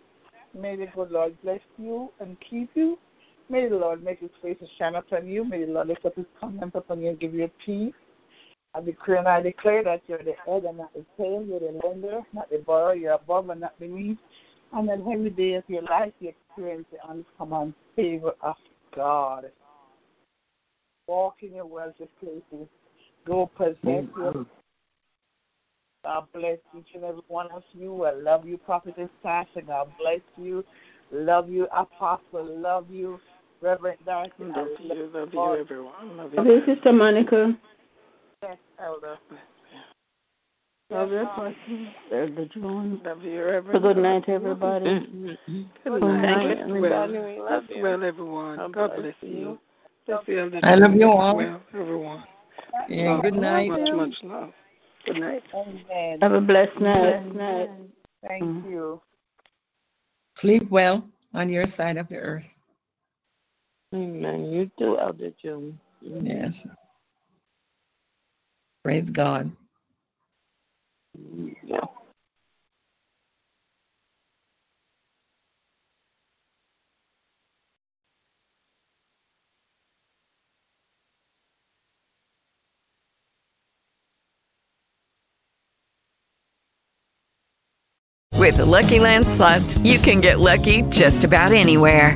[0.53, 2.97] May the good Lord bless you and keep you.
[3.49, 5.43] May the Lord make his face to shine upon you.
[5.43, 7.93] May the Lord lift up his countenance upon you and give you peace.
[8.75, 11.43] I decree and I declare that you're the head and not the tail.
[11.47, 12.93] You're the lender, not the borrower.
[12.95, 14.19] You're above and not beneath.
[14.71, 18.55] And that every day of your life you experience the uncommon favor of
[18.95, 19.51] God.
[21.07, 22.67] Walk in your wealthy places.
[23.25, 24.45] Go possess your
[26.03, 28.05] God bless each and every one of you.
[28.05, 29.65] I love you, Prophetess Tasha.
[29.67, 30.63] God bless you.
[31.11, 32.45] Love you, Apostle.
[32.45, 33.19] Love you,
[33.61, 34.31] Reverend Darcy.
[34.39, 36.17] Love you, love you, everyone.
[36.17, 36.53] Love Love you.
[36.53, 37.57] you, Sister Monica.
[38.43, 39.17] Yes, Elder.
[40.89, 41.55] Love you, Pastor.
[42.11, 43.01] Elder John.
[43.03, 43.69] Love you, Reverend.
[43.73, 44.83] So good night, everybody.
[44.83, 45.37] Good
[45.83, 46.21] Good night.
[46.21, 47.03] night, Rest well.
[47.03, 47.39] everybody.
[47.39, 47.83] Love you.
[47.83, 48.57] well, everyone.
[48.57, 49.29] God God bless bless you.
[49.29, 49.59] you.
[50.07, 51.35] Bless you, I love you all.
[51.35, 52.23] Well, everyone.
[52.87, 53.23] Yeah, Love.
[53.23, 53.69] good night.
[53.69, 54.53] Much, much love.
[55.05, 55.43] Good night.
[55.53, 56.19] Amen.
[56.21, 57.35] Have a blessed night.
[57.35, 57.69] night.
[58.27, 58.69] Thank Mm.
[58.69, 59.01] you.
[60.35, 62.47] Sleep well on your side of the earth.
[63.95, 64.45] Amen.
[64.51, 65.79] You too, Elder June.
[66.01, 66.67] Yes.
[68.83, 69.51] Praise God.
[71.63, 71.85] Yeah.
[88.37, 92.15] With the Lucky Land slots, you can get lucky just about anywhere.